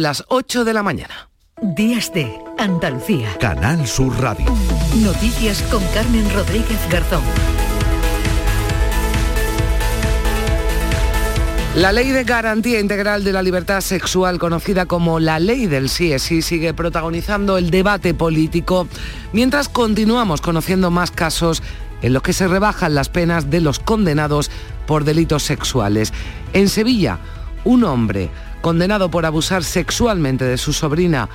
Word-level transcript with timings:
Las 0.00 0.24
8 0.28 0.64
de 0.64 0.72
la 0.72 0.82
mañana. 0.82 1.28
Días 1.60 2.10
de 2.14 2.42
Andalucía. 2.56 3.36
Canal 3.38 3.86
Sur 3.86 4.18
Radio. 4.18 4.46
Noticias 4.96 5.60
con 5.64 5.84
Carmen 5.92 6.24
Rodríguez 6.32 6.78
Garzón. 6.90 7.22
La 11.74 11.92
Ley 11.92 12.12
de 12.12 12.24
Garantía 12.24 12.80
Integral 12.80 13.24
de 13.24 13.34
la 13.34 13.42
Libertad 13.42 13.82
Sexual, 13.82 14.38
conocida 14.38 14.86
como 14.86 15.20
la 15.20 15.38
Ley 15.38 15.66
del 15.66 15.90
sí 15.90 16.18
sigue 16.18 16.72
protagonizando 16.72 17.58
el 17.58 17.70
debate 17.70 18.14
político, 18.14 18.88
mientras 19.34 19.68
continuamos 19.68 20.40
conociendo 20.40 20.90
más 20.90 21.10
casos 21.10 21.62
en 22.00 22.14
los 22.14 22.22
que 22.22 22.32
se 22.32 22.48
rebajan 22.48 22.94
las 22.94 23.10
penas 23.10 23.50
de 23.50 23.60
los 23.60 23.78
condenados 23.78 24.50
por 24.86 25.04
delitos 25.04 25.42
sexuales. 25.42 26.14
En 26.54 26.70
Sevilla, 26.70 27.18
un 27.64 27.84
hombre 27.84 28.30
condenado 28.60 29.10
por 29.10 29.26
abusar 29.26 29.64
sexualmente 29.64 30.44
de 30.44 30.58
su 30.58 30.72
sobrina 30.72 31.28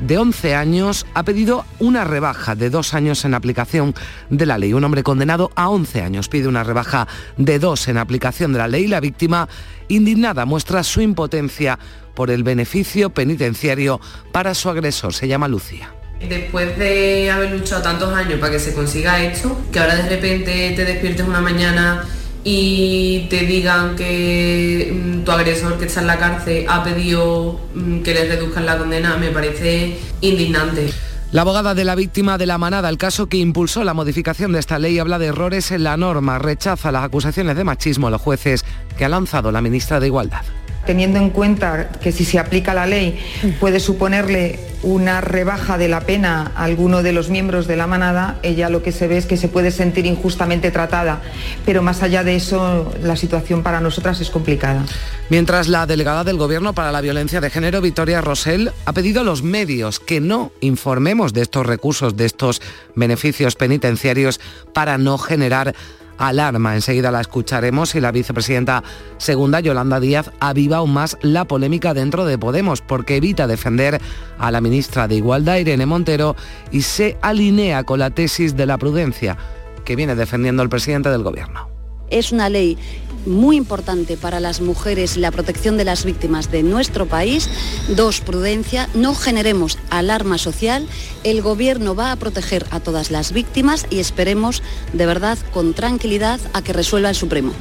de 0.00 0.18
11 0.18 0.54
años, 0.54 1.06
ha 1.14 1.22
pedido 1.22 1.64
una 1.78 2.04
rebaja 2.04 2.54
de 2.54 2.70
dos 2.70 2.94
años 2.94 3.24
en 3.24 3.34
aplicación 3.34 3.94
de 4.28 4.46
la 4.46 4.58
ley. 4.58 4.72
Un 4.72 4.84
hombre 4.84 5.02
condenado 5.02 5.50
a 5.54 5.68
11 5.68 6.02
años 6.02 6.28
pide 6.28 6.48
una 6.48 6.64
rebaja 6.64 7.06
de 7.36 7.58
dos 7.58 7.88
en 7.88 7.98
aplicación 7.98 8.52
de 8.52 8.58
la 8.58 8.68
ley. 8.68 8.86
La 8.86 9.00
víctima, 9.00 9.48
indignada, 9.88 10.44
muestra 10.44 10.82
su 10.82 11.00
impotencia 11.00 11.78
por 12.14 12.30
el 12.30 12.42
beneficio 12.42 13.10
penitenciario 13.10 14.00
para 14.32 14.54
su 14.54 14.68
agresor. 14.68 15.14
Se 15.14 15.28
llama 15.28 15.48
Lucía. 15.48 15.92
Después 16.28 16.78
de 16.78 17.30
haber 17.30 17.52
luchado 17.52 17.82
tantos 17.82 18.12
años 18.14 18.38
para 18.40 18.52
que 18.52 18.58
se 18.58 18.72
consiga 18.72 19.22
esto, 19.22 19.60
que 19.72 19.78
ahora 19.78 19.96
de 19.96 20.08
repente 20.08 20.72
te 20.74 20.84
despiertes 20.84 21.26
una 21.26 21.40
mañana 21.40 22.04
y 22.44 23.26
te 23.30 23.46
digan 23.46 23.96
que 23.96 24.92
mm, 24.92 25.24
tu 25.24 25.32
agresor 25.32 25.78
que 25.78 25.86
está 25.86 26.02
en 26.02 26.06
la 26.06 26.18
cárcel 26.18 26.66
ha 26.68 26.84
pedido 26.84 27.58
mm, 27.74 28.02
que 28.02 28.14
le 28.14 28.28
reduzcan 28.28 28.66
la 28.66 28.78
condena, 28.78 29.16
me 29.16 29.30
parece 29.30 29.98
indignante. 30.20 30.92
La 31.32 31.40
abogada 31.40 31.74
de 31.74 31.84
la 31.84 31.96
víctima 31.96 32.38
de 32.38 32.46
la 32.46 32.58
manada, 32.58 32.88
el 32.88 32.98
caso 32.98 33.26
que 33.26 33.38
impulsó 33.38 33.82
la 33.82 33.94
modificación 33.94 34.52
de 34.52 34.60
esta 34.60 34.78
ley, 34.78 34.98
habla 34.98 35.18
de 35.18 35.26
errores 35.26 35.72
en 35.72 35.82
la 35.82 35.96
norma, 35.96 36.38
rechaza 36.38 36.92
las 36.92 37.04
acusaciones 37.04 37.56
de 37.56 37.64
machismo 37.64 38.06
a 38.06 38.10
los 38.10 38.20
jueces 38.20 38.64
que 38.96 39.04
ha 39.04 39.08
lanzado 39.08 39.50
la 39.50 39.60
ministra 39.60 39.98
de 39.98 40.06
Igualdad 40.06 40.44
teniendo 40.84 41.18
en 41.18 41.30
cuenta 41.30 41.88
que 41.88 42.12
si 42.12 42.24
se 42.24 42.38
aplica 42.38 42.74
la 42.74 42.86
ley 42.86 43.18
puede 43.60 43.80
suponerle 43.80 44.58
una 44.84 45.20
rebaja 45.22 45.78
de 45.78 45.88
la 45.88 46.02
pena 46.02 46.52
a 46.54 46.64
alguno 46.64 47.02
de 47.02 47.12
los 47.12 47.30
miembros 47.30 47.66
de 47.66 47.76
la 47.76 47.86
manada, 47.86 48.38
ella 48.42 48.68
lo 48.68 48.82
que 48.82 48.92
se 48.92 49.08
ve 49.08 49.16
es 49.16 49.26
que 49.26 49.36
se 49.36 49.48
puede 49.48 49.70
sentir 49.70 50.04
injustamente 50.06 50.70
tratada, 50.70 51.22
pero 51.64 51.82
más 51.82 52.02
allá 52.02 52.22
de 52.22 52.36
eso 52.36 52.92
la 53.02 53.16
situación 53.16 53.62
para 53.62 53.80
nosotras 53.80 54.20
es 54.20 54.30
complicada. 54.30 54.84
Mientras 55.30 55.68
la 55.68 55.86
delegada 55.86 56.22
del 56.22 56.36
Gobierno 56.36 56.74
para 56.74 56.92
la 56.92 57.00
Violencia 57.00 57.40
de 57.40 57.50
Género, 57.50 57.80
Victoria 57.80 58.20
Rosell, 58.20 58.72
ha 58.84 58.92
pedido 58.92 59.22
a 59.22 59.24
los 59.24 59.42
medios 59.42 60.00
que 60.00 60.20
no 60.20 60.52
informemos 60.60 61.32
de 61.32 61.42
estos 61.42 61.66
recursos, 61.66 62.16
de 62.16 62.26
estos 62.26 62.60
beneficios 62.94 63.56
penitenciarios 63.56 64.38
para 64.74 64.98
no 64.98 65.16
generar 65.16 65.74
alarma. 66.18 66.74
Enseguida 66.74 67.10
la 67.10 67.20
escucharemos 67.20 67.94
y 67.94 68.00
la 68.00 68.12
vicepresidenta 68.12 68.82
segunda, 69.18 69.60
Yolanda 69.60 70.00
Díaz, 70.00 70.30
aviva 70.40 70.78
aún 70.78 70.92
más 70.92 71.16
la 71.22 71.44
polémica 71.44 71.94
dentro 71.94 72.24
de 72.24 72.38
Podemos 72.38 72.80
porque 72.80 73.16
evita 73.16 73.46
defender 73.46 74.00
a 74.38 74.50
la 74.50 74.60
ministra 74.60 75.08
de 75.08 75.16
Igualdad, 75.16 75.56
Irene 75.56 75.86
Montero, 75.86 76.36
y 76.70 76.82
se 76.82 77.16
alinea 77.22 77.84
con 77.84 77.98
la 77.98 78.10
tesis 78.10 78.56
de 78.56 78.66
la 78.66 78.78
prudencia 78.78 79.36
que 79.84 79.96
viene 79.96 80.14
defendiendo 80.14 80.62
el 80.62 80.68
presidente 80.68 81.10
del 81.10 81.22
Gobierno. 81.22 81.68
Es 82.10 82.32
una 82.32 82.48
ley 82.48 82.78
muy 83.26 83.56
importante 83.56 84.16
para 84.16 84.40
las 84.40 84.60
mujeres 84.60 85.16
y 85.16 85.20
la 85.20 85.30
protección 85.30 85.76
de 85.76 85.84
las 85.84 86.04
víctimas 86.04 86.50
de 86.50 86.62
nuestro 86.62 87.06
país. 87.06 87.48
Dos, 87.88 88.20
prudencia, 88.20 88.88
no 88.94 89.14
generemos 89.14 89.78
alarma 89.98 90.38
social. 90.38 90.86
El 91.22 91.42
Gobierno 91.42 91.94
va 91.94 92.12
a 92.12 92.16
proteger 92.16 92.66
a 92.70 92.80
todas 92.80 93.10
las 93.10 93.32
víctimas 93.32 93.86
y 93.90 93.98
esperemos 93.98 94.62
de 94.92 95.06
verdad 95.06 95.38
con 95.52 95.74
tranquilidad 95.74 96.40
a 96.52 96.62
que 96.62 96.72
resuelva 96.72 97.10
el 97.10 97.14
Supremo. 97.14 97.52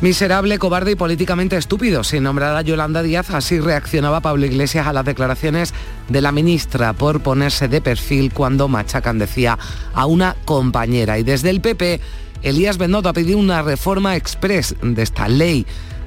Miserable, 0.00 0.58
cobarde 0.58 0.90
y 0.90 0.96
políticamente 0.96 1.56
estúpido. 1.56 2.02
Sin 2.02 2.24
nombrar 2.24 2.56
a 2.56 2.62
Yolanda 2.62 3.02
Díaz, 3.02 3.30
así 3.30 3.60
reaccionaba 3.60 4.20
Pablo 4.20 4.46
Iglesias 4.46 4.88
a 4.88 4.92
las 4.92 5.04
declaraciones 5.04 5.72
de 6.08 6.20
la 6.20 6.32
ministra 6.32 6.92
por 6.92 7.20
ponerse 7.20 7.68
de 7.68 7.80
perfil 7.80 8.32
cuando 8.32 8.66
machacan, 8.66 9.20
decía, 9.20 9.58
a 9.94 10.06
una 10.06 10.34
compañera. 10.44 11.20
Y 11.20 11.22
desde 11.22 11.50
el 11.50 11.60
PP 11.60 12.00
Elías 12.42 12.78
Bendoto 12.78 13.08
ha 13.08 13.12
pedido 13.12 13.38
una 13.38 13.62
reforma 13.62 14.16
express 14.16 14.74
de 14.82 15.02
esta 15.02 15.28
ley 15.28 15.64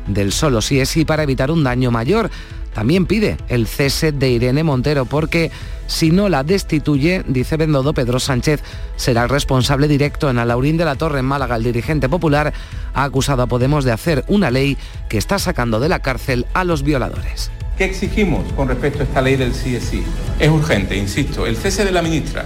del 0.07 0.31
solo 0.31 0.61
sí 0.61 0.79
es 0.79 0.89
sí 0.89 1.05
para 1.05 1.23
evitar 1.23 1.51
un 1.51 1.63
daño 1.63 1.91
mayor. 1.91 2.29
También 2.75 3.05
pide 3.05 3.37
el 3.47 3.67
cese 3.67 4.11
de 4.11 4.29
Irene 4.29 4.61
Montero 4.61 5.05
porque 5.05 5.49
si 5.87 6.11
no 6.11 6.27
la 6.27 6.43
destituye, 6.43 7.23
dice 7.25 7.55
Bendodo, 7.55 7.93
Pedro 7.93 8.19
Sánchez 8.19 8.61
será 8.97 9.23
el 9.23 9.29
responsable 9.29 9.87
directo 9.87 10.29
en 10.29 10.39
Alaurín 10.39 10.75
de 10.75 10.83
la 10.83 10.95
Torre 10.95 11.19
en 11.19 11.25
Málaga. 11.25 11.55
El 11.55 11.63
dirigente 11.63 12.09
popular 12.09 12.51
ha 12.93 13.03
acusado 13.03 13.43
a 13.43 13.47
Podemos 13.47 13.85
de 13.85 13.93
hacer 13.93 14.25
una 14.27 14.51
ley 14.51 14.77
que 15.07 15.17
está 15.17 15.39
sacando 15.39 15.79
de 15.79 15.87
la 15.87 15.99
cárcel 15.99 16.47
a 16.53 16.65
los 16.65 16.83
violadores. 16.83 17.49
¿Qué 17.77 17.85
exigimos 17.85 18.51
con 18.53 18.67
respecto 18.67 18.99
a 18.99 19.03
esta 19.03 19.21
ley 19.21 19.37
del 19.37 19.53
sí 19.53 19.77
es? 19.77 19.93
Es 20.37 20.49
urgente, 20.49 20.97
insisto, 20.97 21.47
el 21.47 21.55
cese 21.55 21.85
de 21.85 21.93
la 21.93 22.01
ministra. 22.01 22.45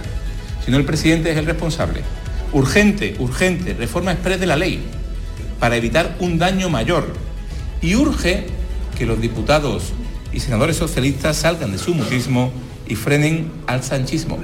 Si 0.64 0.70
no, 0.70 0.76
el 0.76 0.84
presidente 0.84 1.32
es 1.32 1.38
el 1.38 1.46
responsable. 1.46 2.02
Urgente, 2.52 3.16
urgente, 3.18 3.74
reforma 3.74 4.12
express 4.12 4.38
de 4.38 4.46
la 4.46 4.54
ley 4.54 4.80
para 5.58 5.76
evitar 5.76 6.14
un 6.20 6.38
daño 6.38 6.68
mayor. 6.68 7.14
Y 7.82 7.96
urge 7.96 8.46
que 8.96 9.06
los 9.06 9.20
diputados 9.20 9.92
y 10.32 10.40
senadores 10.40 10.76
socialistas 10.76 11.36
salgan 11.36 11.72
de 11.72 11.78
su 11.78 11.94
mutismo 11.94 12.52
y 12.86 12.96
frenen 12.96 13.50
al 13.66 13.82
sanchismo, 13.82 14.38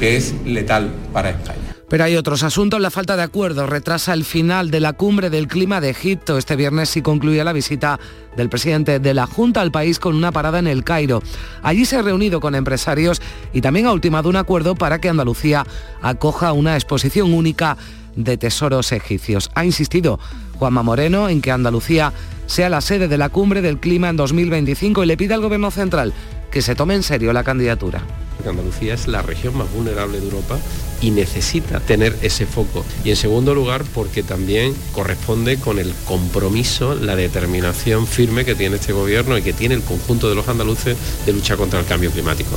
que 0.00 0.16
es 0.16 0.34
letal 0.44 0.92
para 1.12 1.30
España. 1.30 1.76
Pero 1.88 2.02
hay 2.02 2.16
otros 2.16 2.42
asuntos. 2.42 2.80
La 2.80 2.90
falta 2.90 3.16
de 3.16 3.22
acuerdo 3.22 3.66
retrasa 3.66 4.12
el 4.12 4.24
final 4.24 4.72
de 4.72 4.80
la 4.80 4.92
cumbre 4.92 5.30
del 5.30 5.46
clima 5.46 5.80
de 5.80 5.90
Egipto. 5.90 6.36
Este 6.36 6.56
viernes 6.56 6.88
sí 6.88 7.00
concluye 7.00 7.44
la 7.44 7.52
visita 7.52 8.00
del 8.36 8.48
presidente 8.48 8.98
de 8.98 9.14
la 9.14 9.26
Junta 9.26 9.60
al 9.60 9.70
país 9.70 10.00
con 10.00 10.16
una 10.16 10.32
parada 10.32 10.58
en 10.58 10.66
el 10.66 10.82
Cairo. 10.82 11.22
Allí 11.62 11.84
se 11.84 11.96
ha 11.96 12.02
reunido 12.02 12.40
con 12.40 12.56
empresarios 12.56 13.22
y 13.52 13.60
también 13.60 13.86
ha 13.86 13.92
ultimado 13.92 14.28
un 14.28 14.34
acuerdo 14.34 14.74
para 14.74 15.00
que 15.00 15.08
Andalucía 15.08 15.64
acoja 16.02 16.52
una 16.52 16.74
exposición 16.74 17.32
única 17.32 17.76
de 18.16 18.36
tesoros 18.36 18.90
egipcios. 18.90 19.50
Ha 19.54 19.64
insistido 19.64 20.18
Juanma 20.58 20.82
Moreno 20.82 21.28
en 21.28 21.40
que 21.40 21.52
Andalucía 21.52 22.12
sea 22.46 22.68
la 22.68 22.80
sede 22.80 23.08
de 23.08 23.18
la 23.18 23.28
cumbre 23.28 23.62
del 23.62 23.78
clima 23.78 24.08
en 24.08 24.16
2025 24.16 25.04
y 25.04 25.06
le 25.06 25.16
pide 25.16 25.34
al 25.34 25.40
Gobierno 25.40 25.70
central 25.70 26.12
que 26.50 26.62
se 26.62 26.74
tome 26.74 26.94
en 26.94 27.02
serio 27.02 27.32
la 27.32 27.44
candidatura. 27.44 28.02
Andalucía 28.44 28.94
es 28.94 29.08
la 29.08 29.22
región 29.22 29.56
más 29.56 29.72
vulnerable 29.72 30.18
de 30.18 30.24
Europa 30.24 30.58
y 31.00 31.10
necesita 31.10 31.80
tener 31.80 32.16
ese 32.22 32.46
foco. 32.46 32.84
Y 33.04 33.10
en 33.10 33.16
segundo 33.16 33.54
lugar, 33.54 33.84
porque 33.94 34.22
también 34.22 34.74
corresponde 34.92 35.58
con 35.58 35.78
el 35.78 35.92
compromiso, 36.06 36.94
la 36.94 37.16
determinación 37.16 38.06
firme 38.06 38.44
que 38.44 38.54
tiene 38.54 38.76
este 38.76 38.92
gobierno 38.92 39.36
y 39.36 39.42
que 39.42 39.52
tiene 39.52 39.74
el 39.74 39.82
conjunto 39.82 40.28
de 40.28 40.34
los 40.34 40.48
andaluces 40.48 40.96
de 41.26 41.32
lucha 41.32 41.56
contra 41.56 41.80
el 41.80 41.86
cambio 41.86 42.10
climático. 42.10 42.56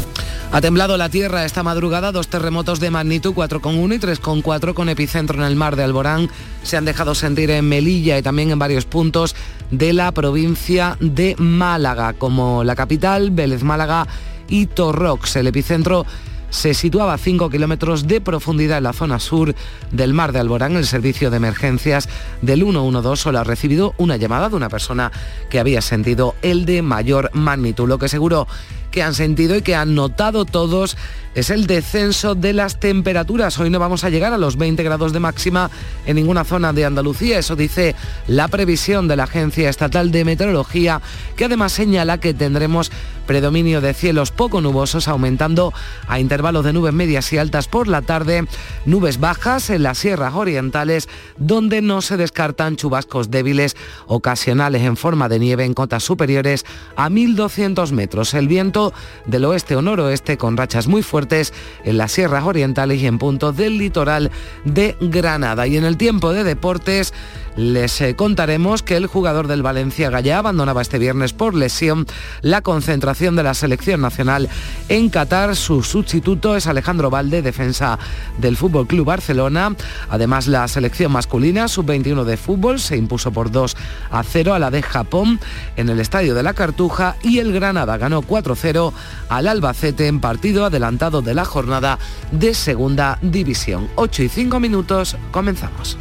Ha 0.52 0.62
temblado 0.62 0.98
la 0.98 1.10
tierra 1.10 1.46
esta 1.46 1.62
madrugada, 1.62 2.12
dos 2.12 2.28
terremotos 2.28 2.80
de 2.80 2.90
magnitud 2.90 3.34
4,1 3.34 3.96
y 3.96 4.00
3,4 4.00 4.74
con 4.74 4.90
epicentro 4.90 5.38
en 5.38 5.44
el 5.44 5.56
mar 5.56 5.76
de 5.76 5.84
Alborán. 5.84 6.30
Se 6.64 6.76
han 6.76 6.86
dejado 6.86 7.14
sentir 7.14 7.52
en 7.52 7.70
Melilla 7.70 8.18
y 8.18 8.24
también 8.24 8.50
en 8.50 8.58
varios 8.58 8.86
puntos 8.86 9.36
de 9.70 9.94
la 9.94 10.12
provincia 10.12 10.98
de 11.00 11.36
Málaga, 11.38 12.14
como 12.14 12.64
la 12.64 12.76
capital, 12.76 13.30
Vélez 13.30 13.62
Málaga 13.62 14.08
y 14.50 14.66
Torrox. 14.66 15.36
El 15.36 15.48
epicentro 15.48 16.06
se 16.50 16.74
situaba 16.74 17.14
a 17.14 17.18
5 17.18 17.50
kilómetros 17.50 18.08
de 18.08 18.22
profundidad 18.22 18.80
en 18.80 18.86
la 18.86 18.94
zona 18.94 19.20
sur 19.20 19.54
del 19.92 20.14
mar 20.14 20.32
de 20.32 20.40
Alborán. 20.40 20.76
El 20.76 20.86
servicio 20.86 21.30
de 21.30 21.38
emergencias 21.38 22.10
del 22.42 22.62
112 22.62 23.22
solo 23.22 23.40
ha 23.40 23.44
recibido 23.44 23.94
una 23.98 24.18
llamada 24.18 24.50
de 24.50 24.56
una 24.56 24.70
persona 24.70 25.12
que 25.50 25.60
había 25.60 25.82
sentido 25.82 26.36
el 26.42 26.66
de 26.66 26.82
mayor 26.82 27.30
magnitud. 27.34 27.88
Lo 27.88 28.00
que 28.00 28.10
seguro 28.10 28.48
que 28.92 29.04
han 29.04 29.14
sentido 29.14 29.56
y 29.56 29.62
que 29.62 29.76
han 29.76 29.96
notado 29.96 30.46
todos 30.46 30.98
es 31.36 31.50
el 31.50 31.68
descenso 31.68 32.36
de 32.36 32.54
las 32.54 32.80
temperaturas. 32.80 33.58
Hoy 33.60 33.70
no 33.70 33.80
vamos 33.80 34.04
a 34.04 34.10
llegar 34.10 34.34
a 34.34 34.38
los 34.38 34.58
20 34.58 34.82
grados 34.84 35.14
de 35.14 35.20
máxima 35.20 35.70
en 36.06 36.16
ninguna 36.16 36.44
zona 36.44 36.74
de 36.74 36.86
Andalucía. 36.86 37.38
Eso 37.38 37.56
dice 37.56 37.96
la 38.28 38.48
previsión 38.48 39.08
de 39.08 39.16
la 39.16 39.24
Agencia 39.24 39.70
Estatal 39.70 40.12
de 40.12 40.26
Meteorología, 40.26 41.02
que 41.36 41.46
además 41.46 41.72
señala 41.72 42.20
que 42.20 42.34
tendremos 42.34 42.92
predominio 43.28 43.80
de 43.80 43.94
cielos 43.94 44.32
poco 44.32 44.60
nubosos, 44.60 45.08
aumentando 45.08 45.72
a 46.08 46.20
intervalos 46.20 46.66
de 46.66 46.74
nubes 46.74 46.94
medias 46.94 47.32
y 47.32 47.38
altas 47.38 47.68
por 47.68 47.88
la 47.88 48.02
tarde, 48.02 48.48
nubes 48.86 49.20
bajas 49.20 49.70
en 49.70 49.84
las 49.84 50.00
sierras 50.00 50.34
orientales, 50.34 51.08
donde 51.38 51.84
no 51.84 52.02
se 52.02 52.18
descartan 52.18 52.76
chubascos 52.76 53.30
débiles 53.30 53.78
ocasionales 54.08 54.82
en 54.82 54.98
forma 54.98 55.30
de 55.30 55.38
nieve 55.38 55.64
en 55.64 55.76
cotas 55.76 56.04
superiores 56.04 56.66
a 56.96 57.10
1.200 57.10 57.92
metros. 57.92 58.34
El 58.34 58.48
viento 58.48 58.79
del 59.26 59.46
oeste 59.46 59.76
o 59.76 59.82
noroeste 59.82 60.38
con 60.38 60.58
rachas 60.58 60.88
muy 60.88 61.04
fuertes 61.04 61.54
en 61.84 61.98
las 61.98 62.12
sierras 62.12 62.44
orientales 62.44 63.02
y 63.02 63.08
en 63.08 63.18
puntos 63.20 63.56
del 63.56 63.78
litoral 63.78 64.32
de 64.66 64.96
Granada. 65.00 65.68
Y 65.68 65.78
en 65.78 65.86
el 65.86 65.98
tiempo 65.98 66.34
de 66.34 66.44
deportes, 66.44 67.14
Les 67.60 68.00
eh, 68.00 68.16
contaremos 68.16 68.84
que 68.84 68.96
el 68.96 69.08
jugador 69.08 69.48
del 69.48 69.64
Valencia 69.64 70.10
Gallá 70.10 70.38
abandonaba 70.38 70.82
este 70.82 70.98
viernes 70.98 71.34
por 71.34 71.54
lesión 71.54 72.06
la 72.42 72.62
concentración 72.62 73.36
de 73.36 73.44
la 73.44 73.54
selección 73.54 74.00
nacional 74.00 74.48
en 74.88 75.10
Qatar. 75.10 75.58
Su 75.58 75.84
sustituto 75.84 76.56
es 76.56 76.68
Alejandro 76.68 77.10
Valde, 77.10 77.42
defensa 77.42 78.00
del 78.38 78.56
Fútbol 78.56 78.88
Club 78.88 79.08
Barcelona. 79.08 79.76
Además, 80.10 80.48
la 80.48 80.70
selección 80.70 81.12
masculina 81.12 81.68
sub-21 81.68 82.24
de 82.24 82.38
fútbol 82.38 82.80
se 82.80 82.96
impuso 82.96 83.34
por 83.34 83.52
2 83.52 83.76
a 84.10 84.24
0 84.24 84.54
a 84.54 84.60
la 84.60 84.72
de 84.72 84.82
Japón 84.82 85.38
en 85.76 85.90
el 85.90 86.00
Estadio 86.00 86.36
de 86.36 86.44
la 86.44 86.54
Cartuja 86.54 87.18
y 87.24 87.40
el 87.40 87.52
Granada 87.52 87.98
ganó 87.98 88.22
4-0 88.22 88.94
al 89.28 89.48
Albacete 89.50 90.08
en 90.08 90.22
partido 90.22 90.64
adelantado 90.64 91.22
de 91.22 91.34
la 91.34 91.44
jornada 91.44 92.00
de 92.32 92.54
Segunda 92.54 93.20
División. 93.22 93.90
8 93.96 94.24
y 94.24 94.30
5 94.30 94.62
minutos, 94.62 95.18
comenzamos. 95.32 95.98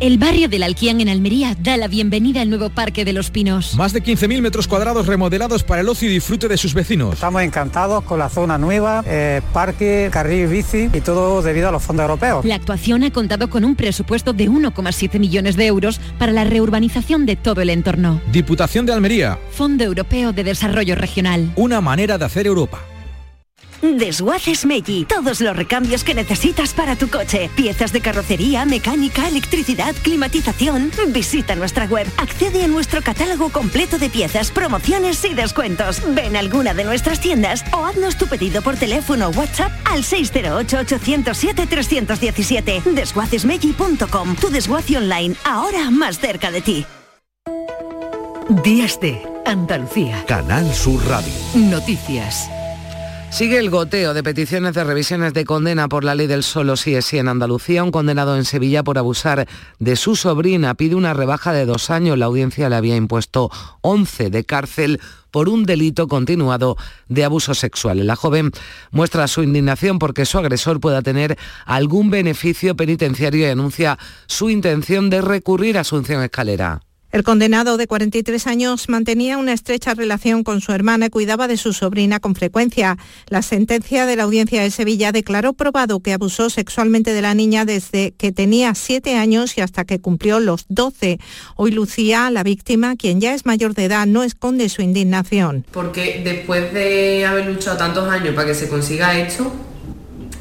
El 0.00 0.16
barrio 0.16 0.48
del 0.48 0.62
Alquián 0.62 1.02
en 1.02 1.10
Almería 1.10 1.54
da 1.62 1.76
la 1.76 1.86
bienvenida 1.86 2.40
al 2.40 2.48
nuevo 2.48 2.70
Parque 2.70 3.04
de 3.04 3.12
los 3.12 3.30
Pinos. 3.30 3.74
Más 3.74 3.92
de 3.92 4.02
15.000 4.02 4.40
metros 4.40 4.66
cuadrados 4.66 5.06
remodelados 5.06 5.62
para 5.62 5.82
el 5.82 5.88
ocio 5.90 6.08
y 6.08 6.12
disfrute 6.14 6.48
de 6.48 6.56
sus 6.56 6.72
vecinos. 6.72 7.12
Estamos 7.12 7.42
encantados 7.42 8.02
con 8.04 8.18
la 8.18 8.30
zona 8.30 8.56
nueva, 8.56 9.04
eh, 9.06 9.42
parque, 9.52 10.08
carril 10.10 10.46
bici 10.46 10.88
y 10.90 11.02
todo 11.02 11.42
debido 11.42 11.68
a 11.68 11.72
los 11.72 11.82
fondos 11.82 12.04
europeos. 12.04 12.46
La 12.46 12.54
actuación 12.54 13.04
ha 13.04 13.10
contado 13.12 13.50
con 13.50 13.62
un 13.62 13.76
presupuesto 13.76 14.32
de 14.32 14.48
1,7 14.48 15.18
millones 15.18 15.56
de 15.56 15.66
euros 15.66 16.00
para 16.18 16.32
la 16.32 16.44
reurbanización 16.44 17.26
de 17.26 17.36
todo 17.36 17.60
el 17.60 17.68
entorno. 17.68 18.22
Diputación 18.32 18.86
de 18.86 18.94
Almería. 18.94 19.38
Fondo 19.50 19.84
Europeo 19.84 20.32
de 20.32 20.44
Desarrollo 20.44 20.94
Regional. 20.94 21.52
Una 21.56 21.82
manera 21.82 22.16
de 22.16 22.24
hacer 22.24 22.46
Europa. 22.46 22.80
Desguaces 23.82 24.64
Meggi. 24.66 25.04
Todos 25.04 25.40
los 25.40 25.56
recambios 25.56 26.04
que 26.04 26.14
necesitas 26.14 26.72
para 26.74 26.94
tu 26.96 27.08
coche. 27.08 27.50
Piezas 27.56 27.92
de 27.92 28.00
carrocería, 28.00 28.64
mecánica, 28.64 29.28
electricidad, 29.28 29.94
climatización. 30.02 30.90
Visita 31.08 31.54
nuestra 31.54 31.84
web. 31.86 32.06
Accede 32.16 32.64
a 32.64 32.68
nuestro 32.68 33.02
catálogo 33.02 33.50
completo 33.50 33.98
de 33.98 34.08
piezas, 34.10 34.50
promociones 34.50 35.24
y 35.24 35.34
descuentos. 35.34 36.02
Ven 36.14 36.34
a 36.36 36.40
alguna 36.40 36.74
de 36.74 36.84
nuestras 36.84 37.20
tiendas 37.20 37.64
o 37.72 37.86
haznos 37.86 38.16
tu 38.16 38.26
pedido 38.26 38.60
por 38.62 38.76
teléfono 38.76 39.28
o 39.28 39.30
WhatsApp 39.30 39.72
al 39.84 40.02
608-807-317. 40.04 42.82
Desguacesmeggi.com. 42.84 44.36
Tu 44.36 44.50
desguace 44.50 44.98
online, 44.98 45.34
ahora 45.44 45.90
más 45.90 46.18
cerca 46.18 46.50
de 46.50 46.60
ti. 46.60 46.84
Días 48.64 48.98
de 49.00 49.22
Andalucía. 49.46 50.24
Canal 50.26 50.74
Sur 50.74 51.00
Radio. 51.06 51.32
Noticias. 51.54 52.50
Sigue 53.30 53.58
el 53.58 53.70
goteo 53.70 54.12
de 54.12 54.22
peticiones 54.22 54.74
de 54.74 54.84
revisiones 54.84 55.32
de 55.32 55.44
condena 55.44 55.88
por 55.88 56.04
la 56.04 56.14
ley 56.14 56.26
del 56.26 56.42
solo 56.42 56.76
sí 56.76 56.94
es 56.94 57.06
sí 57.06 57.16
en 57.16 57.28
Andalucía. 57.28 57.82
Un 57.84 57.92
condenado 57.92 58.36
en 58.36 58.44
Sevilla 58.44 58.82
por 58.82 58.98
abusar 58.98 59.46
de 59.78 59.96
su 59.96 60.16
sobrina 60.16 60.74
pide 60.74 60.96
una 60.96 61.14
rebaja 61.14 61.52
de 61.52 61.64
dos 61.64 61.90
años. 61.90 62.18
La 62.18 62.26
audiencia 62.26 62.68
le 62.68 62.76
había 62.76 62.96
impuesto 62.96 63.50
11 63.80 64.30
de 64.30 64.44
cárcel 64.44 65.00
por 65.30 65.48
un 65.48 65.64
delito 65.64 66.08
continuado 66.08 66.76
de 67.08 67.24
abuso 67.24 67.54
sexual. 67.54 68.06
La 68.06 68.16
joven 68.16 68.50
muestra 68.90 69.28
su 69.28 69.42
indignación 69.42 69.98
porque 69.98 70.26
su 70.26 70.36
agresor 70.36 70.80
pueda 70.80 71.00
tener 71.00 71.38
algún 71.64 72.10
beneficio 72.10 72.76
penitenciario 72.76 73.46
y 73.46 73.50
anuncia 73.50 73.98
su 74.26 74.50
intención 74.50 75.08
de 75.08 75.22
recurrir 75.22 75.78
a 75.78 75.82
Asunción 75.82 76.22
Escalera. 76.22 76.82
El 77.12 77.24
condenado 77.24 77.76
de 77.76 77.88
43 77.88 78.46
años 78.46 78.88
mantenía 78.88 79.36
una 79.36 79.52
estrecha 79.52 79.94
relación 79.94 80.44
con 80.44 80.60
su 80.60 80.70
hermana 80.70 81.06
y 81.06 81.10
cuidaba 81.10 81.48
de 81.48 81.56
su 81.56 81.72
sobrina 81.72 82.20
con 82.20 82.36
frecuencia. 82.36 82.98
La 83.26 83.42
sentencia 83.42 84.06
de 84.06 84.14
la 84.14 84.22
audiencia 84.22 84.62
de 84.62 84.70
Sevilla 84.70 85.10
declaró 85.10 85.52
probado 85.52 86.00
que 86.00 86.12
abusó 86.12 86.50
sexualmente 86.50 87.12
de 87.12 87.22
la 87.22 87.34
niña 87.34 87.64
desde 87.64 88.12
que 88.12 88.30
tenía 88.30 88.76
7 88.76 89.16
años 89.16 89.58
y 89.58 89.60
hasta 89.60 89.84
que 89.84 90.00
cumplió 90.00 90.38
los 90.38 90.66
12. 90.68 91.18
Hoy 91.56 91.72
Lucía, 91.72 92.30
la 92.30 92.44
víctima, 92.44 92.94
quien 92.94 93.20
ya 93.20 93.34
es 93.34 93.44
mayor 93.44 93.74
de 93.74 93.86
edad, 93.86 94.06
no 94.06 94.22
esconde 94.22 94.68
su 94.68 94.80
indignación. 94.80 95.66
Porque 95.72 96.20
después 96.22 96.72
de 96.72 97.26
haber 97.26 97.46
luchado 97.46 97.76
tantos 97.76 98.08
años 98.08 98.36
para 98.36 98.46
que 98.46 98.54
se 98.54 98.68
consiga 98.68 99.18
esto, 99.18 99.52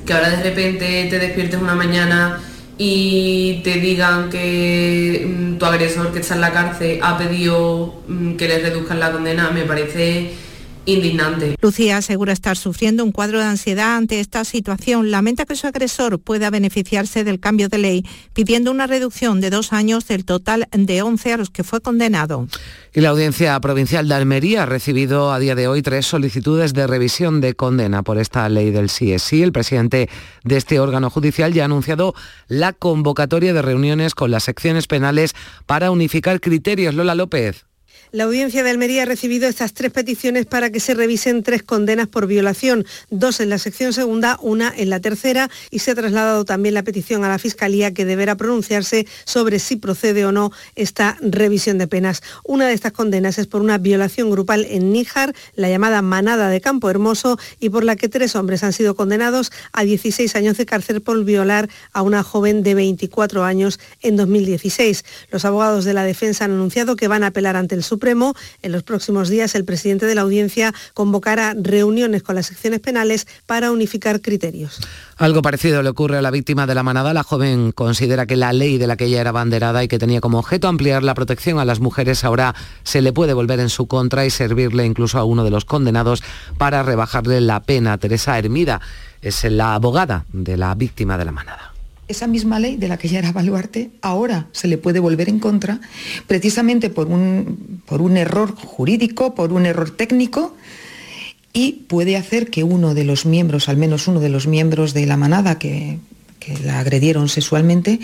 que 0.05 0.13
ahora 0.13 0.29
de 0.29 0.43
repente 0.43 1.07
te 1.09 1.17
despiertes 1.17 1.59
una 1.59 1.73
mañana 1.73 2.39
y 2.81 3.59
te 3.61 3.73
digan 3.81 4.29
que 4.29 5.27
mm, 5.27 5.57
tu 5.57 5.65
agresor 5.65 6.13
que 6.13 6.19
está 6.19 6.35
en 6.35 6.41
la 6.41 6.53
cárcel 6.53 6.99
ha 7.03 7.17
pedido 7.17 7.93
mm, 8.07 8.37
que 8.37 8.47
le 8.47 8.59
reduzcan 8.59 9.01
la 9.01 9.11
condena, 9.11 9.51
me 9.51 9.63
parece 9.63 10.31
indignante. 10.85 11.55
Lucía 11.61 11.97
asegura 11.97 12.33
estar 12.33 12.57
sufriendo 12.57 13.03
un 13.03 13.11
cuadro 13.11 13.39
de 13.39 13.45
ansiedad 13.45 13.97
ante 13.97 14.19
esta 14.19 14.43
situación. 14.43 15.11
Lamenta 15.11 15.45
que 15.45 15.55
su 15.55 15.67
agresor 15.67 16.19
pueda 16.19 16.49
beneficiarse 16.49 17.23
del 17.23 17.39
cambio 17.39 17.69
de 17.69 17.77
ley, 17.77 18.05
pidiendo 18.33 18.71
una 18.71 18.87
reducción 18.87 19.41
de 19.41 19.49
dos 19.49 19.73
años 19.73 20.07
del 20.07 20.25
total 20.25 20.67
de 20.71 21.01
11 21.01 21.33
a 21.33 21.37
los 21.37 21.49
que 21.49 21.63
fue 21.63 21.81
condenado. 21.81 22.47
Y 22.93 23.01
la 23.01 23.09
Audiencia 23.09 23.59
Provincial 23.59 24.07
de 24.07 24.15
Almería 24.15 24.63
ha 24.63 24.65
recibido 24.65 25.31
a 25.31 25.39
día 25.39 25.55
de 25.55 25.67
hoy 25.67 25.81
tres 25.81 26.05
solicitudes 26.05 26.73
de 26.73 26.87
revisión 26.87 27.41
de 27.41 27.53
condena 27.53 28.03
por 28.03 28.17
esta 28.17 28.49
ley 28.49 28.71
del 28.71 28.87
CSI. 28.87 29.43
El 29.43 29.51
presidente 29.51 30.09
de 30.43 30.57
este 30.57 30.79
órgano 30.79 31.09
judicial 31.09 31.53
ya 31.53 31.63
ha 31.63 31.65
anunciado 31.65 32.15
la 32.47 32.73
convocatoria 32.73 33.53
de 33.53 33.61
reuniones 33.61 34.15
con 34.15 34.31
las 34.31 34.43
secciones 34.43 34.87
penales 34.87 35.35
para 35.65 35.91
unificar 35.91 36.41
criterios. 36.41 36.95
Lola 36.95 37.15
López. 37.15 37.68
La 38.11 38.23
audiencia 38.23 38.63
de 38.63 38.71
Almería 38.71 39.03
ha 39.03 39.05
recibido 39.05 39.47
estas 39.47 39.75
tres 39.75 39.91
peticiones 39.91 40.47
para 40.47 40.71
que 40.71 40.79
se 40.79 40.95
revisen 40.95 41.43
tres 41.43 41.61
condenas 41.61 42.07
por 42.07 42.25
violación, 42.25 42.87
dos 43.11 43.39
en 43.39 43.51
la 43.51 43.59
sección 43.59 43.93
segunda, 43.93 44.39
una 44.41 44.73
en 44.75 44.89
la 44.89 44.99
tercera, 44.99 45.47
y 45.69 45.77
se 45.77 45.91
ha 45.91 45.95
trasladado 45.95 46.43
también 46.43 46.73
la 46.73 46.81
petición 46.81 47.23
a 47.23 47.29
la 47.29 47.37
Fiscalía 47.37 47.93
que 47.93 48.05
deberá 48.05 48.35
pronunciarse 48.35 49.05
sobre 49.25 49.59
si 49.59 49.75
procede 49.75 50.25
o 50.25 50.31
no 50.31 50.51
esta 50.75 51.17
revisión 51.21 51.77
de 51.77 51.85
penas. 51.85 52.23
Una 52.43 52.67
de 52.67 52.73
estas 52.73 52.93
condenas 52.93 53.37
es 53.37 53.45
por 53.45 53.61
una 53.61 53.77
violación 53.77 54.31
grupal 54.31 54.65
en 54.67 54.91
Níjar, 54.91 55.35
la 55.53 55.69
llamada 55.69 56.01
Manada 56.01 56.49
de 56.49 56.61
Campo 56.61 56.89
Hermoso, 56.89 57.37
y 57.59 57.69
por 57.69 57.83
la 57.83 57.95
que 57.95 58.09
tres 58.09 58.35
hombres 58.35 58.63
han 58.63 58.73
sido 58.73 58.95
condenados 58.95 59.51
a 59.71 59.83
16 59.83 60.35
años 60.35 60.57
de 60.57 60.65
cárcel 60.65 61.01
por 61.01 61.23
violar 61.23 61.69
a 61.93 62.01
una 62.01 62.23
joven 62.23 62.63
de 62.63 62.73
24 62.73 63.43
años 63.43 63.79
en 64.01 64.15
2016. 64.15 65.05
Los 65.29 65.45
abogados 65.45 65.85
de 65.85 65.93
la 65.93 66.03
defensa 66.03 66.45
han 66.45 66.53
anunciado 66.53 66.95
que 66.95 67.07
van 67.07 67.21
a 67.21 67.27
apelar 67.27 67.55
ante 67.55 67.75
el 67.75 67.83
Supremo. 67.83 67.98
En 68.61 68.71
los 68.71 68.83
próximos 68.83 69.29
días 69.29 69.55
el 69.55 69.65
presidente 69.65 70.05
de 70.05 70.15
la 70.15 70.21
audiencia 70.21 70.73
convocará 70.93 71.53
reuniones 71.53 72.23
con 72.23 72.35
las 72.35 72.47
secciones 72.47 72.79
penales 72.79 73.27
para 73.45 73.71
unificar 73.71 74.21
criterios. 74.21 74.79
Algo 75.17 75.41
parecido 75.41 75.83
le 75.83 75.89
ocurre 75.89 76.17
a 76.17 76.21
la 76.21 76.31
víctima 76.31 76.65
de 76.65 76.75
la 76.75 76.83
manada. 76.83 77.13
La 77.13 77.23
joven 77.23 77.71
considera 77.71 78.25
que 78.25 78.35
la 78.35 78.53
ley 78.53 78.77
de 78.77 78.87
la 78.87 78.95
que 78.95 79.05
ella 79.05 79.21
era 79.21 79.31
banderada 79.31 79.83
y 79.83 79.87
que 79.87 79.99
tenía 79.99 80.21
como 80.21 80.39
objeto 80.39 80.67
ampliar 80.67 81.03
la 81.03 81.13
protección 81.13 81.59
a 81.59 81.65
las 81.65 81.79
mujeres 81.79 82.23
ahora 82.23 82.55
se 82.83 83.01
le 83.01 83.13
puede 83.13 83.33
volver 83.33 83.59
en 83.59 83.69
su 83.69 83.87
contra 83.87 84.25
y 84.25 84.29
servirle 84.29 84.85
incluso 84.85 85.19
a 85.19 85.25
uno 85.25 85.43
de 85.43 85.51
los 85.51 85.65
condenados 85.65 86.23
para 86.57 86.83
rebajarle 86.83 87.41
la 87.41 87.61
pena. 87.61 87.97
Teresa 87.97 88.39
Hermida 88.39 88.81
es 89.21 89.43
la 89.43 89.75
abogada 89.75 90.25
de 90.31 90.57
la 90.57 90.73
víctima 90.75 91.17
de 91.17 91.25
la 91.25 91.31
manada 91.31 91.68
esa 92.09 92.27
misma 92.27 92.59
ley 92.59 92.75
de 92.75 92.87
la 92.87 92.97
que 92.97 93.07
ya 93.07 93.19
era 93.19 93.31
baluarte 93.31 93.91
ahora 94.01 94.47
se 94.51 94.67
le 94.67 94.77
puede 94.77 94.99
volver 94.99 95.29
en 95.29 95.39
contra 95.39 95.79
precisamente 96.27 96.89
por 96.89 97.07
un, 97.07 97.81
por 97.85 98.01
un 98.01 98.17
error 98.17 98.55
jurídico, 98.55 99.35
por 99.35 99.53
un 99.53 99.65
error 99.65 99.91
técnico 99.91 100.55
y 101.53 101.83
puede 101.87 102.17
hacer 102.17 102.49
que 102.49 102.63
uno 102.63 102.93
de 102.93 103.05
los 103.05 103.25
miembros, 103.25 103.69
al 103.69 103.77
menos 103.77 104.07
uno 104.07 104.19
de 104.19 104.29
los 104.29 104.47
miembros 104.47 104.93
de 104.93 105.05
la 105.05 105.17
manada 105.17 105.59
que, 105.59 105.99
que 106.39 106.57
la 106.59 106.79
agredieron 106.79 107.29
sexualmente, 107.29 107.99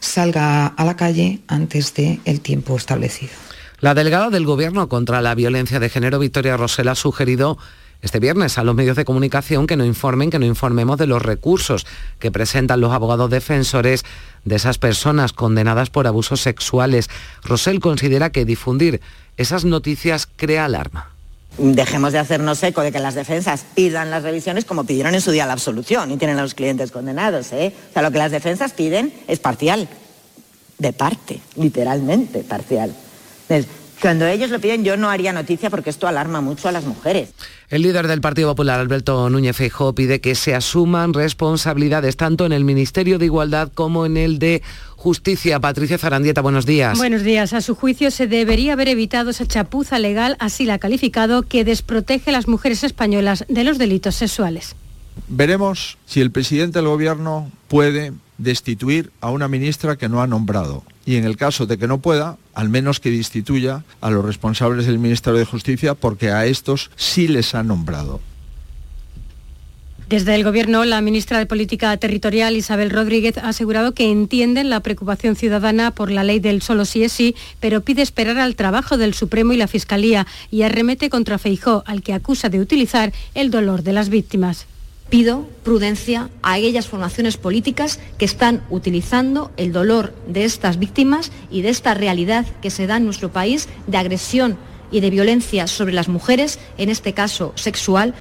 salga 0.00 0.66
a 0.66 0.84
la 0.84 0.96
calle 0.96 1.40
antes 1.48 1.94
del 1.94 2.20
el 2.24 2.40
tiempo 2.40 2.76
establecido. 2.76 3.32
La 3.80 3.94
delegada 3.94 4.30
del 4.30 4.46
Gobierno 4.46 4.88
contra 4.88 5.20
la 5.20 5.34
violencia 5.34 5.80
de 5.80 5.90
género, 5.90 6.18
Victoria 6.18 6.56
Rosell, 6.56 6.88
ha 6.88 6.94
sugerido 6.94 7.58
este 8.02 8.20
viernes 8.20 8.58
a 8.58 8.64
los 8.64 8.74
medios 8.74 8.96
de 8.96 9.04
comunicación 9.04 9.66
que 9.66 9.76
no 9.76 9.84
informen, 9.84 10.30
que 10.30 10.38
no 10.38 10.46
informemos 10.46 10.98
de 10.98 11.06
los 11.06 11.22
recursos 11.22 11.86
que 12.18 12.30
presentan 12.30 12.80
los 12.80 12.92
abogados 12.92 13.30
defensores 13.30 14.04
de 14.44 14.56
esas 14.56 14.78
personas 14.78 15.32
condenadas 15.32 15.90
por 15.90 16.06
abusos 16.06 16.40
sexuales. 16.40 17.08
Rosell 17.42 17.80
considera 17.80 18.30
que 18.30 18.44
difundir 18.44 19.00
esas 19.36 19.64
noticias 19.64 20.28
crea 20.36 20.64
alarma. 20.64 21.10
Dejemos 21.58 22.12
de 22.12 22.18
hacernos 22.18 22.62
eco 22.62 22.82
de 22.82 22.92
que 22.92 22.98
las 22.98 23.14
defensas 23.14 23.64
pidan 23.74 24.10
las 24.10 24.22
revisiones 24.22 24.66
como 24.66 24.84
pidieron 24.84 25.14
en 25.14 25.22
su 25.22 25.30
día 25.30 25.46
la 25.46 25.54
absolución 25.54 26.10
y 26.10 26.18
tienen 26.18 26.38
a 26.38 26.42
los 26.42 26.54
clientes 26.54 26.90
condenados. 26.90 27.52
¿eh? 27.52 27.72
O 27.90 27.92
sea, 27.94 28.02
lo 28.02 28.10
que 28.10 28.18
las 28.18 28.30
defensas 28.30 28.72
piden 28.72 29.12
es 29.26 29.38
parcial, 29.38 29.88
de 30.78 30.92
parte, 30.92 31.40
literalmente 31.56 32.40
parcial. 32.44 32.94
Cuando 34.00 34.26
ellos 34.26 34.50
lo 34.50 34.60
piden 34.60 34.84
yo 34.84 34.96
no 34.96 35.10
haría 35.10 35.32
noticia 35.32 35.70
porque 35.70 35.90
esto 35.90 36.06
alarma 36.06 36.40
mucho 36.40 36.68
a 36.68 36.72
las 36.72 36.84
mujeres. 36.84 37.30
El 37.68 37.82
líder 37.82 38.06
del 38.06 38.20
Partido 38.20 38.50
Popular, 38.50 38.78
Alberto 38.78 39.28
Núñez 39.28 39.56
Feijóo, 39.56 39.94
pide 39.94 40.20
que 40.20 40.34
se 40.34 40.54
asuman 40.54 41.14
responsabilidades 41.14 42.16
tanto 42.16 42.46
en 42.46 42.52
el 42.52 42.64
Ministerio 42.64 43.18
de 43.18 43.24
Igualdad 43.24 43.72
como 43.74 44.06
en 44.06 44.16
el 44.16 44.38
de 44.38 44.62
Justicia. 44.94 45.58
Patricia 45.58 45.98
Zarandieta, 45.98 46.42
buenos 46.42 46.66
días. 46.66 46.96
Buenos 46.96 47.22
días. 47.22 47.52
A 47.52 47.60
su 47.60 47.74
juicio 47.74 48.10
se 48.10 48.26
debería 48.26 48.74
haber 48.74 48.88
evitado 48.88 49.30
esa 49.30 49.46
chapuza 49.46 49.98
legal, 49.98 50.36
así 50.38 50.64
la 50.64 50.74
ha 50.74 50.78
calificado, 50.78 51.42
que 51.42 51.64
desprotege 51.64 52.30
a 52.30 52.32
las 52.32 52.46
mujeres 52.46 52.84
españolas 52.84 53.44
de 53.48 53.64
los 53.64 53.78
delitos 53.78 54.14
sexuales. 54.14 54.76
Veremos 55.28 55.98
si 56.06 56.20
el 56.20 56.30
presidente 56.30 56.78
del 56.78 56.88
gobierno 56.88 57.50
puede 57.68 58.12
destituir 58.38 59.10
a 59.20 59.30
una 59.30 59.48
ministra 59.48 59.96
que 59.96 60.08
no 60.08 60.22
ha 60.22 60.26
nombrado. 60.26 60.84
Y 61.06 61.16
en 61.16 61.24
el 61.24 61.36
caso 61.36 61.66
de 61.66 61.78
que 61.78 61.86
no 61.86 61.98
pueda, 61.98 62.36
al 62.52 62.68
menos 62.68 63.00
que 63.00 63.10
destituya 63.10 63.84
a 64.00 64.10
los 64.10 64.24
responsables 64.24 64.86
del 64.86 64.98
Ministerio 64.98 65.38
de 65.38 65.46
Justicia 65.46 65.94
porque 65.94 66.32
a 66.32 66.44
estos 66.46 66.90
sí 66.96 67.28
les 67.28 67.54
ha 67.54 67.62
nombrado. 67.62 68.20
Desde 70.08 70.36
el 70.36 70.44
Gobierno, 70.44 70.84
la 70.84 71.00
ministra 71.00 71.40
de 71.40 71.46
Política 71.46 71.96
Territorial, 71.96 72.54
Isabel 72.56 72.90
Rodríguez, 72.90 73.38
ha 73.38 73.48
asegurado 73.48 73.92
que 73.92 74.08
entienden 74.08 74.70
la 74.70 74.78
preocupación 74.78 75.34
ciudadana 75.34 75.90
por 75.90 76.12
la 76.12 76.22
ley 76.22 76.38
del 76.38 76.62
solo 76.62 76.84
sí 76.84 77.02
es 77.02 77.12
sí, 77.12 77.34
pero 77.58 77.80
pide 77.80 78.02
esperar 78.02 78.38
al 78.38 78.54
trabajo 78.54 78.98
del 78.98 79.14
Supremo 79.14 79.52
y 79.52 79.56
la 79.56 79.66
Fiscalía 79.66 80.28
y 80.52 80.62
arremete 80.62 81.10
contra 81.10 81.38
Feijó, 81.38 81.82
al 81.86 82.02
que 82.02 82.12
acusa 82.12 82.48
de 82.48 82.60
utilizar 82.60 83.12
el 83.34 83.50
dolor 83.50 83.82
de 83.82 83.94
las 83.94 84.08
víctimas. 84.08 84.68
Pido 85.08 85.46
prudencia 85.62 86.30
a 86.42 86.54
aquellas 86.54 86.88
formaciones 86.88 87.36
políticas 87.36 88.00
que 88.18 88.24
están 88.24 88.62
utilizando 88.70 89.52
el 89.56 89.72
dolor 89.72 90.12
de 90.26 90.44
estas 90.44 90.78
víctimas 90.78 91.30
y 91.48 91.62
de 91.62 91.68
esta 91.68 91.94
realidad 91.94 92.44
que 92.60 92.70
se 92.70 92.88
da 92.88 92.96
en 92.96 93.04
nuestro 93.04 93.30
país 93.30 93.68
de 93.86 93.98
agresión 93.98 94.58
y 94.90 95.00
de 95.00 95.10
violencia 95.10 95.68
sobre 95.68 95.92
las 95.92 96.08
mujeres, 96.08 96.58
en 96.76 96.88
este 96.90 97.12
caso 97.12 97.52
sexual. 97.54 98.14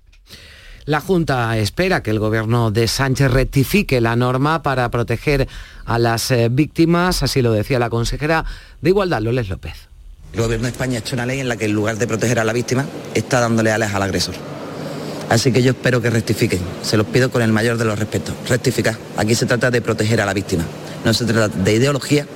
La 0.86 1.02
Junta 1.02 1.58
espera 1.58 2.04
que 2.04 2.12
el 2.12 2.20
gobierno 2.20 2.70
de 2.70 2.88
Sánchez 2.88 3.32
rectifique 3.32 4.00
la 4.00 4.16
norma 4.16 4.62
para 4.62 4.92
proteger 4.92 5.48
a 5.86 5.98
las 5.98 6.30
eh, 6.30 6.50
víctimas, 6.52 7.24
así 7.24 7.42
lo 7.42 7.52
decía 7.52 7.80
la 7.80 7.90
consejera 7.90 8.46
de 8.82 8.90
Igualdad, 8.92 9.22
Loles 9.22 9.50
López. 9.50 9.90
El 10.34 10.42
gobierno 10.42 10.66
de 10.66 10.72
España 10.72 10.98
ha 10.98 11.00
hecho 11.00 11.16
una 11.16 11.26
ley 11.26 11.40
en 11.40 11.50
la 11.50 11.58
que 11.58 11.66
en 11.66 11.74
lugar 11.74 11.98
de 11.98 12.06
proteger 12.06 12.38
a 12.38 12.44
la 12.44 12.54
víctima 12.54 12.86
está 13.16 13.40
dándole 13.40 13.72
alas 13.72 13.96
al 13.96 14.04
agresor. 14.04 14.36
Así 15.30 15.52
que 15.52 15.64
yo 15.64 15.72
espero 15.72 16.02
que 16.02 16.10
rectifiquen. 16.10 16.60
Se 16.82 16.98
los 16.98 17.08
pido 17.08 17.32
con 17.32 17.42
el 17.42 17.52
mayor 17.52 17.78
de 17.78 17.86
los 17.86 17.98
respetos. 17.98 18.36
Rectificar. 18.48 18.98
Aquí 19.18 19.36
se 19.36 19.46
trata 19.46 19.72
de 19.72 19.82
proteger 19.82 20.22
a 20.22 20.26
la 20.26 20.34
víctima. 20.34 20.64
No 21.04 21.14
se 21.14 21.26
trata 21.26 21.56
de 21.56 21.74
ideología 21.74 22.28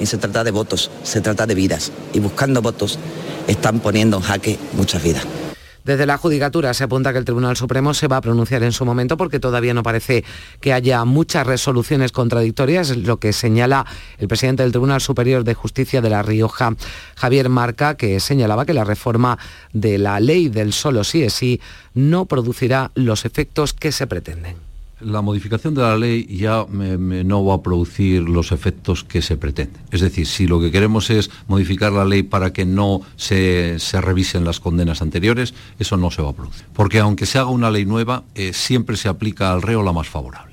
ni 0.00 0.06
se 0.06 0.18
trata 0.18 0.42
de 0.42 0.50
votos. 0.50 0.90
Se 1.04 1.20
trata 1.20 1.46
de 1.46 1.54
vidas. 1.54 1.92
Y 2.12 2.20
buscando 2.20 2.60
votos 2.62 2.98
están 3.46 3.80
poniendo 3.80 4.16
en 4.16 4.22
jaque 4.22 4.58
muchas 4.74 5.02
vidas. 5.02 5.22
Desde 5.84 6.06
la 6.06 6.16
Judicatura 6.16 6.74
se 6.74 6.84
apunta 6.84 7.12
que 7.12 7.18
el 7.18 7.24
Tribunal 7.24 7.56
Supremo 7.56 7.92
se 7.92 8.06
va 8.06 8.18
a 8.18 8.20
pronunciar 8.20 8.62
en 8.62 8.72
su 8.72 8.84
momento 8.84 9.16
porque 9.16 9.40
todavía 9.40 9.74
no 9.74 9.82
parece 9.82 10.24
que 10.60 10.72
haya 10.72 11.04
muchas 11.04 11.46
resoluciones 11.46 12.12
contradictorias, 12.12 12.96
lo 12.96 13.18
que 13.18 13.32
señala 13.32 13.84
el 14.18 14.28
presidente 14.28 14.62
del 14.62 14.72
Tribunal 14.72 15.00
Superior 15.00 15.44
de 15.44 15.54
Justicia 15.54 16.00
de 16.00 16.10
La 16.10 16.22
Rioja, 16.22 16.74
Javier 17.16 17.48
Marca, 17.48 17.96
que 17.96 18.20
señalaba 18.20 18.64
que 18.64 18.74
la 18.74 18.84
reforma 18.84 19.38
de 19.72 19.98
la 19.98 20.20
ley 20.20 20.48
del 20.48 20.72
solo 20.72 21.04
sí 21.04 21.24
es 21.24 21.32
sí 21.32 21.60
no 21.94 22.26
producirá 22.26 22.90
los 22.94 23.24
efectos 23.24 23.72
que 23.72 23.92
se 23.92 24.06
pretenden 24.06 24.71
la 25.04 25.22
modificación 25.22 25.74
de 25.74 25.82
la 25.82 25.96
ley 25.96 26.26
ya 26.26 26.66
no 26.68 27.44
va 27.44 27.54
a 27.54 27.62
producir 27.62 28.22
los 28.22 28.52
efectos 28.52 29.04
que 29.04 29.22
se 29.22 29.36
pretenden. 29.36 29.82
Es 29.90 30.00
decir, 30.00 30.26
si 30.26 30.46
lo 30.46 30.60
que 30.60 30.70
queremos 30.70 31.10
es 31.10 31.30
modificar 31.48 31.92
la 31.92 32.04
ley 32.04 32.22
para 32.22 32.52
que 32.52 32.64
no 32.64 33.02
se, 33.16 33.76
revisen 34.00 34.44
las 34.44 34.60
condenas 34.60 35.02
anteriores, 35.02 35.54
eso 35.78 35.96
no 35.96 36.10
se 36.10 36.22
va 36.22 36.30
a 36.30 36.34
producir. 36.34 36.64
Porque 36.72 36.98
aunque 36.98 37.26
se 37.26 37.38
haga 37.38 37.50
una 37.50 37.70
ley 37.70 37.84
nueva, 37.84 38.24
eh, 38.34 38.52
siempre 38.52 38.96
se 38.96 39.08
aplica 39.08 39.52
al 39.52 39.62
reo 39.62 39.82
la 39.82 39.92
más 39.92 40.08
favorable. 40.08 40.51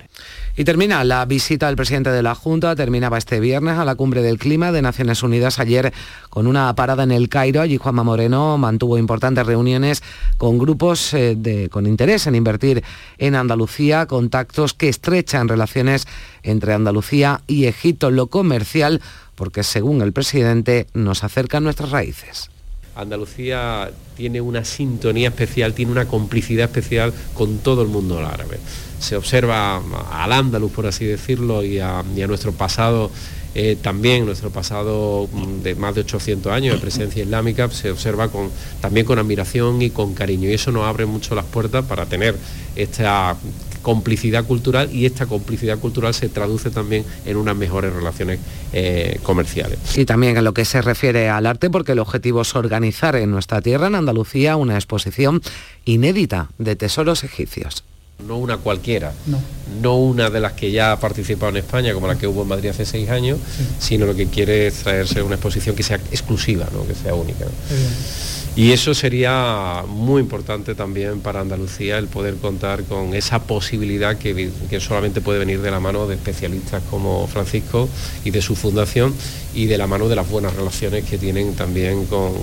Y 0.60 0.66
termina 0.66 1.06
la 1.06 1.24
visita 1.24 1.68
del 1.68 1.78
presidente 1.78 2.10
de 2.10 2.22
la 2.22 2.36
Junta, 2.36 2.76
terminaba 2.76 3.18
este 3.18 3.40
viernes 3.40 3.78
a 3.78 3.86
la 3.86 3.96
cumbre 3.96 4.22
del 4.22 4.38
clima 4.38 4.74
de 4.74 4.82
Naciones 4.82 5.24
Unidas 5.24 5.58
ayer 5.58 5.94
con 6.30 6.48
una 6.48 6.76
parada 6.76 7.04
en 7.04 7.14
el 7.14 7.30
Cairo. 7.30 7.62
Allí 7.62 7.78
Juanma 7.78 8.04
Moreno 8.04 8.58
mantuvo 8.58 8.98
importantes 8.98 9.48
reuniones 9.48 10.04
con 10.38 10.58
grupos 10.58 11.14
eh, 11.14 11.38
de, 11.38 11.70
con 11.70 11.88
interés 11.88 12.28
en 12.28 12.36
invertir 12.36 12.84
en 13.20 13.36
Andalucía, 13.36 14.06
contactos 14.06 14.74
que 14.74 14.90
estrechan 14.90 15.48
relaciones 15.48 16.06
entre 16.44 16.74
Andalucía 16.74 17.40
y 17.48 17.64
Egipto, 17.64 18.12
lo 18.12 18.28
comercial, 18.28 19.02
porque 19.36 19.64
según 19.64 20.02
el 20.02 20.12
presidente 20.12 20.88
nos 20.94 21.24
acercan 21.24 21.64
nuestras 21.64 21.92
raíces. 21.92 22.50
Andalucía 22.98 23.92
tiene 24.18 24.42
una 24.42 24.66
sintonía 24.66 25.30
especial, 25.30 25.74
tiene 25.74 25.94
una 25.94 26.04
complicidad 26.04 26.66
especial 26.66 27.14
con 27.34 27.60
todo 27.60 27.82
el 27.82 27.88
mundo 27.88 28.20
árabe 28.20 28.60
se 29.00 29.16
observa 29.16 29.82
al 30.12 30.32
andaluz, 30.32 30.72
por 30.72 30.88
así 30.88 31.06
decirlo, 31.06 31.64
y 31.64 31.80
a, 31.80 32.04
nuestro 32.28 32.52
pasado 32.52 33.12
eh, 33.56 33.78
también 33.82 34.28
nuestro 34.28 34.52
pasado 34.52 35.28
mm, 35.32 35.64
de 35.64 35.74
más 35.74 35.96
de 35.96 36.02
800 36.02 36.52
años 36.52 36.76
de 36.76 36.82
presencia 36.82 37.24
islámica 37.24 37.68
se 37.72 37.90
observa 37.90 38.30
también 38.80 39.08
con 39.08 39.18
admiración 39.18 39.82
y 39.82 39.90
con 39.90 40.14
cariño 40.14 40.48
y 40.48 40.54
eso 40.54 40.72
nos 40.72 40.86
abre 40.86 41.08
mucho 41.08 41.34
las 41.34 41.46
puertas 41.46 41.84
para 41.86 42.06
tener 42.06 42.36
esta 42.76 43.36
complicidad 43.82 44.46
cultural 44.46 44.94
y 44.94 45.06
esta 45.06 45.26
complicidad 45.26 45.80
cultural 45.80 46.14
se 46.14 46.30
traduce 46.30 46.70
también 46.70 47.06
en 47.26 47.38
unas 47.38 47.56
mejores 47.56 47.92
relaciones 47.92 48.40
eh, 48.72 49.20
comerciales. 49.24 49.80
Y 49.98 50.06
también 50.06 50.38
en 50.38 50.44
lo 50.44 50.54
que 50.54 50.66
se 50.66 50.82
refiere 50.82 51.30
al 51.30 51.46
arte, 51.46 51.70
porque 51.70 51.94
el 51.94 52.00
objetivo 52.00 52.42
es 52.42 52.56
organizar 52.56 53.16
en 53.16 53.32
nuestra 53.32 53.62
tierra, 53.62 53.88
en 53.88 53.96
Andalucía, 53.96 54.58
una 54.58 54.76
exposición 54.76 55.42
inédita 55.86 56.50
de 56.58 56.76
tesoros 56.76 57.24
egipcios 57.24 57.84
no 58.28 58.38
una 58.38 58.58
cualquiera, 58.58 59.14
no. 59.82 59.96
una 59.96 60.30
de 60.30 60.40
las 60.40 60.54
que 60.54 60.72
ya 60.72 60.92
ha 60.92 61.00
participado 61.00 61.50
en 61.50 61.58
España, 61.58 61.94
como 61.94 62.08
la 62.08 62.18
que 62.18 62.28
hubo 62.28 62.42
en 62.44 62.50
Madrid 62.50 62.70
hace 62.70 62.86
seis 62.86 63.10
años, 63.10 63.40
sino 63.80 64.06
lo 64.06 64.16
que 64.16 64.28
quiere 64.28 64.68
es 64.68 64.76
traerse 64.76 65.22
una 65.22 65.36
exposición 65.36 65.76
que 65.76 65.84
sea 65.84 65.98
exclusiva, 65.98 66.68
¿no? 66.74 66.86
que 66.86 66.96
sea 66.96 67.16
única. 67.16 67.46
Y 68.56 68.72
eso 68.72 68.94
sería 68.94 69.84
muy 69.88 70.22
importante 70.22 70.76
también 70.76 71.22
para 71.22 71.40
Andalucía, 71.40 71.98
el 71.98 72.08
poder 72.08 72.36
contar 72.36 72.84
con 72.84 73.14
esa 73.14 73.44
posibilidad 73.44 74.18
que, 74.18 74.52
solamente 74.80 75.22
puede 75.22 75.40
venir 75.40 75.62
de 75.62 75.72
la 75.72 75.80
mano 75.80 76.08
de 76.08 76.16
especialistas 76.16 76.84
como 76.90 77.26
Francisco 77.28 77.88
y 78.26 78.32
de 78.32 78.42
su 78.42 78.56
fundación 78.56 79.14
y 79.56 79.68
de 79.68 79.78
la 79.78 79.88
mano 79.88 80.10
de 80.10 80.16
las 80.16 80.30
buenas 80.30 80.54
relaciones 80.56 81.06
que 81.06 81.18
tienen 81.18 81.56
también 81.56 82.06
con, 82.06 82.34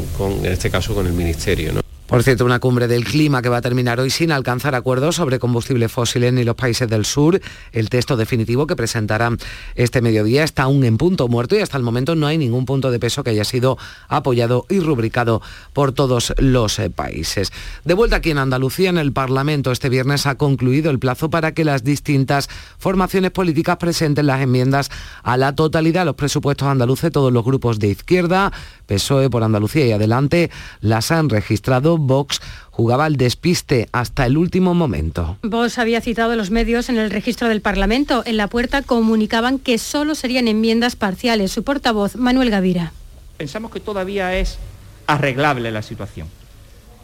en 0.42 0.52
este 0.52 0.70
caso, 0.70 0.94
con 0.94 1.06
el 1.06 1.12
Ministerio. 1.12 1.85
Por 2.06 2.22
cierto, 2.22 2.44
una 2.44 2.60
cumbre 2.60 2.86
del 2.86 3.04
clima 3.04 3.42
que 3.42 3.48
va 3.48 3.56
a 3.56 3.60
terminar 3.60 3.98
hoy 3.98 4.10
sin 4.10 4.30
alcanzar 4.30 4.76
acuerdos 4.76 5.16
sobre 5.16 5.40
combustibles 5.40 5.90
fósiles 5.90 6.32
ni 6.32 6.44
los 6.44 6.54
países 6.54 6.88
del 6.88 7.04
sur. 7.04 7.40
El 7.72 7.90
texto 7.90 8.16
definitivo 8.16 8.68
que 8.68 8.76
presentarán 8.76 9.38
este 9.74 10.00
mediodía 10.00 10.44
está 10.44 10.62
aún 10.62 10.84
en 10.84 10.98
punto 10.98 11.26
muerto 11.26 11.56
y 11.56 11.62
hasta 11.62 11.76
el 11.76 11.82
momento 11.82 12.14
no 12.14 12.28
hay 12.28 12.38
ningún 12.38 12.64
punto 12.64 12.92
de 12.92 13.00
peso 13.00 13.24
que 13.24 13.30
haya 13.30 13.44
sido 13.44 13.76
apoyado 14.06 14.66
y 14.68 14.78
rubricado 14.78 15.42
por 15.72 15.90
todos 15.90 16.32
los 16.38 16.78
eh, 16.78 16.90
países. 16.90 17.52
De 17.84 17.94
vuelta 17.94 18.16
aquí 18.16 18.30
en 18.30 18.38
Andalucía, 18.38 18.88
en 18.88 18.98
el 18.98 19.12
Parlamento, 19.12 19.72
este 19.72 19.88
viernes 19.88 20.26
ha 20.26 20.36
concluido 20.36 20.92
el 20.92 21.00
plazo 21.00 21.28
para 21.28 21.54
que 21.54 21.64
las 21.64 21.82
distintas 21.82 22.48
formaciones 22.78 23.32
políticas 23.32 23.78
presenten 23.78 24.26
las 24.28 24.40
enmiendas 24.40 24.92
a 25.24 25.36
la 25.36 25.56
totalidad 25.56 26.06
los 26.06 26.14
presupuestos 26.14 26.68
andaluces. 26.68 27.10
Todos 27.10 27.32
los 27.32 27.44
grupos 27.44 27.80
de 27.80 27.88
izquierda, 27.88 28.52
PSOE 28.86 29.28
por 29.28 29.42
Andalucía 29.42 29.86
y 29.86 29.92
adelante, 29.92 30.52
las 30.80 31.10
han 31.10 31.28
registrado 31.28 31.95
Vox 31.98 32.40
jugaba 32.70 33.04
al 33.04 33.16
despiste 33.16 33.88
hasta 33.92 34.26
el 34.26 34.36
último 34.36 34.74
momento. 34.74 35.38
Vox 35.42 35.78
había 35.78 36.00
citado 36.00 36.32
a 36.32 36.36
los 36.36 36.50
medios 36.50 36.88
en 36.88 36.98
el 36.98 37.10
registro 37.10 37.48
del 37.48 37.60
Parlamento. 37.60 38.22
En 38.26 38.36
la 38.36 38.48
puerta 38.48 38.82
comunicaban 38.82 39.58
que 39.58 39.78
solo 39.78 40.14
serían 40.14 40.48
enmiendas 40.48 40.96
parciales. 40.96 41.52
Su 41.52 41.64
portavoz, 41.64 42.16
Manuel 42.16 42.50
Gavira. 42.50 42.92
Pensamos 43.36 43.70
que 43.70 43.80
todavía 43.80 44.36
es 44.36 44.58
arreglable 45.06 45.70
la 45.70 45.82
situación. 45.82 46.28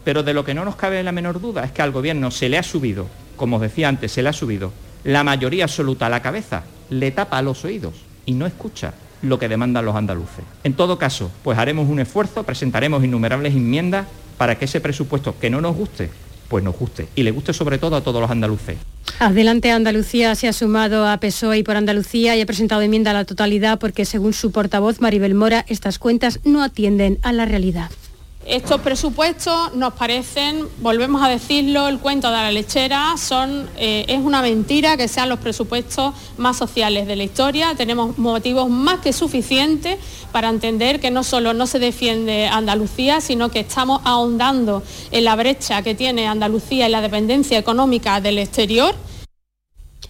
Pero 0.03 0.23
de 0.23 0.33
lo 0.33 0.43
que 0.43 0.53
no 0.53 0.65
nos 0.65 0.75
cabe 0.75 1.01
la 1.03 1.11
menor 1.11 1.39
duda 1.39 1.63
es 1.63 1.71
que 1.71 1.81
al 1.81 1.91
gobierno 1.91 2.31
se 2.31 2.49
le 2.49 2.57
ha 2.57 2.63
subido, 2.63 3.07
como 3.35 3.57
os 3.57 3.61
decía 3.61 3.87
antes, 3.87 4.11
se 4.11 4.21
le 4.21 4.29
ha 4.29 4.33
subido 4.33 4.71
la 5.03 5.23
mayoría 5.23 5.65
absoluta 5.65 6.05
a 6.05 6.09
la 6.09 6.21
cabeza, 6.21 6.63
le 6.89 7.11
tapa 7.11 7.41
los 7.41 7.65
oídos 7.65 7.95
y 8.25 8.33
no 8.33 8.45
escucha 8.45 8.93
lo 9.23 9.39
que 9.39 9.49
demandan 9.49 9.85
los 9.85 9.95
andaluces. 9.95 10.45
En 10.63 10.73
todo 10.73 10.99
caso, 10.99 11.31
pues 11.43 11.57
haremos 11.57 11.89
un 11.89 11.99
esfuerzo, 11.99 12.43
presentaremos 12.43 13.03
innumerables 13.03 13.55
enmiendas 13.55 14.05
para 14.37 14.59
que 14.59 14.65
ese 14.65 14.81
presupuesto 14.81 15.35
que 15.39 15.49
no 15.49 15.61
nos 15.61 15.75
guste, 15.75 16.09
pues 16.49 16.63
nos 16.63 16.77
guste 16.77 17.07
y 17.15 17.23
le 17.23 17.31
guste 17.31 17.53
sobre 17.53 17.77
todo 17.77 17.95
a 17.95 18.01
todos 18.01 18.21
los 18.21 18.29
andaluces. 18.29 18.77
Adelante 19.19 19.71
Andalucía 19.71 20.35
se 20.35 20.47
ha 20.47 20.53
sumado 20.53 21.07
a 21.07 21.17
PSOE 21.17 21.63
por 21.63 21.77
Andalucía 21.77 22.35
y 22.35 22.41
ha 22.41 22.45
presentado 22.45 22.81
enmienda 22.81 23.11
a 23.11 23.13
la 23.13 23.25
totalidad 23.25 23.79
porque 23.79 24.05
según 24.05 24.33
su 24.33 24.51
portavoz 24.51 25.01
Maribel 25.01 25.35
Mora, 25.35 25.65
estas 25.67 25.99
cuentas 25.99 26.39
no 26.43 26.63
atienden 26.63 27.19
a 27.21 27.31
la 27.31 27.45
realidad. 27.45 27.89
Estos 28.45 28.81
presupuestos 28.81 29.73
nos 29.73 29.93
parecen, 29.93 30.67
volvemos 30.79 31.23
a 31.23 31.29
decirlo, 31.29 31.87
el 31.87 31.99
cuento 31.99 32.27
de 32.27 32.33
la 32.33 32.51
lechera, 32.51 33.15
son, 33.17 33.69
eh, 33.77 34.03
es 34.09 34.19
una 34.19 34.41
mentira 34.41 34.97
que 34.97 35.07
sean 35.07 35.29
los 35.29 35.39
presupuestos 35.39 36.13
más 36.35 36.57
sociales 36.57 37.07
de 37.07 37.15
la 37.15 37.23
historia. 37.23 37.73
Tenemos 37.75 38.17
motivos 38.17 38.69
más 38.69 38.99
que 38.99 39.13
suficientes 39.13 39.97
para 40.33 40.49
entender 40.49 40.99
que 40.99 41.09
no 41.09 41.23
solo 41.23 41.53
no 41.53 41.67
se 41.67 41.79
defiende 41.79 42.47
Andalucía, 42.47 43.21
sino 43.21 43.49
que 43.49 43.61
estamos 43.61 44.01
ahondando 44.03 44.83
en 45.11 45.23
la 45.23 45.37
brecha 45.37 45.81
que 45.81 45.95
tiene 45.95 46.27
Andalucía 46.27 46.89
y 46.89 46.91
la 46.91 46.99
dependencia 46.99 47.57
económica 47.57 48.19
del 48.19 48.39
exterior 48.39 48.93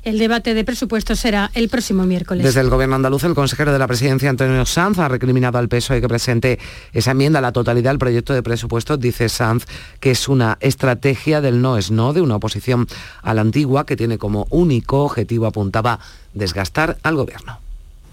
El 0.03 0.17
debate 0.17 0.53
de 0.53 0.65
presupuestos 0.65 1.19
será 1.19 1.49
el 1.53 1.69
próximo 1.69 2.03
miércoles. 2.03 2.43
Desde 2.43 2.59
el 2.59 2.69
Gobierno 2.69 2.95
andaluz, 2.95 3.23
el 3.23 3.33
consejero 3.33 3.71
de 3.71 3.79
la 3.79 3.87
Presidencia, 3.87 4.29
Antonio 4.29 4.65
Sanz, 4.65 4.99
ha 4.99 5.07
recriminado 5.07 5.57
al 5.57 5.69
PSOE 5.69 6.01
que 6.01 6.09
presente 6.09 6.59
esa 6.91 7.11
enmienda 7.11 7.39
a 7.39 7.41
la 7.41 7.53
totalidad 7.53 7.91
al 7.91 7.99
proyecto 7.99 8.33
de 8.33 8.43
presupuestos. 8.43 8.99
Dice 8.99 9.29
Sanz 9.29 9.65
que 10.01 10.11
es 10.11 10.27
una 10.27 10.57
estrategia 10.59 11.39
del 11.39 11.61
no 11.61 11.77
es 11.77 11.89
no, 11.89 12.11
de 12.11 12.19
una 12.19 12.35
oposición 12.35 12.85
a 13.21 13.33
la 13.33 13.41
antigua 13.41 13.85
que 13.85 13.95
tiene 13.95 14.17
como 14.17 14.45
único 14.49 15.05
objetivo, 15.05 15.45
apuntaba, 15.45 15.99
desgastar 16.33 16.97
al 17.03 17.15
Gobierno 17.15 17.59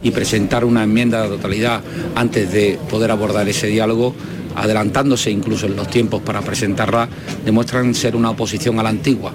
y 0.00 0.12
presentar 0.12 0.64
una 0.64 0.84
enmienda 0.84 1.22
de 1.22 1.28
totalidad 1.28 1.82
antes 2.14 2.52
de 2.52 2.78
poder 2.88 3.10
abordar 3.10 3.48
ese 3.48 3.66
diálogo, 3.66 4.14
adelantándose 4.54 5.30
incluso 5.30 5.66
en 5.66 5.74
los 5.74 5.88
tiempos 5.88 6.22
para 6.22 6.40
presentarla, 6.40 7.08
demuestran 7.44 7.94
ser 7.94 8.14
una 8.14 8.30
oposición 8.30 8.78
a 8.78 8.82
la 8.82 8.88
antigua, 8.88 9.32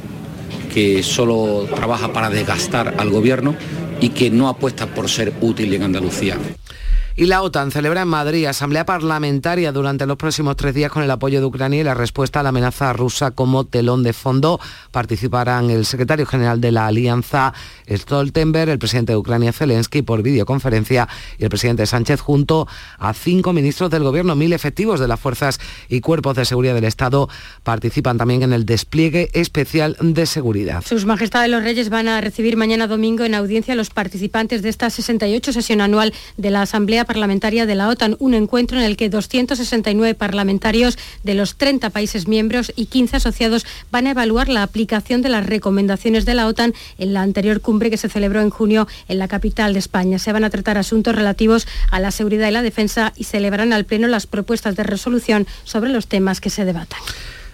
que 0.76 1.04
solo 1.04 1.70
trabaja 1.74 2.12
para 2.12 2.30
desgastar 2.30 2.96
al 2.98 3.10
gobierno 3.10 3.56
y 4.02 4.10
que 4.10 4.30
no 4.30 4.50
apuesta 4.50 4.88
por 4.88 5.08
ser 5.08 5.34
útil 5.40 5.74
en 5.74 5.84
Andalucía. 5.84 6.38
Y 7.18 7.28
la 7.28 7.44
OTAN 7.44 7.72
celebra 7.72 8.02
en 8.02 8.10
Madrid 8.10 8.46
asamblea 8.46 8.86
parlamentaria 8.86 9.72
durante 9.72 10.06
los 10.06 10.18
próximos 10.18 10.58
tres 10.58 10.76
días 10.76 10.92
con 10.92 11.02
el 11.02 11.10
apoyo 11.10 11.40
de 11.40 11.46
Ucrania 11.46 11.80
y 11.80 11.84
la 11.86 11.94
respuesta 11.94 12.42
a 12.42 12.44
la 12.44 12.50
amenaza 12.50 12.92
rusa 12.92 13.32
como 13.32 13.64
telón 13.64 14.04
de 14.04 14.12
fondo. 14.12 14.60
Participarán 14.92 15.70
el 15.70 15.86
secretario 15.86 16.26
general 16.26 16.60
de 16.60 16.74
la 16.74 16.88
Alianza 16.88 17.54
Stoltenberg, 17.90 18.70
el 18.70 18.80
presidente 18.80 19.14
de 19.14 19.18
Ucrania 19.18 19.54
Zelensky 19.54 20.02
por 20.02 20.24
videoconferencia 20.24 21.08
y 21.38 21.46
el 21.46 21.50
presidente 21.50 21.86
Sánchez 21.86 22.20
junto 22.20 22.68
a 23.00 23.14
cinco 23.14 23.54
ministros 23.54 23.90
del 23.90 24.04
gobierno, 24.04 24.36
mil 24.36 24.52
efectivos 24.52 25.00
de 25.00 25.08
las 25.08 25.18
fuerzas 25.18 25.62
y 25.88 26.02
cuerpos 26.02 26.36
de 26.36 26.44
seguridad 26.44 26.76
del 26.76 26.84
Estado 26.84 27.30
participan 27.64 28.18
también 28.18 28.44
en 28.44 28.52
el 28.52 28.66
despliegue 28.66 29.30
especial 29.32 29.96
de 30.02 30.26
seguridad. 30.26 30.84
Sus 30.86 31.06
majestades 31.06 31.50
los 31.50 31.64
reyes 31.64 31.88
van 31.88 32.10
a 32.10 32.20
recibir 32.20 32.58
mañana 32.58 32.88
domingo 32.88 33.24
en 33.24 33.36
audiencia 33.36 33.74
los 33.74 33.90
participantes 33.90 34.62
de 34.64 34.68
esta 34.68 34.90
68 34.90 35.54
sesión 35.54 35.80
anual 35.80 36.14
de 36.36 36.52
la 36.52 36.64
Asamblea 36.64 37.05
Parlamentaria 37.06 37.66
de 37.66 37.76
la 37.76 37.90
OTAN, 37.90 38.16
un 38.20 38.34
encuentro 38.34 38.78
en 38.78 38.84
el 38.84 38.98
que 38.98 39.10
269 39.10 40.16
parlamentarios 40.16 40.98
de 41.24 41.34
los 41.34 41.56
30 41.56 41.90
países 41.90 42.28
miembros 42.28 42.74
y 42.76 42.88
15 42.88 43.18
asociados 43.18 43.66
van 43.92 44.08
a 44.08 44.12
evaluar 44.12 44.50
la 44.50 44.64
aplicación 44.64 45.22
de 45.22 45.30
las 45.30 45.46
recomendaciones 45.46 46.26
de 46.26 46.34
la 46.34 46.48
OTAN 46.48 46.74
en 46.98 47.14
la 47.14 47.22
anterior 47.22 47.62
cumbre 47.62 47.90
que 47.90 47.98
se 47.98 48.10
celebró 48.10 48.42
en 48.42 48.50
junio 48.50 48.88
en 49.08 49.20
la 49.20 49.28
capital 49.28 49.74
de 49.74 49.80
España. 49.80 50.20
Se 50.20 50.34
van 50.34 50.44
a 50.44 50.50
tratar 50.50 50.78
asuntos 50.78 51.16
relativos 51.16 51.68
a 51.92 52.00
la 52.00 52.12
seguridad 52.12 52.50
y 52.50 52.52
la 52.52 52.62
defensa 52.62 53.14
y 53.16 53.26
celebrarán 53.26 53.74
al 53.74 53.86
Pleno 53.86 54.08
las 54.08 54.28
propuestas 54.28 54.76
de 54.76 54.84
resolución 54.84 55.48
sobre 55.64 55.90
los 55.90 56.08
temas 56.08 56.42
que 56.42 56.50
se 56.50 56.66
debatan. 56.66 57.00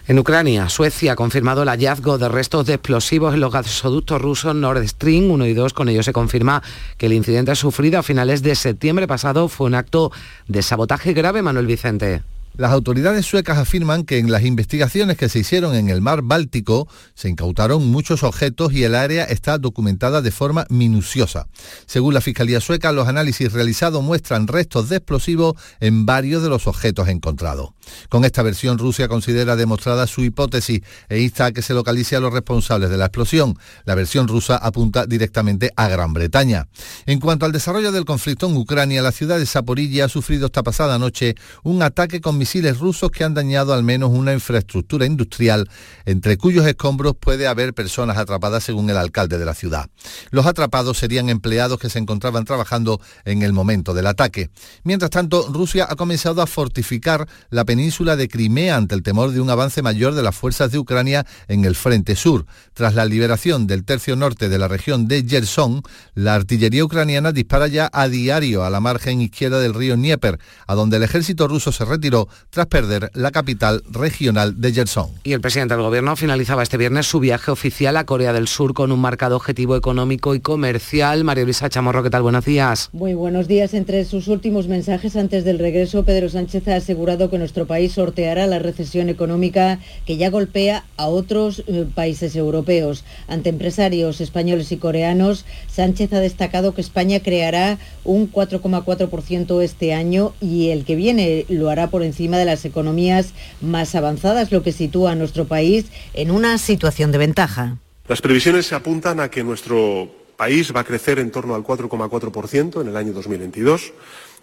En 0.07 0.17
Ucrania, 0.17 0.67
Suecia 0.67 1.13
ha 1.13 1.15
confirmado 1.15 1.61
el 1.61 1.69
hallazgo 1.69 2.17
de 2.17 2.27
restos 2.27 2.65
de 2.65 2.73
explosivos 2.73 3.35
en 3.35 3.39
los 3.39 3.53
gasoductos 3.53 4.19
rusos 4.19 4.55
Nord 4.55 4.87
Stream 4.87 5.29
1 5.29 5.45
y 5.45 5.53
2. 5.53 5.73
Con 5.73 5.89
ello 5.89 6.01
se 6.01 6.11
confirma 6.11 6.63
que 6.97 7.05
el 7.05 7.13
incidente 7.13 7.55
sufrido 7.55 7.99
a 7.99 8.03
finales 8.03 8.41
de 8.41 8.55
septiembre 8.55 9.07
pasado 9.07 9.47
fue 9.47 9.67
un 9.67 9.75
acto 9.75 10.11
de 10.47 10.63
sabotaje 10.63 11.13
grave, 11.13 11.43
Manuel 11.43 11.67
Vicente. 11.67 12.23
Las 12.57 12.71
autoridades 12.71 13.25
suecas 13.25 13.57
afirman 13.57 14.03
que 14.03 14.17
en 14.17 14.29
las 14.29 14.43
investigaciones 14.43 15.17
que 15.17 15.29
se 15.29 15.39
hicieron 15.39 15.73
en 15.73 15.89
el 15.89 16.01
mar 16.01 16.21
Báltico 16.21 16.87
se 17.13 17.29
incautaron 17.29 17.87
muchos 17.87 18.23
objetos 18.23 18.73
y 18.73 18.83
el 18.83 18.93
área 18.93 19.23
está 19.23 19.57
documentada 19.57 20.21
de 20.21 20.31
forma 20.31 20.65
minuciosa. 20.69 21.47
Según 21.85 22.13
la 22.13 22.21
Fiscalía 22.21 22.59
sueca, 22.59 22.91
los 22.91 23.07
análisis 23.07 23.53
realizados 23.53 24.03
muestran 24.03 24.47
restos 24.47 24.89
de 24.89 24.97
explosivos 24.97 25.53
en 25.79 26.05
varios 26.05 26.43
de 26.43 26.49
los 26.49 26.67
objetos 26.67 27.07
encontrados. 27.07 27.69
Con 28.09 28.25
esta 28.25 28.43
versión, 28.43 28.77
Rusia 28.77 29.07
considera 29.07 29.55
demostrada 29.55 30.07
su 30.07 30.23
hipótesis 30.23 30.81
e 31.09 31.19
insta 31.19 31.45
a 31.45 31.51
que 31.51 31.61
se 31.61 31.73
localice 31.73 32.15
a 32.15 32.19
los 32.19 32.33
responsables 32.33 32.89
de 32.89 32.97
la 32.97 33.05
explosión. 33.05 33.57
La 33.85 33.95
versión 33.95 34.27
rusa 34.27 34.57
apunta 34.57 35.05
directamente 35.05 35.71
a 35.75 35.87
Gran 35.87 36.13
Bretaña. 36.13 36.67
En 37.05 37.19
cuanto 37.19 37.45
al 37.45 37.51
desarrollo 37.51 37.91
del 37.91 38.05
conflicto 38.05 38.47
en 38.47 38.57
Ucrania, 38.57 39.01
la 39.01 39.11
ciudad 39.11 39.37
de 39.37 39.45
Zaporilla 39.45 40.05
ha 40.05 40.09
sufrido 40.09 40.47
esta 40.47 40.63
pasada 40.63 40.97
noche 40.97 41.35
un 41.63 41.81
ataque 41.81 42.21
con 42.21 42.37
misiles 42.37 42.79
rusos 42.79 43.11
que 43.11 43.23
han 43.23 43.33
dañado 43.33 43.73
al 43.73 43.83
menos 43.83 44.11
una 44.11 44.33
infraestructura 44.33 45.05
industrial, 45.05 45.69
entre 46.05 46.37
cuyos 46.37 46.65
escombros 46.65 47.15
puede 47.19 47.47
haber 47.47 47.73
personas 47.73 48.17
atrapadas 48.17 48.63
según 48.63 48.89
el 48.89 48.97
alcalde 48.97 49.37
de 49.37 49.45
la 49.45 49.53
ciudad. 49.53 49.89
Los 50.29 50.45
atrapados 50.45 50.97
serían 50.97 51.29
empleados 51.29 51.79
que 51.79 51.89
se 51.89 51.99
encontraban 51.99 52.45
trabajando 52.45 53.01
en 53.25 53.41
el 53.41 53.53
momento 53.53 53.93
del 53.93 54.07
ataque. 54.07 54.49
Mientras 54.83 55.11
tanto, 55.11 55.47
Rusia 55.51 55.87
ha 55.89 55.95
comenzado 55.95 56.41
a 56.41 56.47
fortificar 56.47 57.27
la 57.49 57.65
península 57.65 57.80
de 57.81 58.27
Crimea 58.27 58.75
ante 58.75 58.93
el 58.93 59.01
temor 59.01 59.31
de 59.31 59.41
un 59.41 59.49
avance 59.49 59.81
mayor 59.81 60.13
de 60.13 60.21
las 60.21 60.35
fuerzas 60.35 60.71
de 60.71 60.77
Ucrania 60.77 61.25
en 61.47 61.65
el 61.65 61.75
frente 61.75 62.15
sur. 62.15 62.45
Tras 62.73 62.93
la 62.93 63.05
liberación 63.05 63.65
del 63.65 63.83
tercio 63.83 64.15
norte 64.15 64.49
de 64.49 64.59
la 64.59 64.67
región 64.67 65.07
de 65.07 65.25
Gerson, 65.27 65.81
la 66.13 66.35
artillería 66.35 66.85
ucraniana 66.85 67.31
dispara 67.31 67.67
ya 67.67 67.89
a 67.91 68.07
diario 68.07 68.63
a 68.63 68.69
la 68.69 68.79
margen 68.79 69.21
izquierda 69.21 69.59
del 69.59 69.73
río 69.73 69.95
Dnieper, 69.95 70.39
a 70.67 70.75
donde 70.75 70.97
el 70.97 71.03
ejército 71.03 71.47
ruso 71.47 71.71
se 71.71 71.83
retiró 71.85 72.27
tras 72.51 72.67
perder 72.67 73.09
la 73.13 73.31
capital 73.31 73.83
regional 73.89 74.61
de 74.61 74.73
Gerson. 74.73 75.09
Y 75.23 75.33
el 75.33 75.41
presidente 75.41 75.73
del 75.73 75.83
gobierno 75.83 76.15
finalizaba 76.15 76.63
este 76.63 76.77
viernes 76.77 77.07
su 77.07 77.19
viaje 77.19 77.51
oficial 77.51 77.97
a 77.97 78.05
Corea 78.05 78.31
del 78.31 78.47
Sur 78.47 78.73
con 78.73 78.91
un 78.91 78.99
marcado 78.99 79.35
objetivo 79.35 79.75
económico 79.75 80.35
y 80.35 80.39
comercial. 80.39 81.23
María 81.23 81.43
Luisa 81.43 81.69
Chamorro, 81.69 82.03
¿qué 82.03 82.09
tal? 82.09 82.21
Buenos 82.21 82.45
días. 82.45 82.89
Muy 82.93 83.15
buenos 83.15 83.47
días. 83.47 83.73
Entre 83.73 84.05
sus 84.05 84.27
últimos 84.27 84.67
mensajes 84.67 85.15
antes 85.15 85.43
del 85.43 85.59
regreso, 85.59 86.03
Pedro 86.03 86.29
Sánchez 86.29 86.67
ha 86.67 86.75
asegurado 86.75 87.29
que 87.29 87.37
nuestro 87.37 87.60
país 87.67 87.93
sorteará 87.93 88.47
la 88.47 88.59
recesión 88.59 89.09
económica 89.09 89.79
que 90.05 90.17
ya 90.17 90.29
golpea 90.29 90.85
a 90.97 91.07
otros 91.07 91.63
eh, 91.67 91.85
países 91.93 92.35
europeos. 92.35 93.03
Ante 93.27 93.49
empresarios 93.49 94.21
españoles 94.21 94.71
y 94.71 94.77
coreanos, 94.77 95.45
Sánchez 95.67 96.13
ha 96.13 96.19
destacado 96.19 96.73
que 96.73 96.81
España 96.81 97.19
creará 97.21 97.77
un 98.03 98.31
4,4% 98.31 99.61
este 99.61 99.93
año 99.93 100.33
y 100.41 100.69
el 100.69 100.85
que 100.85 100.95
viene 100.95 101.45
lo 101.49 101.69
hará 101.69 101.89
por 101.89 102.03
encima 102.03 102.37
de 102.37 102.45
las 102.45 102.65
economías 102.65 103.33
más 103.61 103.95
avanzadas, 103.95 104.51
lo 104.51 104.63
que 104.63 104.71
sitúa 104.71 105.11
a 105.11 105.15
nuestro 105.15 105.45
país 105.45 105.85
en 106.13 106.31
una 106.31 106.57
situación 106.57 107.11
de 107.11 107.17
ventaja. 107.17 107.77
Las 108.07 108.21
previsiones 108.21 108.65
se 108.65 108.75
apuntan 108.75 109.19
a 109.19 109.29
que 109.29 109.43
nuestro 109.43 110.09
país 110.35 110.73
va 110.75 110.81
a 110.81 110.83
crecer 110.83 111.19
en 111.19 111.31
torno 111.31 111.53
al 111.53 111.63
4,4% 111.63 112.81
en 112.81 112.87
el 112.87 112.97
año 112.97 113.13
2022, 113.13 113.93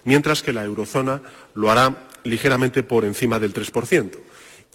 mientras 0.04 0.42
que 0.42 0.52
la 0.52 0.64
eurozona 0.64 1.22
lo 1.54 1.70
hará 1.70 2.06
ligeramente 2.28 2.82
por 2.82 3.04
encima 3.04 3.38
del 3.38 3.52
3%. 3.52 4.10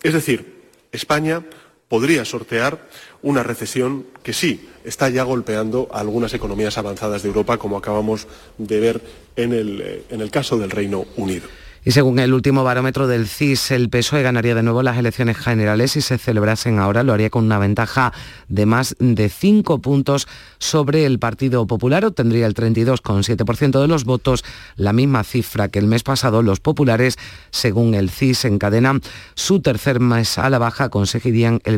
Es 0.01 0.13
decir, 0.13 0.63
España 0.91 1.43
podría 1.87 2.25
sortear 2.25 2.87
una 3.21 3.43
recesión 3.43 4.05
que 4.23 4.33
sí 4.33 4.69
está 4.83 5.09
ya 5.09 5.23
golpeando 5.23 5.87
a 5.91 5.99
algunas 5.99 6.33
economías 6.33 6.77
avanzadas 6.77 7.23
de 7.23 7.29
Europa, 7.29 7.57
como 7.57 7.77
acabamos 7.77 8.27
de 8.57 8.79
ver 8.79 9.01
en 9.35 9.53
el, 9.53 9.81
eh, 9.81 10.03
en 10.09 10.21
el 10.21 10.31
caso 10.31 10.57
del 10.57 10.71
Reino 10.71 11.05
Unido. 11.17 11.45
Y 11.85 11.91
según 11.91 12.19
el 12.19 12.33
último 12.33 12.63
barómetro 12.63 13.07
del 13.07 13.27
CIS, 13.27 13.71
el 13.71 13.89
PSOE 13.89 14.23
ganaría 14.23 14.55
de 14.55 14.63
nuevo 14.63 14.83
las 14.83 14.97
elecciones 14.97 15.37
generales 15.37 15.91
si 15.91 16.01
se 16.01 16.17
celebrasen 16.17 16.79
ahora. 16.79 17.03
Lo 17.03 17.11
haría 17.11 17.29
con 17.29 17.43
una 17.43 17.59
ventaja 17.59 18.13
de 18.47 18.65
más 18.65 18.95
de 18.99 19.27
cinco 19.27 19.79
puntos 19.79 20.29
sobre 20.59 21.05
el 21.05 21.19
Partido 21.19 21.67
Popular. 21.67 22.05
Obtendría 22.05 22.47
el 22.47 22.53
32,7% 22.53 23.81
de 23.81 23.87
los 23.89 24.05
votos, 24.05 24.45
la 24.77 24.93
misma 24.93 25.25
cifra 25.25 25.67
que 25.67 25.79
el 25.79 25.87
mes 25.87 26.03
pasado. 26.03 26.41
Los 26.41 26.61
populares, 26.61 27.17
según 27.51 27.95
el 27.95 28.09
CIS, 28.09 28.45
encadenan 28.45 29.01
su 29.35 29.59
tercer 29.59 29.99
mes 29.99 30.37
a 30.37 30.49
la 30.49 30.59
baja, 30.59 30.87
conseguirían 30.87 31.59
el 31.65 31.77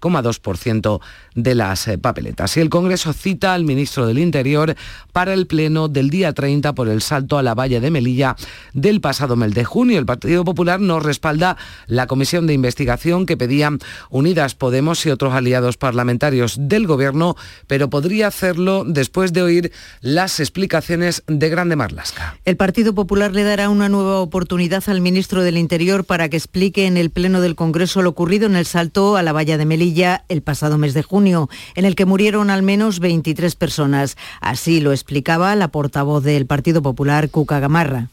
27,2% 0.00 1.00
de 1.34 1.54
las 1.54 1.86
eh, 1.88 1.98
papeletas. 1.98 2.56
Y 2.56 2.60
el 2.60 2.70
Congreso 2.70 3.12
cita 3.12 3.54
al 3.54 3.64
ministro 3.64 4.06
del 4.06 4.18
Interior 4.18 4.74
para 5.12 5.34
el 5.34 5.46
pleno 5.46 5.88
del 5.88 6.10
día 6.10 6.32
30 6.32 6.74
por 6.74 6.88
el 6.88 7.02
salto 7.02 7.38
a 7.38 7.42
la 7.42 7.54
valla 7.54 7.80
de 7.80 7.90
Melilla 7.90 8.36
del 8.72 9.00
pasado 9.00 9.36
mes 9.36 9.54
de 9.54 9.64
junio. 9.64 9.98
El 9.98 10.06
Partido 10.06 10.44
Popular 10.44 10.80
no 10.80 11.00
respalda 11.00 11.56
la 11.86 12.06
comisión 12.06 12.46
de 12.46 12.54
investigación 12.54 13.26
que 13.26 13.36
pedían 13.36 13.78
Unidas 14.10 14.54
Podemos 14.54 15.04
y 15.06 15.10
otros 15.10 15.34
aliados 15.34 15.76
parlamentarios 15.76 16.56
del 16.58 16.86
Gobierno, 16.86 17.36
pero 17.66 17.90
podría 17.90 18.26
hacerlo 18.26 18.84
después 18.84 19.32
de 19.32 19.42
oír 19.42 19.72
las 20.00 20.40
explicaciones 20.40 21.22
de 21.26 21.48
Grande 21.48 21.76
Marlasca. 21.76 22.36
El 22.44 22.56
Partido 22.56 22.94
Popular 22.94 23.32
le 23.32 23.44
dará 23.44 23.68
una 23.68 23.88
nueva 23.88 24.20
oportunidad 24.20 24.82
al 24.88 25.00
ministro 25.00 25.42
del 25.42 25.56
Interior 25.56 26.04
para 26.04 26.28
que 26.28 26.36
explique 26.36 26.86
en 26.86 26.96
el 26.96 27.10
pleno 27.10 27.40
del 27.40 27.54
Congreso 27.54 28.02
lo 28.02 28.10
ocurrido 28.10 28.46
en 28.46 28.56
el 28.56 28.66
salto 28.66 29.16
a 29.16 29.22
la 29.22 29.32
valla 29.32 29.56
de 29.56 29.66
Melilla 29.66 29.89
el 30.28 30.42
pasado 30.42 30.78
mes 30.78 30.94
de 30.94 31.02
junio, 31.02 31.48
en 31.74 31.84
el 31.84 31.94
que 31.94 32.06
murieron 32.06 32.50
al 32.50 32.62
menos 32.62 32.98
23 33.00 33.54
personas. 33.56 34.16
Así 34.40 34.80
lo 34.80 34.92
explicaba 34.92 35.54
la 35.56 35.68
portavoz 35.68 36.24
del 36.24 36.46
Partido 36.46 36.82
Popular, 36.82 37.30
Cuca 37.30 37.60
Gamarra 37.60 38.08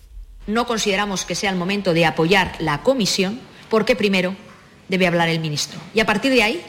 no 0.47 0.65
consideramos 0.65 1.25
que 1.25 1.35
sea 1.35 1.51
el 1.51 1.57
momento 1.57 1.93
de 1.93 2.05
apoyar 2.05 2.55
la 2.59 2.81
comisión 2.81 3.39
porque 3.69 3.95
primero 3.95 4.35
debe 4.87 5.05
hablar 5.05 5.29
el 5.29 5.41
ministro. 5.41 5.79
Y 5.93 5.99
a 5.99 6.05
partir 6.05 6.31
de 6.31 6.41
ahí 6.41 6.65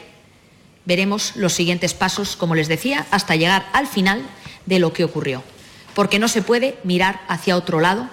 veremos 0.85 1.35
los 1.37 1.53
siguientes 1.53 1.93
pasos, 1.93 2.35
como 2.35 2.55
les 2.55 2.67
decía, 2.67 3.07
hasta 3.09 3.37
llegar 3.37 3.67
al 3.73 3.87
final 3.87 4.21
de 4.65 4.79
lo 4.79 4.91
que 4.91 5.05
ocurrió. 5.05 5.41
Porque 5.95 6.19
no 6.19 6.27
se 6.27 6.41
puede 6.41 6.77
mirar 6.83 7.21
hacia 7.29 7.55
otro 7.55 7.79
lado 7.79 8.09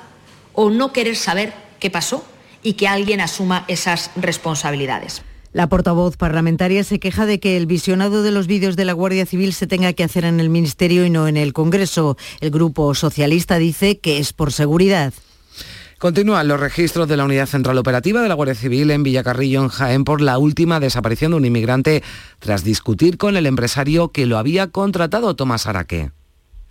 o 0.52 0.70
no 0.70 0.92
querer 0.92 1.16
saber 1.16 1.52
qué 1.80 1.90
pasó 1.90 2.24
y 2.62 2.74
que 2.74 2.88
alguien 2.88 3.20
asuma 3.20 3.64
esas 3.68 4.10
responsabilidades. 4.16 5.22
La 5.52 5.68
portavoz 5.68 6.16
parlamentaria 6.16 6.84
se 6.84 6.98
queja 6.98 7.26
de 7.26 7.40
que 7.40 7.56
el 7.56 7.66
visionado 7.66 8.22
de 8.22 8.30
los 8.30 8.46
vídeos 8.46 8.76
de 8.76 8.84
la 8.84 8.92
Guardia 8.92 9.26
Civil 9.26 9.52
se 9.52 9.66
tenga 9.66 9.92
que 9.92 10.04
hacer 10.04 10.24
en 10.24 10.40
el 10.40 10.50
Ministerio 10.50 11.04
y 11.04 11.10
no 11.10 11.28
en 11.28 11.36
el 11.36 11.52
Congreso. 11.52 12.16
El 12.40 12.50
Grupo 12.50 12.94
Socialista 12.94 13.56
dice 13.56 13.98
que 13.98 14.18
es 14.18 14.32
por 14.32 14.52
seguridad. 14.52 15.12
Continúan 15.98 16.46
los 16.46 16.60
registros 16.60 17.08
de 17.08 17.16
la 17.16 17.24
Unidad 17.24 17.46
Central 17.46 17.78
Operativa 17.78 18.20
de 18.20 18.28
la 18.28 18.34
Guardia 18.34 18.54
Civil 18.54 18.90
en 18.90 19.02
Villacarrillo, 19.02 19.62
en 19.62 19.68
Jaén, 19.68 20.04
por 20.04 20.20
la 20.20 20.36
última 20.36 20.78
desaparición 20.78 21.30
de 21.30 21.38
un 21.38 21.46
inmigrante 21.46 22.02
tras 22.38 22.64
discutir 22.64 23.16
con 23.16 23.34
el 23.34 23.46
empresario 23.46 24.12
que 24.12 24.26
lo 24.26 24.36
había 24.36 24.66
contratado, 24.66 25.36
Tomás 25.36 25.66
Araque. 25.66 26.10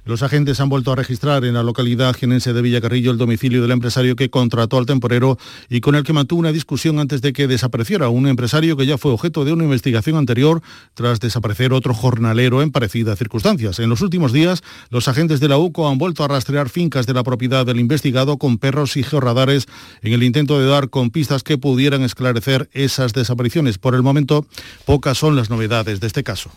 Los 0.06 0.22
agentes 0.22 0.60
han 0.60 0.70
vuelto 0.70 0.92
a 0.92 0.96
registrar 0.96 1.44
en 1.46 1.56
la 1.56 1.64
localidad 1.64 2.16
genense 2.16 2.54
de 2.54 2.62
Villacarrillo 2.62 3.10
el 3.10 3.18
domicilio 3.18 3.64
del 3.64 3.72
empresario 3.72 4.16
que 4.16 4.30
contrató 4.30 4.78
al 4.78 4.86
temporero 4.86 5.40
y 5.68 5.82
con 5.82 5.96
el 5.96 6.04
que 6.04 6.14
mantuvo 6.14 6.42
una 6.42 6.52
discusión 6.52 7.00
antes 7.00 7.24
de 7.24 7.34
que 7.34 7.48
desapareciera. 7.48 8.08
Un 8.10 8.28
empresario 8.28 8.78
que 8.78 8.86
ya 8.86 9.00
fue 9.00 9.12
objeto 9.12 9.46
de 9.46 9.54
una 9.54 9.64
investigación 9.64 10.18
anterior 10.18 10.62
tras 10.94 11.20
desaparecer 11.20 11.74
otro 11.74 11.96
jornalero 11.96 12.62
en 12.62 12.72
parecidas 12.72 13.18
circunstancias. 13.18 13.80
En 13.80 13.90
los 13.90 14.02
últimos 14.02 14.32
días, 14.32 14.62
los 14.92 15.08
agentes 15.08 15.40
de 15.40 15.50
la 15.50 15.58
UCO 15.58 15.90
han 15.90 15.98
vuelto 15.98 16.24
a 16.24 16.28
rastrear 16.28 16.70
fincas 16.70 17.08
de 17.08 17.16
la 17.16 17.24
propiedad 17.24 17.66
del 17.66 17.80
investigado 17.80 18.38
con 18.38 18.60
perros 18.60 18.98
y 18.98 19.04
georradares 19.04 19.66
en 20.04 20.14
el 20.14 20.22
intento 20.22 20.60
de 20.60 20.68
dar 20.68 20.92
con 20.92 21.10
pistas 21.10 21.42
que 21.42 21.58
pudieran 21.58 22.04
esclarecer 22.04 22.70
esas 22.74 23.14
desapariciones. 23.14 23.80
Por 23.80 23.96
el 23.96 24.04
momento, 24.04 24.46
pocas 24.86 25.18
son 25.18 25.36
las 25.36 25.50
novedades 25.50 26.00
de 26.00 26.06
este 26.06 26.24
caso. 26.24 26.52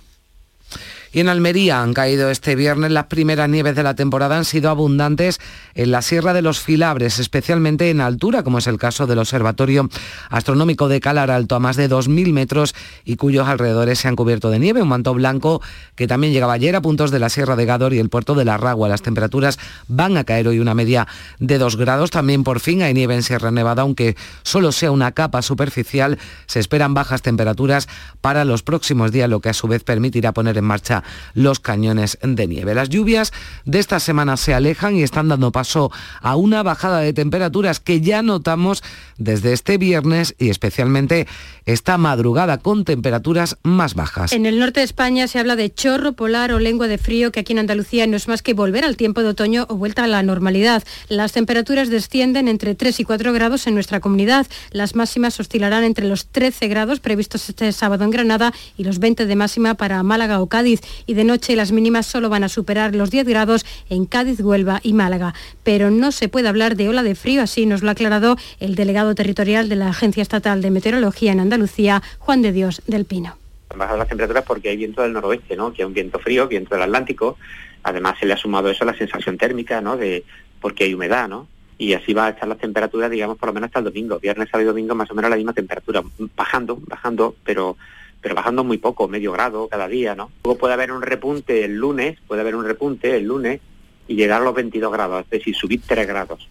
Y 1.12 1.21
en 1.21 1.29
Almería 1.29 1.83
han 1.83 1.94
caído 1.94 2.31
este 2.31 2.55
viernes 2.55 2.90
las 2.90 3.07
primeras 3.07 3.49
nieves 3.49 3.75
de 3.75 3.83
la 3.83 3.94
temporada, 3.94 4.37
han 4.37 4.44
sido 4.44 4.71
abundantes 4.71 5.40
en 5.75 5.90
la 5.90 6.03
Sierra 6.03 6.33
de 6.33 6.42
los 6.42 6.61
Filabres, 6.61 7.18
especialmente 7.18 7.90
en 7.90 8.01
altura, 8.01 8.42
como 8.42 8.59
es 8.59 8.66
el 8.66 8.79
caso 8.79 9.07
del 9.07 9.18
Observatorio 9.18 9.88
Astronómico 10.31 10.88
de 10.88 11.01
Calar 11.01 11.31
Alto, 11.31 11.55
a 11.55 11.61
más 11.61 11.77
de 11.77 11.88
2.000 11.88 12.33
metros 12.33 12.75
y 13.05 13.16
cuyos 13.16 13.49
alrededores 13.49 13.99
se 13.99 14.09
han 14.09 14.16
cubierto 14.16 14.51
de 14.51 14.59
nieve, 14.59 14.83
un 14.83 14.88
manto 14.88 15.14
blanco 15.14 15.62
que 15.94 16.07
también 16.07 16.33
llegaba 16.33 16.53
ayer 16.53 16.77
a 16.77 16.83
puntos 16.83 17.11
de 17.11 17.18
la 17.18 17.29
Sierra 17.29 17.57
de 17.57 17.64
Gador 17.64 17.94
y 17.94 17.99
el 17.99 18.11
puerto 18.11 18.35
de 18.35 18.44
la 18.44 18.57
Ragua. 18.57 18.88
Las 18.88 19.03
temperaturas 19.03 19.59
van 19.88 20.16
a 20.16 20.25
caer 20.25 20.49
hoy 20.49 20.59
una 20.61 20.75
media 20.75 21.07
de 21.38 21.59
2 21.59 21.77
grados. 21.77 22.11
También 22.11 22.44
por 22.44 22.61
fin 22.61 22.83
hay 22.83 22.94
nieve 22.94 23.14
en 23.14 23.23
Sierra 23.23 23.51
Nevada, 23.51 23.83
aunque 23.83 24.16
solo 24.42 24.73
sea 24.73 24.90
una 24.90 25.12
capa 25.12 25.42
superficial. 25.42 26.18
Se 26.47 26.61
esperan 26.61 26.94
bajas 26.94 27.23
temperaturas 27.23 27.88
para 28.21 28.44
los 28.44 28.62
próximos 28.62 29.12
días, 29.12 29.29
lo 29.29 29.40
que 29.40 29.49
a 29.49 29.55
su 29.55 29.68
vez 29.68 29.85
permitirá 29.85 30.33
poner 30.33 30.59
en 30.59 30.64
marcha 30.64 30.97
los 31.34 31.61
cañones 31.61 32.18
de 32.22 32.46
nieve. 32.46 32.74
Las 32.74 32.88
lluvias 32.88 33.32
de 33.64 33.78
esta 33.78 34.00
semana 34.00 34.37
se 34.37 34.54
alejan 34.54 34.96
y 34.96 35.02
están 35.02 35.28
dando 35.28 35.52
paso 35.52 35.90
a 36.20 36.37
una 36.37 36.62
bajada 36.62 37.00
de 37.00 37.12
temperaturas 37.12 37.80
que 37.80 38.00
ya 38.00 38.22
notamos 38.22 38.82
desde 39.16 39.52
este 39.52 39.78
viernes 39.78 40.34
y 40.38 40.50
especialmente 40.50 41.26
esta 41.66 41.98
madrugada 41.98 42.58
con 42.58 42.84
temperaturas 42.84 43.58
más 43.62 43.94
bajas. 43.94 44.32
En 44.32 44.46
el 44.46 44.58
norte 44.58 44.80
de 44.80 44.84
España 44.84 45.28
se 45.28 45.38
habla 45.38 45.56
de 45.56 45.72
chorro 45.72 46.12
polar 46.12 46.52
o 46.52 46.58
lengua 46.58 46.88
de 46.88 46.98
frío, 46.98 47.32
que 47.32 47.40
aquí 47.40 47.52
en 47.52 47.58
Andalucía 47.58 48.06
no 48.06 48.16
es 48.16 48.28
más 48.28 48.42
que 48.42 48.54
volver 48.54 48.84
al 48.84 48.96
tiempo 48.96 49.22
de 49.22 49.28
otoño 49.28 49.66
o 49.68 49.76
vuelta 49.76 50.04
a 50.04 50.06
la 50.06 50.22
normalidad. 50.22 50.82
Las 51.08 51.32
temperaturas 51.32 51.88
descienden 51.88 52.48
entre 52.48 52.74
3 52.74 53.00
y 53.00 53.04
4 53.04 53.32
grados 53.32 53.66
en 53.66 53.74
nuestra 53.74 54.00
comunidad. 54.00 54.46
Las 54.70 54.94
máximas 54.94 55.38
oscilarán 55.40 55.84
entre 55.84 56.06
los 56.06 56.26
13 56.26 56.68
grados 56.68 57.00
previstos 57.00 57.48
este 57.48 57.72
sábado 57.72 58.04
en 58.04 58.11
Granada 58.11 58.52
y 58.76 58.84
los 58.84 58.98
20 58.98 59.26
de 59.26 59.37
máxima 59.37 59.74
para 59.74 60.02
Málaga 60.02 60.40
o 60.40 60.46
Cádiz 60.46 60.80
y 61.07 61.14
de 61.14 61.24
noche 61.24 61.57
las 61.57 61.72
mínimas 61.72 62.07
solo 62.07 62.29
van 62.29 62.44
a 62.44 62.48
superar 62.48 62.94
los 62.94 63.11
10 63.11 63.27
grados 63.27 63.64
en 63.88 64.07
Cádiz, 64.07 64.40
Huelva 64.40 64.81
y 64.83 64.92
Málaga. 64.92 65.35
Pero 65.64 65.90
no 65.90 66.12
se 66.12 66.29
puede 66.29 66.48
hablar 66.48 66.77
de 66.77 66.88
ola 66.88 67.03
de 67.03 67.14
frío, 67.14 67.42
así 67.42 67.66
nos 67.66 67.83
lo 67.83 67.88
ha 67.88 67.92
aclarado 67.92 68.37
el 68.61 68.74
delegado 68.74 69.14
territorial 69.14 69.68
de 69.68 69.77
la 69.77 69.88
Agencia 69.88 70.22
Estatal 70.22 70.62
de 70.62 70.70
Meteorología 70.70 71.33
en 71.33 71.40
Andalucía, 71.40 72.03
Juan 72.18 72.42
de 72.42 72.53
Dios 72.53 72.83
del 72.87 73.05
Pino. 73.05 73.37
Han 73.70 73.98
las 73.98 74.09
temperaturas 74.09 74.44
porque 74.46 74.70
hay 74.70 74.77
viento 74.77 75.03
del 75.03 75.12
noroeste, 75.12 75.57
¿no? 75.57 75.72
que 75.72 75.83
es 75.83 75.87
un 75.87 75.94
viento 75.94 76.18
frío, 76.18 76.48
viento 76.48 76.74
del 76.74 76.85
Atlántico. 76.85 77.37
Además 77.83 78.18
se 78.18 78.27
le 78.27 78.33
ha 78.33 78.37
sumado 78.37 78.70
eso 78.70 78.85
a 78.85 78.87
la 78.87 78.96
sensación 78.96 79.37
térmica, 79.37 79.81
¿no? 79.81 79.96
de, 79.96 80.24
porque 80.61 80.85
hay 80.85 80.94
humedad, 80.94 81.29
¿no? 81.29 81.46
y 81.79 81.94
así 81.94 82.12
va 82.12 82.27
a 82.27 82.31
estar 82.31 82.48
las 82.48 82.59
temperaturas, 82.59 83.11
digamos, 83.11 83.38
por 83.38 83.48
lo 83.48 83.53
menos 83.53 83.68
hasta 83.68 83.79
el 83.79 83.85
domingo. 83.85 84.18
Viernes, 84.18 84.48
sábado 84.51 84.64
y 84.64 84.66
domingo 84.66 84.96
más 84.96 85.11
o 85.11 85.14
menos 85.14 85.31
la 85.31 85.37
misma 85.37 85.53
temperatura, 85.53 86.03
bajando, 86.37 86.79
bajando, 86.87 87.37
pero 87.44 87.77
pero 88.20 88.35
bajando 88.35 88.64
muy 88.64 88.78
poco, 88.78 89.09
medio 89.09 89.33
grado 89.33 89.68
cada 89.68 89.88
día, 89.88 90.14
¿no? 90.14 90.31
Luego 90.44 90.59
puede 90.59 90.74
haber 90.74 90.92
un 90.92 91.02
repunte 91.02 91.64
el 91.64 91.76
lunes, 91.76 92.18
puede 92.26 92.40
haber 92.40 92.57
un 92.57 92.64
repunte 92.64 93.16
el 93.16 93.24
lunes 93.24 93.61
y 94.07 94.14
llegar 94.14 94.40
a 94.40 94.44
los 94.44 94.54
22 94.54 94.92
grados, 94.92 95.24
es 95.24 95.31
decir, 95.31 95.54
subir 95.54 95.81
3 95.87 96.07
grados. 96.07 96.48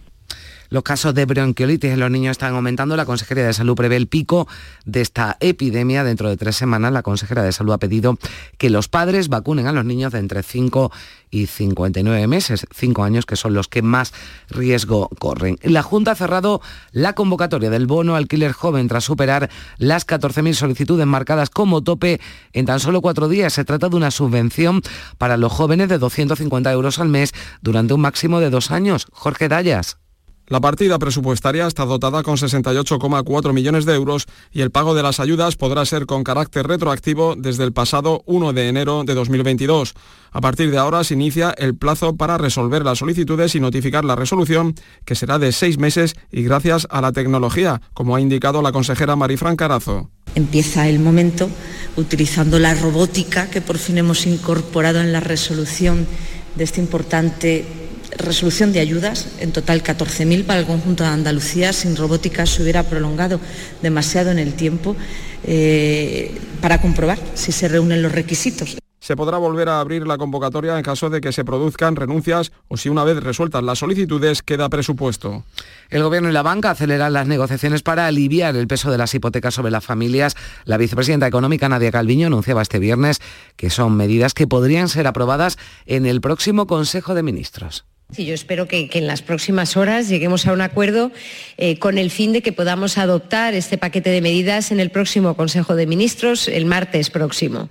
Los 0.69 0.84
casos 0.84 1.13
de 1.13 1.25
bronquiolitis 1.25 1.91
en 1.91 1.99
los 1.99 2.12
niños 2.12 2.32
están 2.32 2.53
aumentando. 2.53 2.95
La 2.95 3.06
Consejería 3.06 3.45
de 3.45 3.53
Salud 3.53 3.75
prevé 3.75 3.95
el 3.95 4.08
pico 4.08 4.47
de 4.86 5.01
esta 5.01 5.38
epidemia. 5.39 6.03
Dentro 6.03 6.30
de 6.30 6.38
tres 6.38 6.56
semanas, 6.56 6.91
la 6.91 7.03
consejera 7.03 7.43
de 7.43 7.51
Salud 7.51 7.73
ha 7.73 7.77
pedido 7.77 8.17
que 8.58 8.69
los 8.69 8.88
padres 8.88 9.30
vacunen 9.30 9.67
a 9.67 9.71
los 9.71 9.86
niños 9.86 10.12
de 10.12 10.19
entre 10.19 10.43
5 10.43 10.91
y 11.30 11.47
59 11.47 12.27
meses, 12.27 12.65
5 12.73 13.03
años 13.03 13.25
que 13.25 13.36
son 13.36 13.53
los 13.53 13.67
que 13.67 13.82
más 13.82 14.13
riesgo 14.49 15.10
corren. 15.19 15.58
La 15.62 15.84
Junta 15.84 16.12
ha 16.12 16.15
cerrado 16.15 16.62
la 16.91 17.13
convocatoria 17.13 17.69
del 17.69 17.88
bono 17.88 18.15
alquiler 18.15 18.51
joven 18.53 18.88
tras 18.88 19.03
superar 19.03 19.49
las 19.77 20.08
14.000 20.08 20.53
solicitudes 20.53 21.06
marcadas 21.06 21.49
como 21.49 21.84
tope 21.84 22.19
en 22.53 22.65
tan 22.65 22.80
solo 22.80 23.01
cuatro 23.01 23.27
días. 23.27 23.53
Se 23.53 23.65
trata 23.65 23.89
de 23.89 23.95
una 23.95 24.12
subvención 24.12 24.82
para 25.17 25.38
los 25.38 25.51
jóvenes 25.51 25.89
de 25.89 25.97
250 25.97 26.71
euros 26.71 26.99
al 26.99 27.10
mes 27.10 27.34
durante 27.62 27.93
un 27.93 28.01
máximo 28.01 28.39
de 28.39 28.49
dos 28.49 28.71
años. 28.71 29.08
Jorge 29.12 29.47
Dallas. 29.47 29.97
La 30.49 30.62
partida 30.62 30.97
presupuestaria 30.97 31.67
está 31.67 31.83
dotada 31.83 32.23
con 32.23 32.38
68,4 32.38 33.51
millones 33.51 33.83
de 33.83 33.95
euros 33.95 34.27
y 34.53 34.62
el 34.62 34.71
pago 34.71 34.95
de 34.95 35.03
las 35.03 35.19
ayudas 35.19 35.57
podrá 35.57 35.86
ser 35.86 36.05
con 36.05 36.23
carácter 36.23 36.65
retroactivo 36.65 37.36
desde 37.38 37.65
el 37.65 37.73
pasado 37.73 38.23
1 38.27 38.53
de 38.53 38.69
enero 38.69 39.03
de 39.03 39.13
2022. 39.13 39.93
A 40.31 40.39
partir 40.39 40.71
de 40.71 40.77
ahora 40.77 41.03
se 41.03 41.15
inicia 41.15 41.53
el 41.57 41.75
plazo 41.75 42.15
para 42.15 42.38
resolver 42.38 42.86
las 42.86 42.99
solicitudes 42.99 43.55
y 43.55 43.60
notificar 43.60 44.05
la 44.05 44.15
resolución, 44.15 44.73
que 45.03 45.15
será 45.15 45.38
de 45.38 45.51
seis 45.51 45.79
meses 45.79 46.13
y 46.31 46.43
gracias 46.43 46.88
a 46.89 47.01
la 47.01 47.12
tecnología, 47.12 47.81
como 47.93 48.15
ha 48.15 48.21
indicado 48.21 48.62
la 48.62 48.71
consejera 48.71 49.17
Marifran 49.17 49.57
Carazo. 49.57 50.12
Empieza 50.33 50.88
el 50.88 50.99
momento 50.99 51.49
utilizando 51.97 52.57
la 52.57 52.73
robótica 52.73 53.49
que 53.49 53.60
por 53.60 53.79
fin 53.79 53.97
hemos 53.97 54.25
incorporado 54.25 55.01
en 55.01 55.12
la 55.12 55.19
resolución 55.19 56.07
de 56.55 56.63
este 56.63 56.79
importante 56.79 57.87
resolución 58.17 58.74
de 58.74 58.80
ayudas, 58.80 59.28
en 59.39 59.52
total 59.52 59.84
14.000 59.84 60.46
para 60.46 60.60
el 60.60 60.65
conjunto 60.65 61.04
de 61.04 61.10
Andalucía, 61.10 61.74
sin 61.74 61.96
robótica 61.96 62.46
se 62.46 62.62
hubiera 62.63 62.84
prolongado 62.84 63.39
demasiado 63.82 64.32
en 64.32 64.39
el 64.39 64.54
tiempo 64.54 64.96
eh, 65.43 66.36
para 66.62 66.82
comprobar 66.82 67.20
si 67.34 67.52
se 67.52 67.67
reúnen 67.67 68.02
los 68.02 68.12
requisitos. 68.12 68.78
Se 69.00 69.15
podrá 69.15 69.38
volver 69.38 69.70
a 69.70 69.80
abrir 69.80 70.06
la 70.06 70.17
convocatoria 70.17 70.76
en 70.76 70.84
caso 70.84 71.10
de 71.10 71.22
que 71.22 71.32
se 71.32 71.46
produzcan 71.46 71.96
renuncias 71.96 72.52
o 72.67 72.76
si 72.76 72.89
una 72.89 73.06
vez 73.06 73.24
resueltas 73.24 73.63
las 73.63 73.80
solicitudes 73.80 74.41
queda 74.41 74.67
presupuesto. 74.67 75.46
El 75.89 76.04
Gobierno 76.04 76.30
y 76.30 76.34
la 76.34 76.41
banca 76.41 76.72
aceleran 76.72 77.13
las 77.13 77.26
negociaciones 77.26 77.84
para 77.84 78.08
aliviar 78.08 78.58
el 78.58 78.67
peso 78.67 78.91
de 78.91 78.98
las 78.98 79.13
hipotecas 79.13 79.54
sobre 79.54 79.72
las 79.72 79.86
familias. 79.86 80.36
La 80.65 80.76
vicepresidenta 80.76 81.26
económica 81.28 81.70
Nadia 81.70 81.91
Calviño 81.91 82.28
anunciaba 82.28 82.62
este 82.62 82.80
viernes 82.80 83.22
que 83.56 83.70
son 83.70 83.96
medidas 83.96 84.34
que 84.34 84.48
podrían 84.48 84.89
ser 84.89 85.08
aprobadas 85.08 85.58
en 85.86 86.06
el 86.06 86.20
próximo 86.20 86.67
Consejo 86.67 87.13
de 87.13 87.24
Ministros. 87.24 87.86
Sí, 88.12 88.26
yo 88.26 88.34
espero 88.34 88.67
que, 88.67 88.89
en 88.93 89.06
las 89.06 89.22
próximas 89.22 89.76
horas 89.76 90.08
lleguemos 90.08 90.48
a 90.48 90.54
un 90.54 90.62
acuerdo 90.62 91.12
eh, 91.58 91.78
con 91.78 91.98
el 91.98 92.10
fin 92.10 92.32
de 92.32 92.41
que 92.41 92.54
podamos 92.54 92.98
adoptar 92.98 93.54
este 93.54 93.78
paquete 93.78 94.10
de 94.10 94.22
medidas 94.22 94.72
en 94.72 94.80
el 94.80 94.91
próximo 94.91 95.36
Consejo 95.36 95.76
de 95.76 95.88
Ministros 95.88 96.48
el 96.48 96.65
martes 96.65 97.10
próximo. 97.10 97.70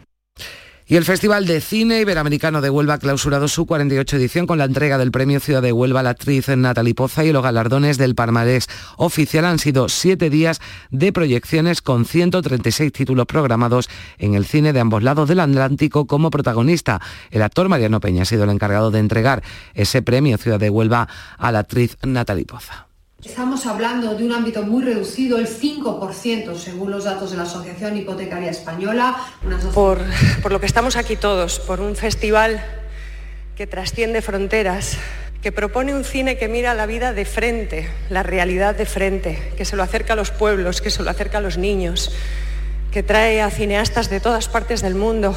Y 0.89 0.95
el 0.95 1.05
Festival 1.05 1.47
de 1.47 1.61
Cine 1.61 2.01
Iberoamericano 2.03 2.61
de 2.61 2.71
Huelva 2.71 2.95
ha 2.95 2.99
clausurado 2.99 3.49
su 3.49 3.67
48 3.67 4.19
edición 4.19 4.47
con 4.47 4.59
la 4.59 4.67
entrega 4.67 4.99
del 4.99 5.11
Premio 5.11 5.41
Ciudad 5.41 5.61
de 5.61 5.73
Huelva 5.73 5.99
a 5.99 6.03
la 6.05 6.11
actriz 6.11 6.47
Natalie 6.47 6.95
Poza 6.95 7.25
y 7.25 7.33
los 7.33 7.43
galardones 7.43 7.99
del 7.99 8.15
Parmarés 8.15 8.69
oficial. 8.97 9.47
Han 9.47 9.59
sido 9.59 9.89
siete 9.89 10.31
días 10.31 10.61
de 10.93 11.13
proyecciones 11.13 11.83
con 11.83 12.05
136 12.05 12.93
títulos 12.93 13.27
programados 13.27 13.91
en 14.19 14.35
el 14.35 14.47
cine 14.47 14.73
de 14.73 14.79
ambos 14.79 15.03
lados 15.03 15.29
del 15.29 15.41
Atlántico 15.41 16.07
como 16.07 16.31
protagonista. 16.31 17.01
El 17.33 17.43
actor 17.43 17.69
Mariano 17.69 17.99
Peña 17.99 18.23
ha 18.23 18.27
sido 18.27 18.45
el 18.45 18.51
encargado 18.51 18.93
de 18.93 19.01
entregar 19.01 19.43
ese 19.75 20.03
Premio 20.03 20.39
Ciudad 20.39 20.61
de 20.61 20.71
Huelva 20.71 21.09
a 21.37 21.51
la 21.51 21.59
actriz 21.59 21.97
Natalie 22.05 22.45
Poza. 22.45 22.86
Estamos 23.27 23.67
hablando 23.67 24.15
de 24.15 24.25
un 24.25 24.33
ámbito 24.33 24.63
muy 24.63 24.85
reducido, 24.85 25.37
el 25.37 25.49
5% 25.49 26.55
según 26.57 26.93
los 26.93 27.05
datos 27.05 27.33
de 27.33 27.37
la 27.37 27.43
Asociación 27.43 27.97
Hipotecaria 27.97 28.51
Española. 28.51 29.17
Por, 29.75 29.99
por 30.43 30.53
lo 30.53 30.61
que 30.61 30.67
estamos 30.67 30.95
aquí 30.95 31.17
todos, 31.17 31.59
por 31.59 31.81
un 31.81 31.97
festival 31.97 32.65
que 33.57 33.67
trasciende 33.67 34.23
fronteras, 34.23 34.97
que 35.43 35.51
propone 35.51 35.93
un 35.93 36.05
cine 36.05 36.39
que 36.39 36.47
mira 36.47 36.73
la 36.75 36.87
vida 36.87 37.13
de 37.13 37.25
frente, 37.25 37.91
la 38.11 38.23
realidad 38.23 38.77
de 38.77 38.87
frente, 38.87 39.53
que 39.57 39.65
se 39.65 39.75
lo 39.75 39.83
acerca 39.83 40.13
a 40.13 40.17
los 40.17 40.31
pueblos, 40.31 40.81
que 40.81 40.91
se 40.91 41.03
lo 41.03 41.11
acerca 41.11 41.39
a 41.39 41.41
los 41.41 41.59
niños, 41.59 42.13
que 42.93 43.03
trae 43.03 43.43
a 43.43 43.51
cineastas 43.51 44.09
de 44.09 44.21
todas 44.21 44.49
partes 44.49 44.83
del 44.83 44.95
mundo 44.95 45.35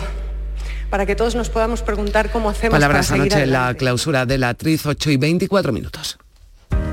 para 0.91 1.08
que 1.08 1.15
todos 1.15 1.34
nos 1.34 1.49
podamos 1.49 1.82
preguntar 1.82 2.32
cómo 2.32 2.52
hacemos 2.52 2.75
Palabras 2.75 3.10
para 3.10 3.23
anoche 3.23 3.43
en 3.43 3.52
la 3.52 3.73
clausura 3.73 4.28
de 4.28 4.38
la 4.38 4.49
actriz 4.49 4.86
8 4.86 5.10
y 5.10 5.17
24 5.17 5.73
minutos. 5.73 6.19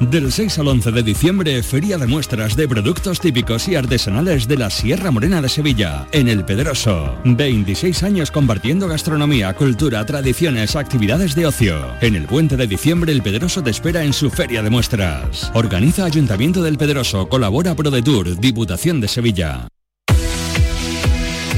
Del 0.00 0.30
6 0.30 0.58
al 0.58 0.68
11 0.68 0.92
de 0.92 1.02
diciembre, 1.02 1.62
Feria 1.62 1.96
de 1.96 2.06
Muestras 2.06 2.54
de 2.54 2.68
Productos 2.68 3.18
Típicos 3.18 3.66
y 3.66 3.76
Artesanales 3.76 4.46
de 4.46 4.58
la 4.58 4.68
Sierra 4.68 5.10
Morena 5.10 5.40
de 5.40 5.48
Sevilla, 5.48 6.06
en 6.12 6.28
El 6.28 6.44
Pedroso. 6.44 7.14
26 7.24 8.02
años 8.02 8.30
compartiendo 8.30 8.88
gastronomía, 8.88 9.54
cultura, 9.54 10.04
tradiciones, 10.04 10.76
actividades 10.76 11.34
de 11.34 11.46
ocio. 11.46 11.76
En 12.02 12.14
el 12.14 12.26
puente 12.26 12.58
de 12.58 12.66
diciembre, 12.66 13.10
El 13.10 13.22
Pedroso 13.22 13.62
te 13.62 13.70
espera 13.70 14.04
en 14.04 14.12
su 14.12 14.28
Feria 14.28 14.62
de 14.62 14.68
Muestras. 14.68 15.50
Organiza 15.54 16.04
Ayuntamiento 16.04 16.62
del 16.62 16.76
Pedroso, 16.76 17.30
colabora 17.30 17.74
ProDetour, 17.74 18.38
Diputación 18.38 19.00
de 19.00 19.08
Sevilla. 19.08 19.66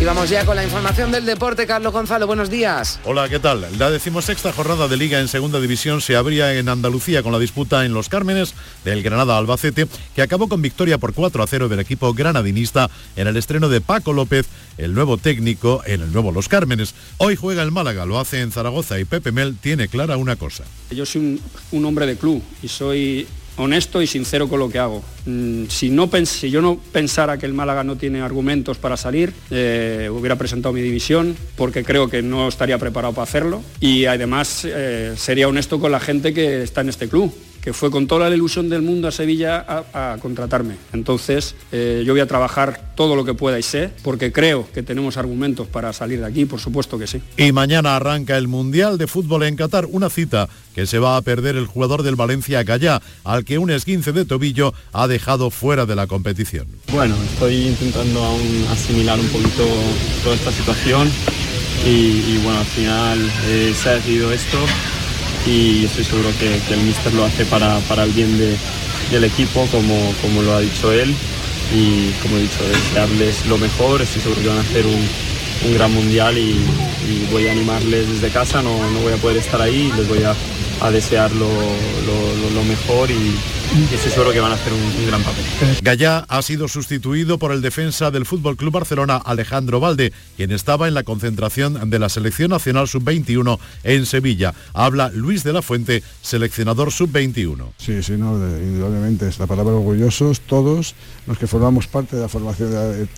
Y 0.00 0.04
vamos 0.04 0.30
ya 0.30 0.46
con 0.46 0.54
la 0.54 0.62
información 0.62 1.10
del 1.10 1.26
deporte. 1.26 1.66
Carlos 1.66 1.92
Gonzalo, 1.92 2.28
buenos 2.28 2.48
días. 2.48 3.00
Hola, 3.04 3.28
¿qué 3.28 3.40
tal? 3.40 3.66
La 3.78 3.90
decimosexta 3.90 4.52
jornada 4.52 4.86
de 4.86 4.96
Liga 4.96 5.18
en 5.18 5.26
Segunda 5.26 5.60
División 5.60 6.00
se 6.00 6.14
abría 6.14 6.54
en 6.54 6.68
Andalucía 6.68 7.24
con 7.24 7.32
la 7.32 7.40
disputa 7.40 7.84
en 7.84 7.92
Los 7.94 8.08
Cármenes 8.08 8.54
del 8.84 9.02
Granada 9.02 9.36
Albacete, 9.36 9.88
que 10.14 10.22
acabó 10.22 10.48
con 10.48 10.62
victoria 10.62 10.98
por 10.98 11.14
4 11.14 11.42
a 11.42 11.46
0 11.48 11.68
del 11.68 11.80
equipo 11.80 12.14
granadinista 12.14 12.88
en 13.16 13.26
el 13.26 13.36
estreno 13.36 13.68
de 13.68 13.80
Paco 13.80 14.12
López, 14.12 14.46
el 14.76 14.94
nuevo 14.94 15.18
técnico 15.18 15.82
en 15.84 16.00
el 16.00 16.12
nuevo 16.12 16.30
Los 16.30 16.48
Cármenes. 16.48 16.94
Hoy 17.16 17.34
juega 17.34 17.64
el 17.64 17.72
Málaga, 17.72 18.06
lo 18.06 18.20
hace 18.20 18.40
en 18.40 18.52
Zaragoza 18.52 19.00
y 19.00 19.04
Pepe 19.04 19.32
Mel 19.32 19.56
tiene 19.60 19.88
clara 19.88 20.16
una 20.16 20.36
cosa. 20.36 20.62
Yo 20.92 21.06
soy 21.06 21.22
un, 21.22 21.40
un 21.72 21.84
hombre 21.84 22.06
de 22.06 22.16
club 22.16 22.40
y 22.62 22.68
soy 22.68 23.26
honesto 23.58 24.00
y 24.00 24.06
sincero 24.06 24.48
con 24.48 24.60
lo 24.60 24.68
que 24.68 24.78
hago. 24.78 25.02
Mm, 25.26 25.64
si, 25.68 25.90
no 25.90 26.08
si 26.24 26.50
yo 26.50 26.62
no 26.62 26.78
pensara 26.92 27.38
que 27.38 27.46
el 27.46 27.52
Málaga 27.52 27.84
no 27.84 27.96
tiene 27.96 28.20
argumentos 28.20 28.78
para 28.78 28.96
salir, 28.96 29.32
eh, 29.50 30.08
hubiera 30.12 30.36
presentado 30.36 30.72
mi 30.72 30.80
división 30.80 31.36
porque 31.56 31.84
creo 31.84 32.08
que 32.08 32.22
no 32.22 32.48
estaría 32.48 32.78
preparado 32.78 33.14
para 33.14 33.24
hacerlo 33.24 33.62
y 33.80 34.06
además 34.06 34.64
eh, 34.64 35.14
sería 35.16 35.48
honesto 35.48 35.78
con 35.78 35.92
la 35.92 36.00
gente 36.00 36.32
que 36.32 36.62
está 36.62 36.80
en 36.80 36.88
este 36.88 37.08
club 37.08 37.32
que 37.62 37.72
fue 37.72 37.90
con 37.90 38.06
toda 38.06 38.28
la 38.28 38.34
ilusión 38.34 38.68
del 38.68 38.82
mundo 38.82 39.08
a 39.08 39.12
Sevilla 39.12 39.64
a, 39.92 40.16
contratarme. 40.20 40.76
Entonces, 40.92 41.54
eh, 41.72 42.02
yo 42.06 42.12
voy 42.12 42.20
a 42.20 42.26
trabajar 42.26 42.92
todo 42.94 43.16
lo 43.16 43.24
que 43.24 43.34
pueda 43.34 43.58
y 43.58 43.62
sé, 43.62 43.90
porque 44.02 44.32
creo 44.32 44.68
que 44.72 44.82
tenemos 44.82 45.16
argumentos 45.16 45.66
para 45.66 45.92
salir 45.92 46.20
de 46.20 46.26
aquí, 46.26 46.44
por 46.44 46.60
supuesto 46.60 46.98
que 46.98 47.06
sí. 47.06 47.20
Y 47.36 47.52
mañana 47.52 47.96
arranca 47.96 48.36
el 48.36 48.48
Mundial 48.48 48.98
de 48.98 49.06
Fútbol 49.06 49.44
en 49.44 49.56
Qatar, 49.56 49.86
una 49.86 50.10
cita 50.10 50.48
que 50.74 50.86
se 50.86 50.98
va 50.98 51.16
a 51.16 51.22
perder 51.22 51.56
el 51.56 51.66
jugador 51.66 52.02
del 52.02 52.16
Valencia 52.16 52.62
Gallá, 52.62 53.02
al 53.24 53.44
que 53.44 53.58
un 53.58 53.70
esguince 53.70 54.12
de 54.12 54.24
tobillo 54.24 54.74
ha 54.92 55.08
dejado 55.08 55.50
fuera 55.50 55.86
de 55.86 55.96
la 55.96 56.06
competición. 56.06 56.66
Bueno, 56.92 57.16
estoy 57.32 57.68
intentando 57.68 58.24
aún 58.24 58.66
asimilar 58.70 59.18
un 59.18 59.28
poquito 59.28 59.66
toda 60.22 60.36
esta 60.36 60.52
situación 60.52 61.08
y, 61.86 62.38
bueno, 62.38 62.58
al 62.58 62.66
final 62.66 63.30
eh, 63.46 63.74
se 63.74 63.88
ha 63.88 63.94
decidido 63.94 64.32
esto 64.32 64.58
y 65.48 65.84
estoy 65.86 66.04
seguro 66.04 66.28
que, 66.38 66.60
el 66.74 66.80
míster 66.82 67.12
lo 67.14 67.24
hace 67.24 67.46
para, 67.46 67.80
el 68.02 68.12
bien 68.12 68.38
del 69.10 69.24
equipo, 69.24 69.66
como, 69.70 70.12
como 70.20 70.42
lo 70.42 70.54
ha 70.54 70.60
dicho 70.60 70.92
él. 70.92 71.14
Y 71.74 72.10
como 72.22 72.36
he 72.36 72.42
dicho, 72.42 72.62
desearles 72.66 73.46
lo 73.46 73.58
mejor, 73.58 74.02
estoy 74.02 74.22
seguro 74.22 74.42
que 74.42 74.48
van 74.48 74.58
a 74.58 74.62
hacer 74.62 74.86
un, 74.86 75.00
gran 75.72 75.92
mundial 75.92 76.36
y, 76.38 76.56
voy 77.32 77.48
a 77.48 77.52
animarles 77.52 78.08
desde 78.08 78.30
casa, 78.30 78.62
no, 78.62 78.70
voy 79.02 79.12
a 79.12 79.16
poder 79.16 79.38
estar 79.38 79.60
ahí, 79.60 79.92
les 79.96 80.08
voy 80.08 80.22
a, 80.22 80.34
desear 80.90 81.32
lo, 81.32 81.48
lo 81.48 82.64
mejor 82.64 83.10
y, 83.10 83.34
y 83.76 83.94
estoy 83.94 84.10
seguro 84.10 84.32
que 84.32 84.40
van 84.40 84.52
a 84.52 84.54
hacer 84.54 84.72
un, 84.72 85.06
gran 85.06 85.22
papel. 85.22 85.44
Gallá 85.82 86.24
ha 86.28 86.40
sido 86.42 86.68
sustituido 86.68 87.38
por 87.38 87.52
el 87.52 87.60
defensa 87.60 88.10
del 88.10 88.24
Fútbol 88.24 88.56
Club 88.56 88.72
Barcelona, 88.72 89.16
Alejandro 89.16 89.78
Valde, 89.78 90.12
quien 90.36 90.52
estaba 90.52 90.88
en 90.88 90.94
la 90.94 91.02
concentración 91.02 91.90
de 91.90 91.98
la 91.98 92.08
Selección 92.08 92.50
Nacional 92.50 92.88
Sub-21 92.88 93.58
en 93.84 94.06
Sevilla. 94.06 94.54
Habla 94.72 95.10
Luis 95.10 95.44
de 95.44 95.52
la 95.52 95.60
Fuente, 95.60 96.02
seleccionador 96.22 96.92
Sub-21. 96.92 97.72
Sí, 97.76 98.02
sí, 98.02 98.12
no, 98.12 98.36
indudablemente 98.36 99.28
es 99.28 99.38
la 99.38 99.46
palabra 99.46 99.74
orgullosos 99.74 100.40
todos 100.40 100.94
los 101.26 101.38
que 101.38 101.46
formamos 101.46 101.86
parte 101.86 102.16
de 102.16 102.22
la 102.22 102.28
formación 102.28 102.70
de, 102.70 102.96
de 102.96 103.08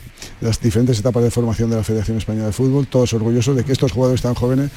las 0.40 0.61
diferentes 0.61 0.98
etapas 0.98 1.22
de 1.22 1.30
formación 1.30 1.70
de 1.70 1.76
la 1.76 1.85
Federación 1.85 2.18
Española 2.18 2.46
de 2.46 2.52
Fútbol, 2.52 2.87
todos 2.87 3.12
orgullosos 3.12 3.56
de 3.56 3.64
que 3.64 3.72
estos 3.72 3.92
jugadores 3.92 4.22
tan 4.22 4.35
jóvenes 4.35 4.70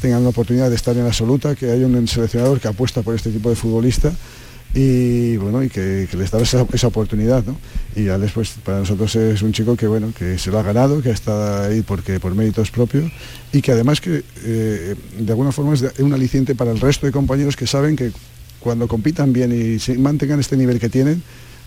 tengan 0.00 0.22
la 0.22 0.30
oportunidad 0.30 0.68
de 0.68 0.76
estar 0.76 0.96
en 0.96 1.02
la 1.02 1.08
absoluta, 1.08 1.54
que 1.54 1.70
haya 1.70 1.86
un 1.86 2.08
seleccionador 2.08 2.60
que 2.60 2.68
apuesta 2.68 3.02
por 3.02 3.14
este 3.14 3.30
tipo 3.30 3.50
de 3.50 3.56
futbolista 3.56 4.12
y 4.74 5.36
bueno 5.36 5.62
y 5.62 5.68
que, 5.68 6.08
les 6.12 6.30
da 6.30 6.40
esa, 6.40 6.86
oportunidad 6.86 7.44
y 7.94 8.08
Alex 8.08 8.32
pues 8.32 8.50
para 8.64 8.78
nosotros 8.78 9.14
es 9.16 9.42
un 9.42 9.52
chico 9.52 9.76
que 9.76 9.86
bueno 9.86 10.14
que 10.16 10.38
se 10.38 10.50
lo 10.50 10.58
ha 10.58 10.62
ganado 10.62 11.02
que 11.02 11.10
estado 11.10 11.68
ahí 11.68 11.82
porque 11.82 12.18
por 12.18 12.34
méritos 12.34 12.70
propios 12.70 13.12
y 13.52 13.60
que 13.60 13.72
además 13.72 14.00
que 14.00 14.24
eh, 14.44 14.94
de 15.18 15.32
alguna 15.32 15.52
forma 15.52 15.74
es 15.74 15.84
un 15.98 16.14
aliciente 16.14 16.54
para 16.54 16.70
el 16.70 16.80
resto 16.80 17.04
de 17.04 17.12
compañeros 17.12 17.54
que 17.54 17.66
saben 17.66 17.96
que 17.96 18.12
cuando 18.60 18.88
compitan 18.88 19.32
bien 19.32 19.52
y 19.52 19.98
mantengan 19.98 20.40
este 20.40 20.56
nivel 20.56 20.80
que 20.80 20.88
tienen 20.88 21.22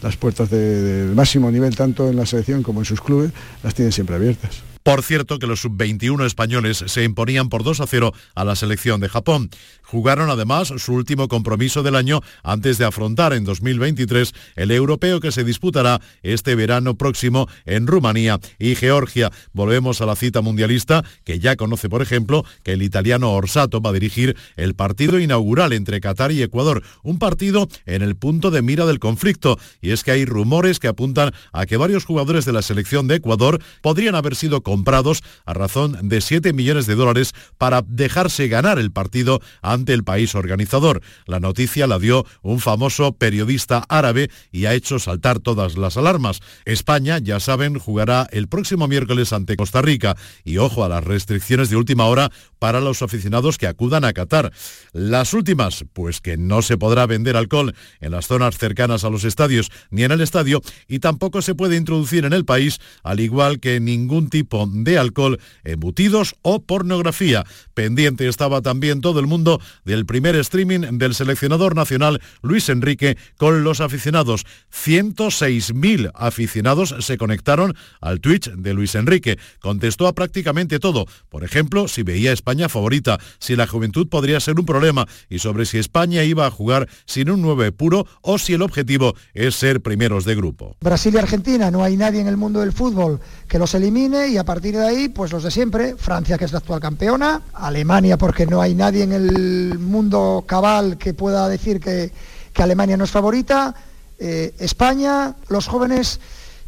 las 0.06 0.18
puertas 0.18 0.52
del 0.52 1.16
máximo 1.16 1.50
nivel 1.50 1.76
tanto 1.76 2.10
en 2.10 2.16
la 2.16 2.28
selección 2.28 2.62
como 2.62 2.82
en 2.82 2.86
sus 2.86 3.02
clubes 3.02 3.32
las 3.64 3.74
tienen 3.74 3.92
siempre 3.92 4.16
abiertas 4.16 4.62
por 4.86 5.02
cierto 5.02 5.40
que 5.40 5.48
los 5.48 5.62
sub-21 5.62 6.28
españoles 6.28 6.84
se 6.86 7.04
imponían 7.04 7.50
por 7.50 7.64
2 7.64 7.82
a 7.82 7.88
0 7.88 8.14
a 8.36 8.46
la 8.46 8.56
selección 8.56 9.02
de 9.02 9.10
Japón. 9.10 9.50
Jugaron 9.86 10.30
además 10.30 10.74
su 10.78 10.94
último 10.94 11.28
compromiso 11.28 11.84
del 11.84 11.96
año 11.96 12.22
antes 12.44 12.78
de 12.78 12.86
afrontar 12.86 13.34
en 13.34 13.44
2023 13.44 14.34
el 14.56 14.72
europeo 14.72 15.20
que 15.20 15.32
se 15.32 15.44
disputará 15.44 16.02
este 16.24 16.56
verano 16.56 16.96
próximo 16.96 17.48
en 17.66 17.88
Rumanía 17.88 18.40
y 18.60 18.76
Georgia. 18.76 19.32
Volvemos 19.54 20.02
a 20.02 20.06
la 20.06 20.16
cita 20.16 20.42
mundialista 20.42 21.04
que 21.24 21.40
ya 21.40 21.56
conoce, 21.56 21.90
por 21.90 22.02
ejemplo, 22.02 22.44
que 22.64 22.74
el 22.74 22.82
italiano 22.82 23.32
Orsato 23.32 23.82
va 23.82 23.92
a 23.92 23.94
dirigir 23.94 24.36
el 24.56 24.76
partido 24.76 25.20
inaugural 25.20 25.74
entre 25.74 26.02
Qatar 26.02 26.32
y 26.32 26.42
Ecuador, 26.42 26.84
un 27.04 27.20
partido 27.20 27.68
en 27.86 28.02
el 28.02 28.16
punto 28.16 28.52
de 28.52 28.62
mira 28.62 28.86
del 28.86 29.00
conflicto. 29.00 29.58
Y 29.82 29.92
es 29.92 30.04
que 30.04 30.12
hay 30.12 30.26
rumores 30.26 30.80
que 30.80 30.88
apuntan 30.88 31.34
a 31.54 31.66
que 31.66 31.78
varios 31.78 32.06
jugadores 32.06 32.46
de 32.46 32.54
la 32.54 32.62
selección 32.62 33.08
de 33.08 33.16
Ecuador 33.16 33.62
podrían 33.82 34.16
haber 34.16 34.36
sido 34.36 34.62
comprados 34.62 35.24
a 35.46 35.54
razón 35.54 36.10
de 36.10 36.22
7 36.22 36.54
millones 36.54 36.88
de 36.88 36.96
dólares 36.96 37.34
para 37.58 37.84
dejarse 37.84 38.48
ganar 38.48 38.80
el 38.80 38.92
partido 38.92 39.42
ante 39.76 39.94
el 39.94 40.04
país 40.04 40.34
organizador. 40.34 41.02
La 41.28 41.40
noticia 41.40 41.86
la 41.86 42.00
dio 42.00 42.26
un 42.42 42.60
famoso 42.60 43.14
periodista 43.14 43.86
árabe 43.88 44.32
y 44.52 44.66
ha 44.66 44.74
hecho 44.74 44.98
saltar 44.98 45.40
todas 45.40 45.78
las 45.78 45.98
alarmas. 45.98 46.40
España, 46.66 47.20
ya 47.20 47.40
saben, 47.40 47.78
jugará 47.78 48.28
el 48.32 48.48
próximo 48.48 48.88
miércoles 48.88 49.32
ante 49.34 49.56
Costa 49.56 49.82
Rica 49.82 50.16
y 50.44 50.58
ojo 50.58 50.84
a 50.84 50.90
las 50.90 51.04
restricciones 51.04 51.70
de 51.70 51.76
última 51.76 52.06
hora 52.06 52.32
para 52.60 52.82
los 52.82 53.02
aficionados 53.02 53.58
que 53.58 53.68
acudan 53.68 54.06
a 54.06 54.14
Qatar. 54.14 54.52
Las 54.92 55.34
últimas, 55.34 55.86
pues 55.94 56.22
que 56.22 56.38
no 56.38 56.62
se 56.62 56.78
podrá 56.78 57.06
vender 57.06 57.38
alcohol 57.38 57.76
en 58.00 58.12
las 58.12 58.28
zonas 58.28 58.58
cercanas 58.58 59.04
a 59.04 59.10
los 59.10 59.24
estadios 59.24 59.72
ni 59.92 60.04
en 60.04 60.12
el 60.12 60.22
estadio 60.22 60.62
y 60.88 61.00
tampoco 61.00 61.42
se 61.42 61.56
puede 61.56 61.76
introducir 61.76 62.26
en 62.26 62.34
el 62.34 62.46
país, 62.46 62.80
al 63.04 63.20
igual 63.20 63.60
que 63.60 63.80
ningún 63.80 64.30
tipo 64.30 64.68
de 64.72 64.98
alcohol, 64.98 65.40
embutidos 65.64 66.36
o 66.42 66.64
pornografía. 66.64 67.44
Pendiente 67.74 68.28
estaba 68.28 68.62
también 68.62 69.02
todo 69.02 69.20
el 69.20 69.28
mundo 69.28 69.60
del 69.84 70.06
primer 70.06 70.36
streaming 70.36 70.98
del 70.98 71.16
seleccionador 71.16 71.76
nacional 71.76 72.22
Luis 72.42 72.70
Enrique 72.70 73.18
con 73.38 73.64
los 73.64 73.82
aficionados. 73.82 74.46
106.000 74.72 76.12
aficionados 76.14 76.96
se 77.00 77.18
conectaron 77.18 77.76
al 78.02 78.20
Twitch 78.20 78.52
de 78.52 78.74
Luis 78.74 78.96
Enrique. 78.96 79.38
Contestó 79.60 80.08
a 80.08 80.14
prácticamente 80.14 80.80
todo. 80.80 81.06
Por 81.30 81.44
ejemplo, 81.44 81.88
si 81.88 82.04
veía 82.04 82.32
España 82.32 82.70
favorita, 82.70 83.20
si 83.40 83.56
la 83.56 83.68
juventud 83.68 84.08
podría 84.08 84.40
ser 84.40 84.60
un 84.60 84.66
problema 84.66 85.06
y 85.30 85.40
sobre 85.40 85.66
si 85.66 85.78
España 85.78 86.24
iba 86.24 86.46
a 86.46 86.52
jugar 86.52 86.88
sin 87.06 87.30
un 87.30 87.42
9 87.42 87.72
puro 87.72 88.06
o 88.22 88.38
si 88.38 88.54
el 88.54 88.62
objetivo 88.62 89.16
es 89.34 89.56
ser 89.56 89.82
primeros 89.82 90.26
de 90.26 90.36
grupo. 90.36 90.76
Brasil 90.82 91.14
y 91.14 91.18
Argentina, 91.18 91.72
no 91.72 91.84
hay 91.84 91.98
nadie 91.98 92.22
en 92.22 92.28
el 92.28 92.38
mundo 92.38 92.60
del 92.60 92.72
fútbol 92.72 93.20
que 93.48 93.60
los 93.60 93.74
elimine 93.76 94.28
y 94.28 94.38
a 94.38 94.44
partir 94.44 94.76
de 94.76 94.86
ahí, 94.86 95.10
pues 95.10 95.32
los 95.32 95.44
de 95.44 95.52
siempre, 95.52 95.96
Francia 95.98 96.38
que 96.38 96.46
es 96.46 96.52
la 96.52 96.60
actual 96.60 96.80
campeona, 96.80 97.42
Alemania 97.54 98.18
porque 98.18 98.46
no 98.46 98.62
hay 98.62 98.76
nadie 98.76 99.04
en 99.04 99.14
el 99.14 99.55
mundo 99.80 100.44
cabal 100.46 100.98
que 100.98 101.14
pueda 101.14 101.48
decir 101.50 101.80
que, 101.80 102.12
Alemania 102.56 102.96
no 102.96 103.04
es 103.04 103.12
favorita, 103.12 103.76
eh, 104.18 104.54
España, 104.60 105.36
los 105.50 105.68
jóvenes 105.68 106.22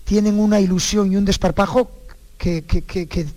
tienen 0.04 0.40
una 0.40 0.60
ilusión 0.60 1.12
y 1.12 1.16
un 1.16 1.24
desparpajo 1.24 1.90
que, 2.38 2.62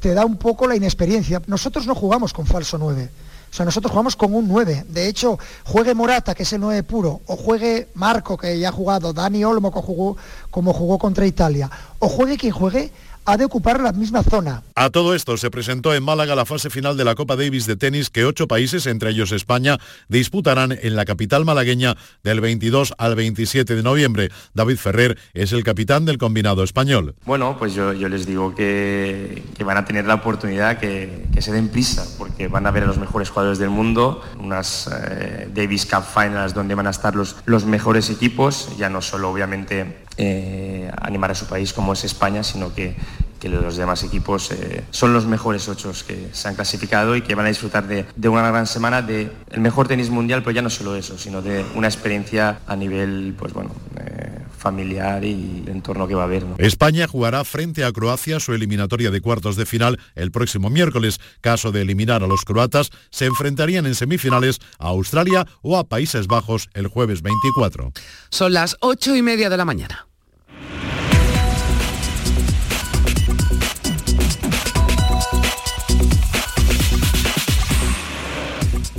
te 0.01 0.15
da 0.15 0.25
un 0.25 0.37
poco 0.37 0.67
la 0.67 0.77
inexperiencia. 0.77 1.43
Nosotros 1.47 1.87
no 1.87 1.95
jugamos 1.95 2.33
con 2.33 2.47
falso 2.47 2.79
9. 2.79 3.09
O 3.51 3.55
sea, 3.55 3.65
nosotros 3.65 3.91
jugamos 3.91 4.15
con 4.15 4.35
un 4.35 4.47
9. 4.47 4.87
De 4.89 5.09
hecho, 5.09 5.39
juegue 5.65 5.95
Morata, 5.95 6.35
que 6.35 6.45
es 6.45 6.53
el 6.53 6.61
9 6.61 6.83
puro, 6.85 7.21
o 7.27 7.37
juegue 7.37 7.89
Marco, 7.95 8.37
que 8.37 8.59
ya 8.59 8.69
ha 8.69 8.73
jugado, 8.73 9.13
Dani 9.13 9.45
Olmo, 9.45 9.73
que 9.73 9.81
jugó, 9.81 10.17
como 10.51 10.73
jugó 10.73 10.99
contra 10.99 11.27
Italia, 11.27 11.69
o 11.99 12.09
juegue 12.09 12.37
quien 12.37 12.53
juegue, 12.53 12.93
ha 13.31 13.37
de 13.37 13.45
ocupar 13.45 13.81
la 13.81 13.93
misma 13.93 14.23
zona. 14.23 14.63
A 14.75 14.91
todo 14.91 15.15
esto 15.15 15.37
se 15.37 15.51
presentó 15.51 15.95
en 15.95 16.03
Málaga 16.03 16.35
la 16.35 16.45
fase 16.45 16.69
final 16.69 16.97
de 16.97 17.05
la 17.05 17.15
Copa 17.15 17.37
Davis 17.37 17.67
de 17.67 17.77
tenis 17.77 18.11
que 18.11 18.25
ocho 18.25 18.49
países, 18.49 18.87
entre 18.87 19.11
ellos 19.11 19.31
España, 19.33 19.79
disputarán 20.09 20.77
en 20.81 20.97
la 20.97 21.05
capital 21.05 21.45
malagueña 21.45 21.97
del 22.25 22.41
22 22.41 22.95
al 22.99 23.15
27 23.15 23.77
de 23.77 23.83
noviembre. 23.83 24.31
David 24.55 24.77
Ferrer 24.77 25.19
es 25.33 25.53
el 25.53 25.63
capitán 25.63 26.05
del 26.07 26.19
combinado 26.19 26.65
español. 26.65 27.15
Bueno, 27.25 27.57
pues 27.59 27.75
yo, 27.75 27.93
yo 27.93 28.09
les 28.09 28.27
digo 28.27 28.55
que, 28.55 29.43
que, 29.57 29.65
van 29.65 29.77
a 29.77 29.85
tener 29.85 30.07
la 30.07 30.15
oportunidad 30.15 30.79
que, 30.79 31.27
que, 31.33 31.43
se 31.43 31.53
den 31.53 31.69
prisa, 31.69 32.05
porque 32.19 32.49
van 32.49 32.67
a 32.67 32.71
ver 32.71 32.83
a 32.83 32.87
los 32.87 32.99
mejores 32.99 33.31
jugadores 33.31 33.59
del 33.59 33.71
mundo, 33.71 34.23
unas 34.39 34.91
eh, 34.93 35.49
Davis 35.55 35.87
Cup 35.87 36.03
Finals 36.03 36.55
donde 36.55 36.75
van 36.75 36.87
a 36.87 36.91
estar 36.91 37.15
los, 37.15 37.37
los 37.45 37.65
mejores 37.65 38.11
equipos, 38.11 38.77
ya 38.77 38.89
no 38.89 39.03
solo 39.03 39.31
obviamente 39.31 40.01
eh, 40.23 40.91
animar 41.01 41.31
a 41.31 41.35
su 41.35 41.47
país 41.47 41.73
como 41.73 41.95
es 41.95 42.05
España, 42.05 42.43
sino 42.43 42.75
que, 42.75 42.95
que 43.41 43.49
los 43.49 43.77
demás 43.77 44.03
equipos 44.03 44.51
eh, 44.51 44.85
son 44.91 45.15
los 45.15 45.25
mejores 45.25 45.67
ocho 45.67 45.93
que 46.07 46.29
se 46.33 46.47
han 46.47 46.55
clasificado 46.55 47.17
y 47.17 47.23
que 47.23 47.35
van 47.35 47.47
a 47.47 47.49
disfrutar 47.49 47.89
de, 47.89 48.05
de 48.15 48.29
una 48.29 48.47
gran 48.51 48.67
semana, 48.67 49.01
de 49.01 49.33
el 49.51 49.61
mejor 49.61 49.89
tenis 49.89 50.11
mundial, 50.11 50.43
pero 50.43 50.51
ya 50.51 50.61
no 50.61 50.69
solo 50.69 50.95
eso, 50.95 51.17
sino 51.17 51.41
de 51.41 51.65
una 51.75 51.89
experiencia 51.89 52.61
a 52.67 52.77
nivel, 52.77 53.35
pues 53.39 53.55
bueno, 53.55 53.71
eh, 53.99 54.41
familiar 54.59 55.25
y 55.25 55.63
el 55.65 55.71
entorno 55.71 56.07
que 56.07 56.15
va 56.15 56.23
a 56.23 56.25
haber. 56.27 56.45
¿no? 56.45 56.57
España 56.59 57.09
jugará 57.09 57.43
frente 57.45 57.83
a 57.83 57.93
Croacia 57.93 58.41
su 58.41 58.53
eliminatoria 58.53 59.11
de 59.11 59.23
cuartos 59.23 59.57
de 59.57 59.65
final 59.65 59.99
el 60.17 60.33
próximo 60.33 60.69
miércoles. 60.69 61.19
Caso 61.41 61.73
de 61.73 61.81
eliminar 61.81 62.23
a 62.23 62.27
los 62.27 62.45
croatas, 62.45 62.91
se 63.09 63.25
enfrentarían 63.25 63.87
en 63.87 63.95
semifinales 63.95 64.59
a 64.79 64.89
Australia 64.89 65.47
o 65.63 65.79
a 65.79 65.85
Países 65.85 66.27
Bajos 66.27 66.69
el 66.75 66.89
jueves 66.89 67.23
24. 67.23 67.93
Son 68.29 68.53
las 68.53 68.77
ocho 68.81 69.17
y 69.17 69.23
media 69.23 69.49
de 69.49 69.57
la 69.57 69.65
mañana. 69.65 70.10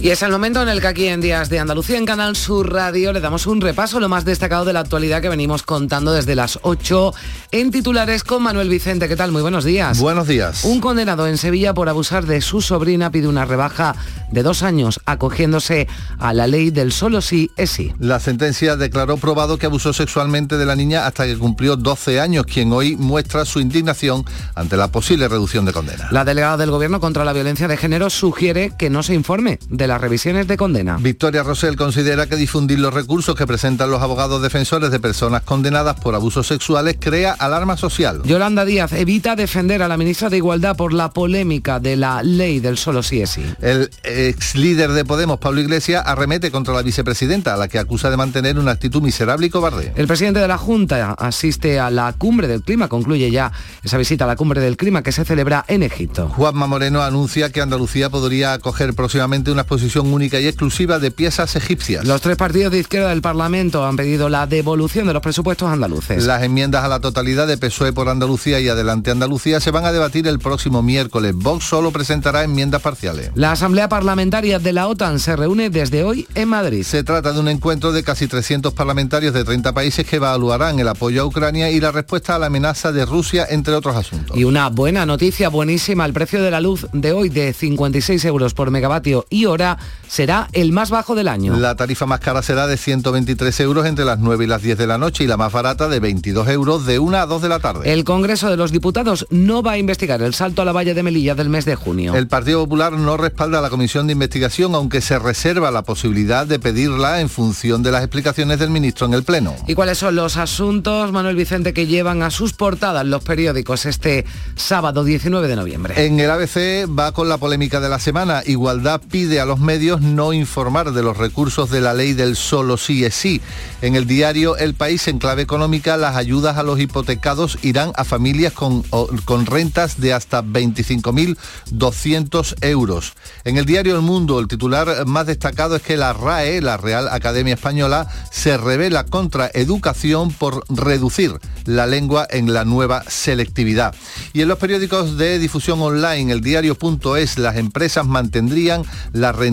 Y 0.02 0.10
es 0.10 0.24
el 0.24 0.32
momento 0.32 0.64
en 0.64 0.70
el 0.70 0.82
que 0.82 0.88
aquí 0.88 1.06
en 1.06 1.22
Días 1.22 1.50
de 1.50 1.60
Andalucía, 1.60 1.96
en 1.96 2.08
Canal 2.08 2.36
Sur 2.36 2.74
Radio, 2.74 3.14
le 3.14 3.22
damos 3.22 3.46
un 3.46 3.62
repaso 3.62 3.98
a 3.98 4.00
lo 4.00 4.10
más 4.10 4.26
destacado 4.26 4.66
de 4.66 4.74
la 4.74 4.80
actualidad 4.80 5.22
que 5.22 5.30
venimos 5.30 5.62
contando 5.62 6.12
desde 6.12 6.34
las 6.34 6.58
8 6.64 7.14
en 7.52 7.70
titulares 7.70 8.24
con 8.24 8.42
Manuel 8.42 8.68
Vicente. 8.68 9.08
¿Qué 9.08 9.16
tal? 9.16 9.32
Muy 9.32 9.44
buenos 9.44 9.64
días. 9.64 10.00
Buenos 10.00 10.26
días. 10.26 10.64
Un 10.64 10.82
condenado 10.82 11.28
en 11.28 11.38
Sevilla 11.38 11.76
por 11.76 11.88
abusar 11.88 12.26
de 12.26 12.42
su 12.42 12.62
sobrina 12.62 13.12
pide 13.12 13.28
una 13.28 13.46
rebaja 13.46 13.96
de 14.32 14.42
dos 14.42 14.64
años 14.64 15.00
acogiéndose 15.06 15.88
a 16.18 16.34
la 16.34 16.48
ley 16.48 16.72
del 16.72 16.92
solo 16.92 17.22
sí 17.22 17.52
es 17.56 17.70
sí. 17.70 17.94
La 18.00 18.20
sentencia 18.20 18.78
declaró 18.78 19.18
probado 19.18 19.60
que 19.60 19.68
abusó 19.68 19.94
sexualmente 19.94 20.58
de 20.58 20.66
la 20.66 20.76
niña 20.76 21.06
hasta 21.06 21.28
que 21.28 21.38
cumplió 21.38 21.76
12 21.76 22.20
años, 22.20 22.48
quien 22.48 22.74
hoy 22.74 22.96
muestra 22.96 23.46
su 23.46 23.60
indignación 23.60 24.26
ante 24.56 24.78
la 24.78 24.88
posible 24.88 25.28
reducción 25.28 25.66
de 25.66 25.74
condena. 25.74 26.08
La 26.10 26.26
delegada 26.26 26.58
del 26.58 26.72
Gobierno 26.72 27.00
contra 27.00 27.24
la 27.24 27.34
violencia 27.34 27.68
de 27.68 27.78
género 27.78 28.10
sugiere 28.10 28.72
que 28.80 28.90
no 28.90 29.04
se 29.04 29.14
informe 29.14 29.60
de 29.70 29.91
las 29.92 30.00
revisiones 30.00 30.48
de 30.48 30.56
condena. 30.56 30.96
Victoria 31.02 31.44
Rosell 31.44 31.76
considera 31.76 32.26
que 32.26 32.38
difundir 32.38 32.80
los 32.80 32.94
recursos 32.94 33.36
que 33.36 33.46
presentan 33.46 33.92
los 33.92 34.02
abogados 34.02 34.42
defensores 34.42 34.90
de 34.90 35.02
personas 35.02 35.42
condenadas 35.42 36.00
por 36.00 36.16
abusos 36.16 36.48
sexuales 36.48 36.96
crea 36.98 37.34
alarma 37.34 37.76
social. 37.76 38.22
Yolanda 38.24 38.64
Díaz 38.64 38.94
evita 38.94 39.36
defender 39.36 39.84
a 39.84 39.90
la 39.90 39.98
ministra 39.98 40.30
de 40.30 40.38
Igualdad 40.38 40.78
por 40.78 40.94
la 40.94 41.10
polémica 41.10 41.82
de 41.82 41.98
la 41.98 42.24
ley 42.24 42.62
del 42.62 42.78
solo 42.78 43.04
sí 43.04 43.22
es 43.22 43.32
sí. 43.32 43.44
El 43.60 43.90
ex 44.04 44.56
líder 44.56 44.94
de 44.94 45.04
Podemos, 45.04 45.40
Pablo 45.40 45.60
Iglesias, 45.60 46.04
arremete 46.06 46.52
contra 46.52 46.74
la 46.74 46.84
vicepresidenta, 46.84 47.54
a 47.54 47.58
la 47.58 47.68
que 47.68 47.78
acusa 47.78 48.10
de 48.10 48.16
mantener 48.16 48.58
una 48.58 48.72
actitud 48.72 49.02
miserable 49.02 49.48
y 49.48 49.50
cobarde. 49.50 49.92
El 49.98 50.08
presidente 50.08 50.40
de 50.40 50.48
la 50.48 50.58
Junta 50.58 51.16
asiste 51.20 51.82
a 51.82 51.92
la 51.92 52.14
cumbre 52.14 52.48
del 52.48 52.62
clima, 52.64 52.88
concluye 52.88 53.30
ya 53.30 53.52
esa 53.84 53.98
visita 53.98 54.24
a 54.24 54.28
la 54.28 54.38
cumbre 54.38 54.62
del 54.62 54.78
clima 54.78 55.04
que 55.04 55.12
se 55.12 55.26
celebra 55.26 55.66
en 55.68 55.84
Egipto. 55.84 56.30
Juanma 56.30 56.68
Moreno 56.68 57.02
anuncia 57.02 57.52
que 57.52 57.60
Andalucía 57.60 58.10
podría 58.10 58.54
acoger 58.54 58.94
próximamente 58.94 59.52
una 59.52 59.64
exposición 59.64 59.81
única 60.14 60.40
y 60.40 60.48
exclusiva 60.48 61.00
de 61.00 61.12
piezas 61.12 61.56
egipcias. 61.56 62.06
Los 62.06 62.22
tres 62.22 62.38
partidos 62.38 62.72
de 62.72 62.80
izquierda 62.80 63.10
del 63.10 63.22
Parlamento 63.22 63.86
han 63.86 63.96
pedido 63.96 64.30
la 64.30 64.48
devolución 64.48 65.08
de 65.08 65.14
los 65.14 65.22
presupuestos 65.22 65.70
andaluces. 65.70 66.26
Las 66.26 66.44
enmiendas 66.44 66.84
a 66.84 66.88
la 66.88 67.00
totalidad 67.00 67.48
de 67.48 67.58
PSOE 67.58 67.94
por 67.94 68.10
Andalucía 68.10 68.60
y 68.60 68.68
Adelante 68.68 69.12
Andalucía 69.12 69.60
se 69.60 69.72
van 69.72 69.86
a 69.86 69.92
debatir 69.92 70.28
el 70.28 70.40
próximo 70.40 70.82
miércoles. 70.82 71.34
Vox 71.36 71.66
solo 71.66 71.92
presentará 71.92 72.44
enmiendas 72.44 72.82
parciales. 72.82 73.32
La 73.36 73.52
Asamblea 73.52 73.90
Parlamentaria 73.90 74.60
de 74.60 74.74
la 74.74 74.88
OTAN 74.88 75.20
se 75.20 75.36
reúne 75.36 75.70
desde 75.70 76.04
hoy 76.04 76.28
en 76.36 76.50
Madrid. 76.50 76.84
Se 76.84 77.04
trata 77.04 77.34
de 77.34 77.40
un 77.40 77.48
encuentro 77.48 77.92
de 77.92 78.04
casi 78.04 78.28
300 78.28 78.74
parlamentarios 78.74 79.34
de 79.34 79.44
30 79.44 79.74
países 79.74 80.06
que 80.06 80.18
evaluarán 80.18 80.80
el 80.80 80.88
apoyo 80.88 81.22
a 81.22 81.26
Ucrania 81.26 81.72
y 81.72 81.80
la 81.80 81.92
respuesta 81.92 82.36
a 82.36 82.40
la 82.40 82.48
amenaza 82.48 82.92
de 82.92 83.06
Rusia, 83.06 83.46
entre 83.50 83.74
otros 83.74 83.96
asuntos. 83.96 84.38
Y 84.38 84.44
una 84.44 84.70
buena 84.70 85.06
noticia, 85.06 85.50
buenísima, 85.50 86.06
el 86.06 86.14
precio 86.14 86.42
de 86.42 86.52
la 86.52 86.62
luz 86.62 86.88
de 86.94 87.12
hoy 87.12 87.30
de 87.30 87.54
56 87.54 88.24
euros 88.26 88.54
por 88.54 88.72
megavatio 88.72 89.26
y 89.30 89.46
hora 89.46 89.71
será 90.08 90.50
el 90.54 90.72
más 90.72 90.90
bajo 90.90 91.16
del 91.16 91.28
año. 91.28 91.56
La 91.58 91.76
tarifa 91.76 92.06
más 92.06 92.20
cara 92.20 92.42
será 92.42 92.68
de 92.68 92.78
123 92.78 93.60
euros 93.62 93.86
entre 93.86 94.06
las 94.06 94.20
9 94.20 94.44
y 94.44 94.48
las 94.48 94.62
10 94.62 94.78
de 94.78 94.88
la 94.88 94.98
noche 94.98 95.24
y 95.24 95.28
la 95.28 95.38
más 95.38 95.52
barata 95.52 95.88
de 95.88 96.00
22 96.00 96.48
euros 96.50 96.86
de 96.86 97.00
1 97.00 97.18
a 97.18 97.26
2 97.26 97.42
de 97.42 97.50
la 97.50 97.60
tarde. 97.60 97.92
El 97.92 98.04
Congreso 98.04 98.50
de 98.50 98.58
los 98.58 98.72
Diputados 98.72 99.28
no 99.30 99.64
va 99.64 99.74
a 99.74 99.78
investigar 99.78 100.22
el 100.22 100.34
salto 100.34 100.62
a 100.62 100.66
la 100.66 100.72
valla 100.72 100.94
de 100.94 101.04
Melilla 101.04 101.36
del 101.36 101.50
mes 101.50 101.66
de 101.66 101.76
junio. 101.76 102.16
El 102.16 102.28
Partido 102.28 102.60
Popular 102.64 102.94
no 102.94 103.18
respalda 103.18 103.60
a 103.60 103.62
la 103.62 103.70
comisión 103.70 104.08
de 104.08 104.14
investigación, 104.14 104.76
aunque 104.76 105.02
se 105.02 105.18
reserva 105.20 105.72
la 105.72 105.84
posibilidad 105.84 106.46
de 106.46 106.60
pedirla 106.60 107.22
en 107.22 107.30
función 107.30 107.84
de 107.84 107.92
las 107.92 108.04
explicaciones 108.04 108.60
del 108.60 108.70
ministro 108.70 109.08
en 109.08 109.14
el 109.14 109.24
Pleno. 109.24 109.56
¿Y 109.68 109.76
cuáles 109.76 109.98
son 109.98 110.16
los 110.16 110.38
asuntos, 110.38 111.12
Manuel 111.12 111.36
Vicente, 111.36 111.74
que 111.74 111.88
llevan 111.88 112.24
a 112.24 112.32
sus 112.32 112.54
portadas 112.54 113.06
los 113.06 113.24
periódicos 113.24 113.86
este 113.86 114.26
sábado 114.56 115.04
19 115.04 115.48
de 115.48 115.56
noviembre? 115.56 116.06
En 116.06 116.20
el 116.20 116.30
ABC 116.30 116.88
va 116.88 117.12
con 117.14 117.30
la 117.30 117.38
polémica 117.38 117.80
de 117.80 117.90
la 117.90 118.00
semana. 118.00 118.44
Igualdad 118.46 119.02
pide 119.10 119.40
a 119.40 119.46
los 119.46 119.60
medios 119.62 120.02
no 120.02 120.34
informar 120.34 120.92
de 120.92 121.04
los 121.04 121.16
recursos 121.18 121.70
de 121.70 121.82
la 121.82 121.94
ley 121.94 122.14
del 122.14 122.36
solo 122.36 122.78
sí 122.78 123.06
es 123.06 123.14
sí. 123.16 123.42
En 123.82 123.96
el 123.96 124.08
diario 124.08 124.58
El 124.58 124.74
País, 124.74 125.08
en 125.08 125.20
clave 125.20 125.42
económica, 125.42 125.98
las 125.98 126.16
ayudas 126.16 126.58
a 126.58 126.64
los 126.64 126.80
hipotecados 126.80 127.60
irán 127.62 127.92
a 127.96 128.04
familias 128.04 128.54
con, 128.54 128.82
con 129.26 129.46
rentas 129.46 130.02
de 130.02 130.14
hasta 130.14 130.44
25.200 130.44 132.56
euros. 132.62 133.14
En 133.44 133.58
el 133.58 133.66
diario 133.66 133.96
El 133.96 134.02
Mundo, 134.02 134.40
el 134.40 134.48
titular 134.48 135.06
más 135.06 135.28
destacado 135.28 135.76
es 135.76 135.82
que 135.82 135.98
la 135.98 136.14
RAE, 136.14 136.62
la 136.62 136.78
Real 136.78 137.10
Academia 137.10 137.54
Española, 137.54 138.08
se 138.32 138.58
revela 138.58 139.06
contra 139.06 139.52
educación 139.54 140.32
por 140.32 140.64
reducir 140.70 141.40
la 141.66 141.88
lengua 141.88 142.28
en 142.30 142.54
la 142.54 142.66
nueva 142.66 143.04
selectividad. 143.08 143.96
Y 144.34 144.42
en 144.42 144.48
los 144.48 144.58
periódicos 144.58 145.18
de 145.18 145.40
difusión 145.40 145.82
online, 145.82 146.32
el 146.32 146.42
diario.es, 146.42 147.38
las 147.38 147.58
empresas 147.58 148.06
mantendrían 148.06 148.84
la 149.14 149.32
rentabilidad 149.32 149.51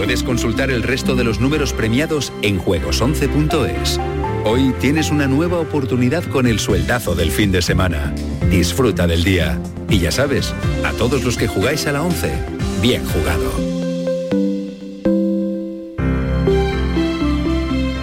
Puedes 0.00 0.22
consultar 0.22 0.70
el 0.70 0.82
resto 0.82 1.14
de 1.14 1.24
los 1.24 1.40
números 1.40 1.74
premiados 1.74 2.32
en 2.40 2.58
juegos11.es. 2.58 4.00
Hoy 4.46 4.72
tienes 4.80 5.10
una 5.10 5.26
nueva 5.26 5.58
oportunidad 5.58 6.24
con 6.24 6.46
el 6.46 6.58
sueldazo 6.58 7.14
del 7.14 7.30
fin 7.30 7.52
de 7.52 7.60
semana. 7.60 8.14
Disfruta 8.48 9.06
del 9.06 9.24
día. 9.24 9.60
Y 9.90 9.98
ya 9.98 10.10
sabes, 10.10 10.54
a 10.86 10.92
todos 10.92 11.22
los 11.22 11.36
que 11.36 11.48
jugáis 11.48 11.86
a 11.86 11.92
la 11.92 12.02
11, 12.02 12.32
bien 12.80 13.04
jugado. 13.04 13.52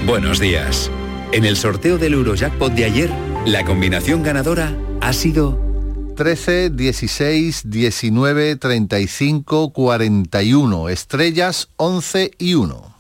Buenos 0.06 0.40
días. 0.40 0.92
En 1.32 1.46
el 1.46 1.58
sorteo 1.58 1.98
del 1.98 2.14
Eurojackpot 2.14 2.74
de 2.74 2.86
ayer, 2.86 3.10
la 3.48 3.66
combinación 3.66 4.22
ganadora 4.22 4.78
ha 5.02 5.14
sido 5.14 5.67
13, 6.18 6.72
16, 6.72 7.70
19, 7.70 8.56
35, 8.56 9.72
41. 9.72 10.90
Estrellas 10.90 11.70
11 11.78 12.32
y 12.40 12.56
1. 12.56 12.96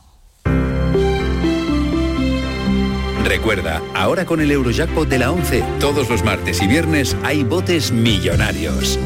Recuerda, 3.26 3.82
ahora 3.96 4.26
con 4.26 4.40
el 4.40 4.52
Eurojackpot 4.52 5.10
de 5.10 5.18
la 5.18 5.32
11, 5.32 5.64
todos 5.80 6.10
los 6.10 6.24
martes 6.24 6.62
y 6.62 6.68
viernes 6.68 7.18
hay 7.24 7.44
botes 7.44 7.92
millonarios. 7.92 9.00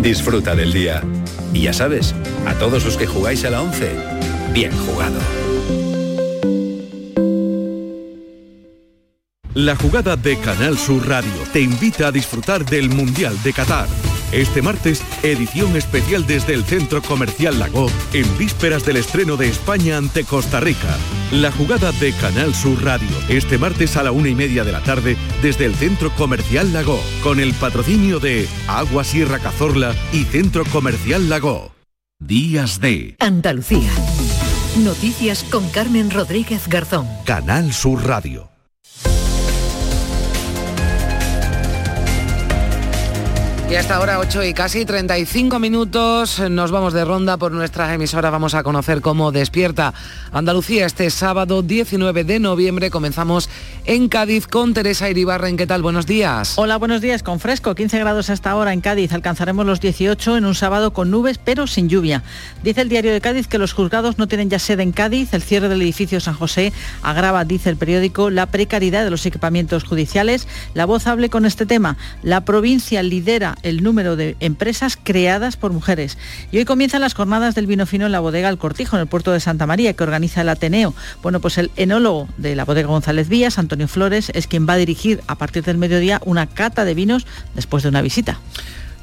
Disfruta 0.00 0.54
del 0.54 0.72
día. 0.72 1.02
Y 1.52 1.62
ya 1.62 1.72
sabes, 1.72 2.14
a 2.46 2.54
todos 2.54 2.84
los 2.84 2.96
que 2.96 3.08
jugáis 3.08 3.44
a 3.44 3.50
la 3.50 3.62
11, 3.62 3.96
bien 4.54 4.70
jugado. 4.86 5.18
La 9.56 9.74
jugada 9.74 10.16
de 10.16 10.38
Canal 10.38 10.76
Sur 10.76 11.08
Radio 11.08 11.32
te 11.50 11.62
invita 11.62 12.08
a 12.08 12.12
disfrutar 12.12 12.66
del 12.66 12.90
Mundial 12.90 13.42
de 13.42 13.54
Qatar. 13.54 13.88
Este 14.30 14.60
martes, 14.60 15.02
edición 15.22 15.78
especial 15.78 16.26
desde 16.26 16.52
el 16.52 16.62
Centro 16.62 17.00
Comercial 17.00 17.58
Lago, 17.58 17.86
en 18.12 18.36
vísperas 18.36 18.84
del 18.84 18.98
estreno 18.98 19.38
de 19.38 19.48
España 19.48 19.96
ante 19.96 20.24
Costa 20.24 20.60
Rica. 20.60 20.94
La 21.32 21.50
jugada 21.50 21.90
de 21.92 22.12
Canal 22.12 22.54
Sur 22.54 22.84
Radio, 22.84 23.08
este 23.30 23.56
martes 23.56 23.96
a 23.96 24.02
la 24.02 24.12
una 24.12 24.28
y 24.28 24.34
media 24.34 24.62
de 24.62 24.72
la 24.72 24.82
tarde, 24.82 25.16
desde 25.40 25.64
el 25.64 25.74
Centro 25.74 26.14
Comercial 26.16 26.74
Lago, 26.74 27.00
con 27.22 27.40
el 27.40 27.54
patrocinio 27.54 28.20
de 28.20 28.46
Agua 28.68 29.04
Sierra 29.04 29.38
Cazorla 29.38 29.94
y 30.12 30.24
Centro 30.24 30.66
Comercial 30.66 31.30
Lago. 31.30 31.72
Días 32.18 32.78
de 32.78 33.16
Andalucía. 33.20 33.90
Noticias 34.84 35.44
con 35.44 35.66
Carmen 35.70 36.10
Rodríguez 36.10 36.68
Garzón. 36.68 37.08
Canal 37.24 37.72
Sur 37.72 38.06
Radio. 38.06 38.55
Y 43.68 43.74
hasta 43.74 43.96
ahora 43.96 44.20
8 44.20 44.44
y 44.44 44.54
casi 44.54 44.84
35 44.84 45.58
minutos 45.58 46.38
nos 46.38 46.70
vamos 46.70 46.92
de 46.92 47.04
ronda 47.04 47.36
por 47.36 47.50
nuestras 47.50 47.92
emisoras. 47.92 48.30
Vamos 48.30 48.54
a 48.54 48.62
conocer 48.62 49.00
cómo 49.00 49.32
despierta 49.32 49.92
Andalucía 50.30 50.86
este 50.86 51.10
sábado 51.10 51.62
19 51.62 52.22
de 52.22 52.38
noviembre. 52.38 52.90
Comenzamos 52.90 53.50
en 53.84 54.08
Cádiz 54.08 54.46
con 54.46 54.72
Teresa 54.72 55.10
Iribarren. 55.10 55.56
¿Qué 55.56 55.66
tal? 55.66 55.82
Buenos 55.82 56.06
días. 56.06 56.52
Hola, 56.56 56.76
buenos 56.76 57.00
días. 57.00 57.24
Con 57.24 57.40
fresco, 57.40 57.74
15 57.74 57.98
grados 57.98 58.30
hasta 58.30 58.52
ahora 58.52 58.72
en 58.72 58.80
Cádiz. 58.80 59.12
Alcanzaremos 59.12 59.66
los 59.66 59.80
18 59.80 60.36
en 60.36 60.44
un 60.44 60.54
sábado 60.54 60.92
con 60.92 61.10
nubes 61.10 61.38
pero 61.38 61.66
sin 61.66 61.88
lluvia. 61.88 62.22
Dice 62.62 62.82
el 62.82 62.88
diario 62.88 63.12
de 63.12 63.20
Cádiz 63.20 63.48
que 63.48 63.58
los 63.58 63.72
juzgados 63.72 64.16
no 64.16 64.28
tienen 64.28 64.48
ya 64.48 64.60
sede 64.60 64.84
en 64.84 64.92
Cádiz. 64.92 65.34
El 65.34 65.42
cierre 65.42 65.68
del 65.68 65.82
edificio 65.82 66.20
San 66.20 66.34
José 66.34 66.72
agrava, 67.02 67.44
dice 67.44 67.68
el 67.70 67.76
periódico, 67.76 68.30
la 68.30 68.46
precariedad 68.46 69.02
de 69.02 69.10
los 69.10 69.26
equipamientos 69.26 69.82
judiciales. 69.82 70.46
La 70.74 70.86
voz 70.86 71.08
hable 71.08 71.30
con 71.30 71.44
este 71.46 71.66
tema. 71.66 71.96
La 72.22 72.44
provincia 72.44 73.02
lidera 73.02 73.55
el 73.62 73.82
número 73.82 74.16
de 74.16 74.36
empresas 74.40 74.98
creadas 75.02 75.56
por 75.56 75.72
mujeres. 75.72 76.18
Y 76.50 76.58
hoy 76.58 76.64
comienzan 76.64 77.00
las 77.00 77.14
jornadas 77.14 77.54
del 77.54 77.66
vino 77.66 77.86
fino 77.86 78.06
en 78.06 78.12
la 78.12 78.20
bodega 78.20 78.48
El 78.48 78.58
Cortijo, 78.58 78.96
en 78.96 79.02
el 79.02 79.08
puerto 79.08 79.32
de 79.32 79.40
Santa 79.40 79.66
María, 79.66 79.92
que 79.94 80.04
organiza 80.04 80.40
el 80.40 80.48
Ateneo. 80.48 80.94
Bueno, 81.22 81.40
pues 81.40 81.58
el 81.58 81.70
enólogo 81.76 82.28
de 82.36 82.56
la 82.56 82.64
bodega 82.64 82.88
González 82.88 83.28
Vías, 83.28 83.58
Antonio 83.58 83.88
Flores, 83.88 84.30
es 84.34 84.46
quien 84.46 84.68
va 84.68 84.74
a 84.74 84.78
dirigir 84.78 85.20
a 85.26 85.36
partir 85.36 85.64
del 85.64 85.78
mediodía 85.78 86.20
una 86.24 86.46
cata 86.46 86.84
de 86.84 86.94
vinos 86.94 87.26
después 87.54 87.82
de 87.82 87.88
una 87.88 88.02
visita. 88.02 88.38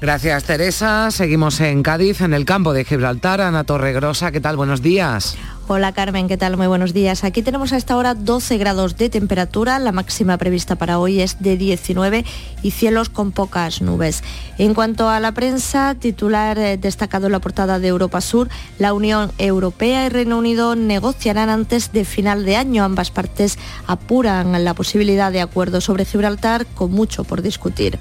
Gracias 0.04 0.44
Teresa. 0.44 1.12
Seguimos 1.12 1.62
en 1.62 1.82
Cádiz, 1.82 2.20
en 2.20 2.34
el 2.34 2.44
campo 2.44 2.74
de 2.74 2.84
Gibraltar. 2.84 3.40
Ana 3.40 3.64
Torregrosa, 3.64 4.34
¿qué 4.34 4.42
tal? 4.42 4.58
Buenos 4.58 4.82
días. 4.82 5.38
Hola 5.70 5.94
Carmen, 5.94 6.28
¿qué 6.28 6.36
tal? 6.36 6.58
Muy 6.58 6.68
buenos 6.68 6.94
días. 6.94 7.24
Aquí 7.24 7.42
tenemos 7.42 7.72
a 7.72 7.78
esta 7.78 7.96
hora 7.96 8.14
12 8.14 8.58
grados 8.58 8.98
de 8.98 9.10
temperatura, 9.10 9.80
la 9.80 9.94
máxima 9.94 10.38
prevista 10.38 10.76
para 10.76 11.00
hoy 11.00 11.22
es 11.22 11.42
de 11.42 11.56
19 11.56 12.26
y 12.62 12.72
cielos 12.72 13.08
con 13.08 13.32
pocas 13.32 13.82
nubes. 13.82 14.26
En 14.58 14.74
cuanto 14.74 15.08
a 15.08 15.22
la 15.22 15.32
prensa, 15.32 15.96
titular 15.96 16.60
eh, 16.60 16.76
destacado 16.76 17.28
en 17.28 17.32
la 17.32 17.40
portada 17.40 17.80
de 17.80 17.88
Europa 17.88 18.20
Sur, 18.20 18.50
la 18.80 18.92
Unión 18.92 19.32
Europea 19.38 20.06
y 20.06 20.10
Reino 20.10 20.38
Unido 20.38 20.76
negociarán 20.76 21.50
antes 21.50 21.94
de 21.94 22.04
final 22.04 22.44
de 22.44 22.58
año. 22.58 22.84
Ambas 22.84 23.10
partes 23.10 23.58
apuran 23.88 24.66
la 24.66 24.74
posibilidad 24.74 25.32
de 25.32 25.40
acuerdo 25.40 25.80
sobre 25.80 26.04
Gibraltar 26.04 26.66
con 26.66 26.92
mucho 26.92 27.24
por 27.24 27.42
discutir. 27.42 28.00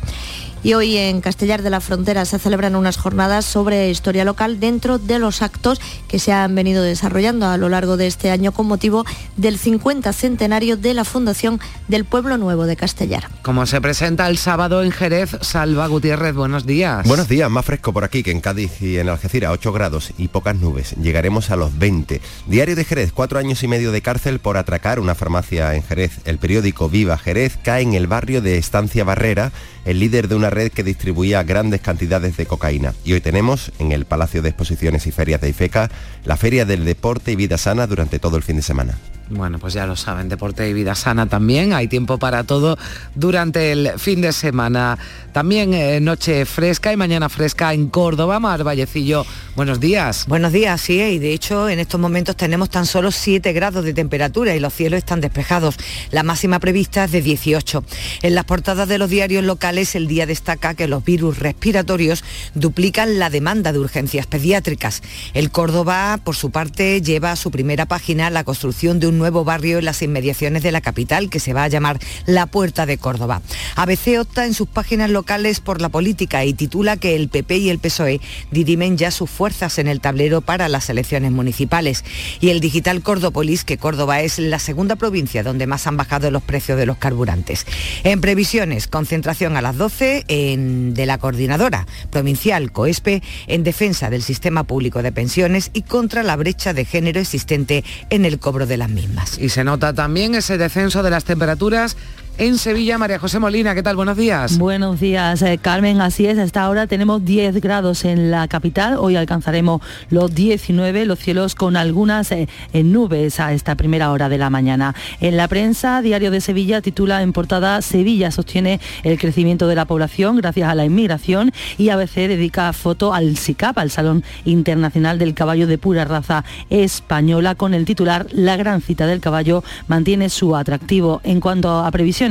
Y 0.65 0.75
hoy 0.75 0.97
en 0.97 1.21
Castellar 1.21 1.63
de 1.63 1.71
la 1.71 1.81
Frontera 1.81 2.25
se 2.25 2.39
celebran 2.39 2.77
unas 2.77 2.97
jornadas 2.97 3.45
sobre 3.45 3.91
historia 3.91 4.25
local 4.25 4.61
dentro 4.61 4.99
de 4.99 5.19
los 5.19 5.43
actos 5.43 5.81
que 6.07 6.21
se 6.21 6.33
han 6.33 6.55
venido 6.55 6.85
desarrollando 6.85 7.47
a 7.47 7.57
lo 7.57 7.69
largo 7.69 7.97
de 7.97 8.07
este 8.07 8.31
año 8.31 8.53
con 8.53 8.67
motivo 8.67 9.05
del 9.37 9.59
50 9.59 10.13
centenario 10.13 10.77
de 10.77 10.95
la 10.95 11.05
fundación 11.05 11.61
del 11.89 12.05
Pueblo 12.05 12.39
Nuevo 12.39 12.67
de 12.67 12.77
Castellar. 12.77 13.29
Como 13.43 13.67
se 13.67 13.81
presenta 13.81 14.29
el 14.29 14.39
sábado 14.39 14.85
en 14.85 14.93
Jerez, 14.93 15.37
Salva 15.41 15.89
Gutiérrez, 15.89 16.37
buenos 16.37 16.65
días. 16.65 17.09
Buenos 17.09 17.29
días, 17.29 17.51
más 17.51 17.65
fresco 17.65 17.93
por 17.93 18.05
aquí 18.05 18.23
que 18.23 18.31
en 18.31 18.41
Cádiz 18.41 18.81
y 18.81 18.99
en 18.99 19.09
Algeciras, 19.09 19.51
8 19.51 19.73
grados 19.73 20.13
y 20.17 20.29
pocas 20.29 20.55
nubes. 20.55 20.95
Llegaremos 20.97 21.51
a 21.51 21.57
los 21.57 21.77
20. 21.77 22.21
Diario 22.47 22.77
de 22.77 22.85
Jerez, 22.85 23.11
cuatro 23.13 23.41
años 23.41 23.65
y 23.65 23.69
medio 23.69 23.91
de 23.91 24.01
cárcel 24.01 24.39
por 24.39 24.57
atracar 24.57 25.01
una 25.01 25.17
farmacia 25.17 25.75
en 25.75 25.83
Jerez. 25.83 26.21
El 26.25 26.39
periódico 26.39 26.89
Viva 26.89 27.19
Jerez 27.19 27.59
cae 27.61 27.83
en 27.83 27.95
el 27.95 28.07
barrio 28.07 28.43
de 28.43 28.59
Estancia 28.59 29.03
Barrera, 29.03 29.51
el 29.85 29.99
líder 29.99 30.29
de 30.29 30.35
una 30.35 30.51
red 30.51 30.71
que 30.71 30.85
distribuía 30.85 31.43
grandes 31.43 31.81
cantidades 31.81 32.37
de 32.37 32.47
cocaína. 32.47 32.95
Y 33.05 33.13
hoy 33.13 33.21
tenemos 33.21 33.73
en 33.79 33.93
el 33.93 34.05
Palacio 34.05 34.43
de 34.43 34.51
Exposiciones 34.51 35.07
y 35.07 35.13
Ferias 35.13 35.41
de 35.41 35.49
Ifeca 35.49 35.91
la 36.25 36.37
Feria 36.37 36.65
del 36.65 36.85
Deporte 36.85 37.33
y 37.33 37.37
Vida 37.37 37.59
Sana 37.59 37.87
durante 37.87 38.19
todo 38.19 38.37
el 38.37 38.43
fin 38.43 38.57
de 38.57 38.63
semana. 38.63 38.99
Bueno, 39.35 39.59
pues 39.59 39.73
ya 39.73 39.87
lo 39.87 39.97
saben, 39.97 40.29
deporte 40.29 40.69
y 40.69 40.75
vida 40.75 40.95
sana 40.95 41.27
también, 41.27 41.73
hay 41.73 41.89
tiempo 41.89 42.19
para 42.19 42.45
todo 42.45 42.77
durante 43.15 43.73
el 43.73 43.93
fin 43.99 44.21
de 44.21 44.31
semana. 44.33 44.99
También 45.33 45.73
eh, 45.73 46.01
noche 46.01 46.45
fresca 46.45 46.93
y 46.93 46.99
mañana 46.99 47.31
fresca 47.31 47.73
en 47.73 47.89
Córdoba, 47.89 48.39
Mar 48.41 48.63
Vallecillo. 48.63 49.25
Buenos 49.57 49.81
días. 49.81 50.27
Buenos 50.27 50.53
días, 50.53 50.79
sí, 50.83 51.01
y 51.01 51.19
de 51.19 51.33
hecho 51.33 51.71
en 51.71 51.79
estos 51.79 51.99
momentos 51.99 52.37
tenemos 52.37 52.69
tan 52.69 52.85
solo 52.85 53.11
7 53.11 53.55
grados 53.55 53.85
de 53.85 53.95
temperatura 53.95 54.55
y 54.55 54.61
los 54.61 54.75
cielos 54.75 54.99
están 54.99 55.23
despejados. 55.23 55.77
La 56.11 56.23
máxima 56.23 56.59
prevista 56.59 57.05
es 57.05 57.13
de 57.13 57.23
18. 57.23 57.85
En 58.21 58.35
las 58.35 58.45
portadas 58.45 58.87
de 58.87 58.99
los 58.99 59.09
diarios 59.09 59.45
locales 59.45 59.95
el 59.95 60.09
día 60.09 60.27
destaca 60.27 60.75
que 60.75 60.89
los 60.89 61.03
virus 61.05 61.39
respiratorios 61.39 62.23
duplican 62.55 63.19
la 63.19 63.31
demanda 63.31 63.73
de 63.73 63.79
urgencias 63.79 64.27
pediátricas. 64.27 65.03
El 65.33 65.51
Córdoba, 65.51 66.12
por 66.21 66.37
su 66.37 66.51
parte, 66.51 67.01
lleva 67.01 67.33
a 67.33 67.37
su 67.37 67.51
primera 67.51 67.87
página 67.87 68.31
la 68.31 68.45
construcción 68.45 69.01
de 69.01 69.07
un 69.07 69.19
nuevo 69.19 69.45
barrio 69.45 69.79
en 69.79 69.85
las 69.85 70.03
inmediaciones 70.03 70.63
de 70.63 70.73
la 70.73 70.81
capital 70.81 71.31
que 71.31 71.41
se 71.41 71.53
va 71.53 71.65
a 71.65 71.69
llamar 71.69 71.99
La 72.27 72.47
Puerta 72.47 72.87
de 72.87 72.99
Córdoba. 72.99 73.43
ABC 73.77 74.19
opta 74.21 74.47
en 74.47 74.55
sus 74.55 74.69
páginas 74.69 75.11
locales 75.11 75.61
por 75.61 75.81
la 75.81 75.89
política 75.89 76.45
y 76.45 76.55
titula 76.55 76.97
que 76.97 77.17
el 77.17 77.29
PP 77.29 77.57
y 77.57 77.71
el 77.71 77.79
PSOE 77.79 78.21
dirimen 78.51 78.97
ya 78.97 79.11
sus 79.11 79.31
fuerzas 79.31 79.79
en 79.79 79.89
el 79.89 80.01
tablero 80.01 80.41
para 80.41 80.69
las 80.69 80.91
elecciones 80.91 81.33
municipales. 81.33 82.05
Y 82.41 82.51
el 82.51 82.61
digital 82.61 83.03
Cordópolis, 83.03 83.65
que 83.65 83.79
Córdoba 83.79 84.21
es 84.21 84.39
la 84.39 84.59
segunda 84.59 84.97
provincia 84.97 85.43
donde 85.43 85.67
más 85.67 85.87
han 85.87 85.97
bajado 85.97 86.31
los 86.31 86.43
precios 86.43 86.79
de 86.79 86.87
los 86.87 86.97
carburantes. 86.97 87.67
En 88.05 88.21
previsiones, 88.21 88.89
concentración 88.89 89.57
a 89.57 89.63
las 89.63 89.77
12 89.77 90.25
en, 90.29 90.95
de 90.95 91.07
la 91.07 91.19
coordinadora 91.19 91.87
provincial 92.11 92.73
COESPE 92.73 93.23
en 93.47 93.65
defensa 93.65 94.11
del 94.11 94.23
sistema 94.23 94.65
público 94.65 95.03
de 95.03 95.13
pensiones 95.13 95.71
y 95.73 95.83
contra 96.03 96.25
la 96.25 96.35
brecha 96.35 96.75
de 96.75 96.85
género 96.85 97.21
existente 97.21 97.85
en 98.11 98.25
el 98.25 98.41
cobro 98.41 98.67
de 98.67 98.77
las 98.77 98.91
mismas. 98.91 99.39
Y 99.39 99.51
se 99.51 99.63
nota 99.63 99.95
también 99.95 100.35
ese 100.35 100.59
descenso 100.59 101.05
de 101.05 101.11
las 101.11 101.23
temperaturas 101.23 101.97
en 102.39 102.59
Sevilla. 102.59 102.99
María 102.99 103.19
José 103.19 103.39
Molina, 103.39 103.75
¿qué 103.75 103.83
tal? 103.83 103.97
Buenos 103.97 104.17
días. 104.17 104.59
Buenos 104.59 105.01
días, 105.01 105.43
eh, 105.43 105.59
Carmen. 105.61 106.01
Así 106.01 106.27
es, 106.27 106.39
hasta 106.39 106.63
ahora 106.63 106.87
tenemos 106.87 107.25
10 107.25 107.61
grados 107.61 108.05
en 108.05 108.31
la 108.31 108.49
capital. 108.49 108.97
Hoy 108.99 109.17
alcanzaremos 109.17 109.83
los 110.11 110.35
19, 110.35 111.05
los 111.07 111.19
cielos 111.19 111.55
con 111.55 111.77
algunas 111.77 112.33
eh, 112.33 112.49
nubes 112.73 113.41
a 113.41 113.53
esta 113.53 113.75
primera 113.75 114.11
hora 114.13 114.29
de 114.29 114.39
la 114.39 114.51
mañana. 114.51 114.95
En 115.21 115.37
la 115.37 115.49
prensa, 115.49 116.01
Diario 116.03 116.31
de 116.31 116.41
Sevilla 116.41 116.81
titula 116.81 117.23
en 117.23 117.33
portada 117.33 117.83
Sevilla 117.83 118.31
sostiene 118.31 118.81
el 119.03 119.19
crecimiento 119.19 119.67
de 119.69 119.75
la 119.75 119.85
población 119.85 120.37
gracias 120.37 120.69
a 120.69 120.75
la 120.75 120.85
inmigración 120.85 121.53
y 121.79 121.91
ABC 121.91 122.15
dedica 122.15 122.73
foto 122.73 123.15
al 123.15 123.37
SICAP, 123.37 123.79
al 123.79 123.91
Salón 123.91 124.25
Internacional 124.45 125.19
del 125.19 125.35
Caballo 125.35 125.67
de 125.67 125.79
Pura 125.79 126.05
Raza 126.05 126.45
Española, 126.71 127.55
con 127.55 127.75
el 127.75 127.85
titular 127.85 128.27
La 128.33 128.57
gran 128.57 128.81
cita 128.81 129.07
del 129.07 129.21
caballo 129.21 129.65
mantiene 129.89 130.29
su 130.29 130.57
atractivo. 130.57 131.21
En 131.25 131.41
cuanto 131.41 131.81
a 131.81 131.91
previsión 131.91 132.22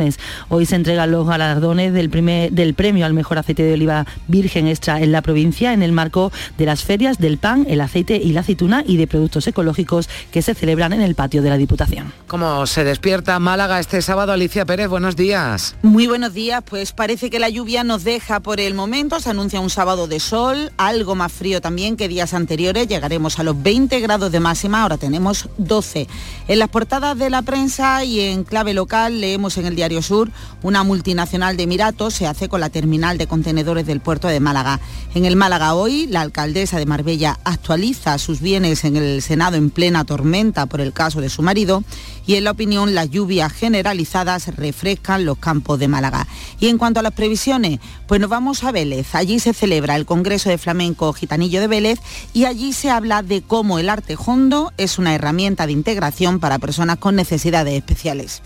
Hoy 0.48 0.66
se 0.66 0.76
entregan 0.76 1.12
los 1.12 1.28
galardones 1.28 1.92
del, 1.94 2.10
primer, 2.10 2.52
del 2.52 2.76
premio 2.76 3.06
al 3.06 3.14
mejor 3.14 3.38
aceite 3.38 3.64
de 3.64 3.74
oliva 3.74 4.06
virgen 4.28 4.68
extra 4.68 5.02
en 5.02 5.12
la 5.12 5.22
provincia 5.22 5.74
en 5.74 5.84
el 5.84 5.92
marco 5.92 6.32
de 6.58 6.66
las 6.66 6.84
ferias 6.84 7.18
del 7.18 7.38
pan, 7.38 7.66
el 7.68 7.82
aceite 7.82 8.16
y 8.16 8.32
la 8.32 8.40
aceituna 8.40 8.84
y 8.88 8.96
de 8.96 9.08
productos 9.08 9.48
ecológicos 9.48 10.08
que 10.32 10.42
se 10.42 10.54
celebran 10.54 10.94
en 10.94 11.02
el 11.02 11.16
patio 11.16 11.42
de 11.42 11.50
la 11.50 11.58
Diputación. 11.58 12.14
¿Cómo 12.28 12.66
se 12.68 12.86
despierta 12.86 13.38
Málaga 13.40 13.82
este 13.82 14.02
sábado? 14.02 14.32
Alicia 14.32 14.66
Pérez, 14.66 14.88
buenos 14.88 15.18
días. 15.18 15.76
Muy 15.82 16.08
buenos 16.08 16.34
días, 16.34 16.64
pues 16.64 16.94
parece 16.94 17.30
que 17.30 17.40
la 17.40 17.50
lluvia 17.50 17.84
nos 17.84 18.06
deja 18.06 18.40
por 18.40 18.62
el 18.62 18.74
momento, 18.74 19.20
se 19.20 19.30
anuncia 19.30 19.60
un 19.60 19.70
sábado 19.70 20.08
de 20.08 20.22
sol, 20.22 20.72
algo 20.78 21.16
más 21.16 21.34
frío 21.34 21.60
también 21.60 21.98
que 21.98 22.08
días 22.08 22.34
anteriores, 22.34 22.88
llegaremos 22.88 23.40
a 23.40 23.44
los 23.44 23.62
20 23.62 24.00
grados 24.00 24.32
de 24.32 24.40
máxima, 24.40 24.84
ahora 24.84 24.98
tenemos 24.98 25.50
12. 25.58 26.08
En 26.48 26.60
las 26.60 26.70
portadas 26.70 27.18
de 27.18 27.30
la 27.30 27.42
prensa 27.42 28.04
y 28.06 28.22
en 28.22 28.44
clave 28.44 28.74
local 28.74 29.20
leemos 29.20 29.58
en 29.58 29.66
el 29.66 29.76
Diario 29.82 30.04
Sur, 30.04 30.30
una 30.62 30.84
multinacional 30.84 31.58
de 31.58 31.64
Emiratos 31.64 32.14
se 32.14 32.28
hace 32.28 32.48
con 32.48 32.60
la 32.60 32.70
terminal 32.70 33.18
de 33.18 33.26
contenedores 33.26 33.88
del 33.88 34.00
puerto 34.00 34.28
de 34.28 34.40
Málaga. 34.40 34.80
En 35.16 35.26
el 35.26 35.36
Málaga 35.36 35.74
hoy, 35.74 36.06
la 36.06 36.22
alcaldesa 36.22 36.78
de 36.78 36.86
Marbella 36.86 37.40
actualiza 37.46 38.20
sus 38.20 38.42
bienes 38.42 38.84
en 38.84 38.96
el 38.96 39.24
Senado 39.24 39.58
en 39.58 39.72
plena 39.72 40.06
tormenta 40.06 40.68
por 40.68 40.82
el 40.82 40.94
caso 40.94 41.20
de 41.20 41.30
su 41.30 41.42
marido 41.42 41.84
y 42.28 42.36
en 42.36 42.44
la 42.44 42.52
opinión 42.52 42.94
las 42.94 43.10
lluvias 43.10 43.52
generalizadas 43.52 44.56
refrescan 44.56 45.26
los 45.26 45.40
campos 45.40 45.80
de 45.80 45.88
Málaga. 45.88 46.28
Y 46.60 46.68
en 46.68 46.78
cuanto 46.78 47.00
a 47.00 47.04
las 47.04 47.14
previsiones, 47.14 47.80
pues 48.06 48.22
nos 48.22 48.30
vamos 48.30 48.64
a 48.64 48.72
Vélez. 48.72 49.16
Allí 49.16 49.40
se 49.40 49.56
celebra 49.56 49.96
el 49.96 50.06
Congreso 50.06 50.50
de 50.50 50.60
Flamenco 50.60 51.12
Gitanillo 51.12 51.60
de 51.60 51.68
Vélez 51.68 52.00
y 52.34 52.46
allí 52.46 52.72
se 52.74 52.92
habla 52.92 53.24
de 53.24 53.42
cómo 53.42 53.80
el 53.80 53.90
arte 53.90 54.16
hondo 54.24 54.74
es 54.78 55.00
una 55.00 55.16
herramienta 55.16 55.66
de 55.66 55.72
integración 55.72 56.40
para 56.40 56.60
personas 56.60 57.00
con 57.00 57.16
necesidades 57.16 57.74
especiales. 57.74 58.44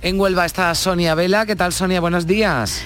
En 0.00 0.20
Huelva 0.20 0.46
está 0.46 0.72
Sonia 0.76 1.16
Vela. 1.16 1.44
¿Qué 1.44 1.56
tal 1.56 1.72
Sonia? 1.72 2.00
Buenos 2.00 2.24
días. 2.24 2.82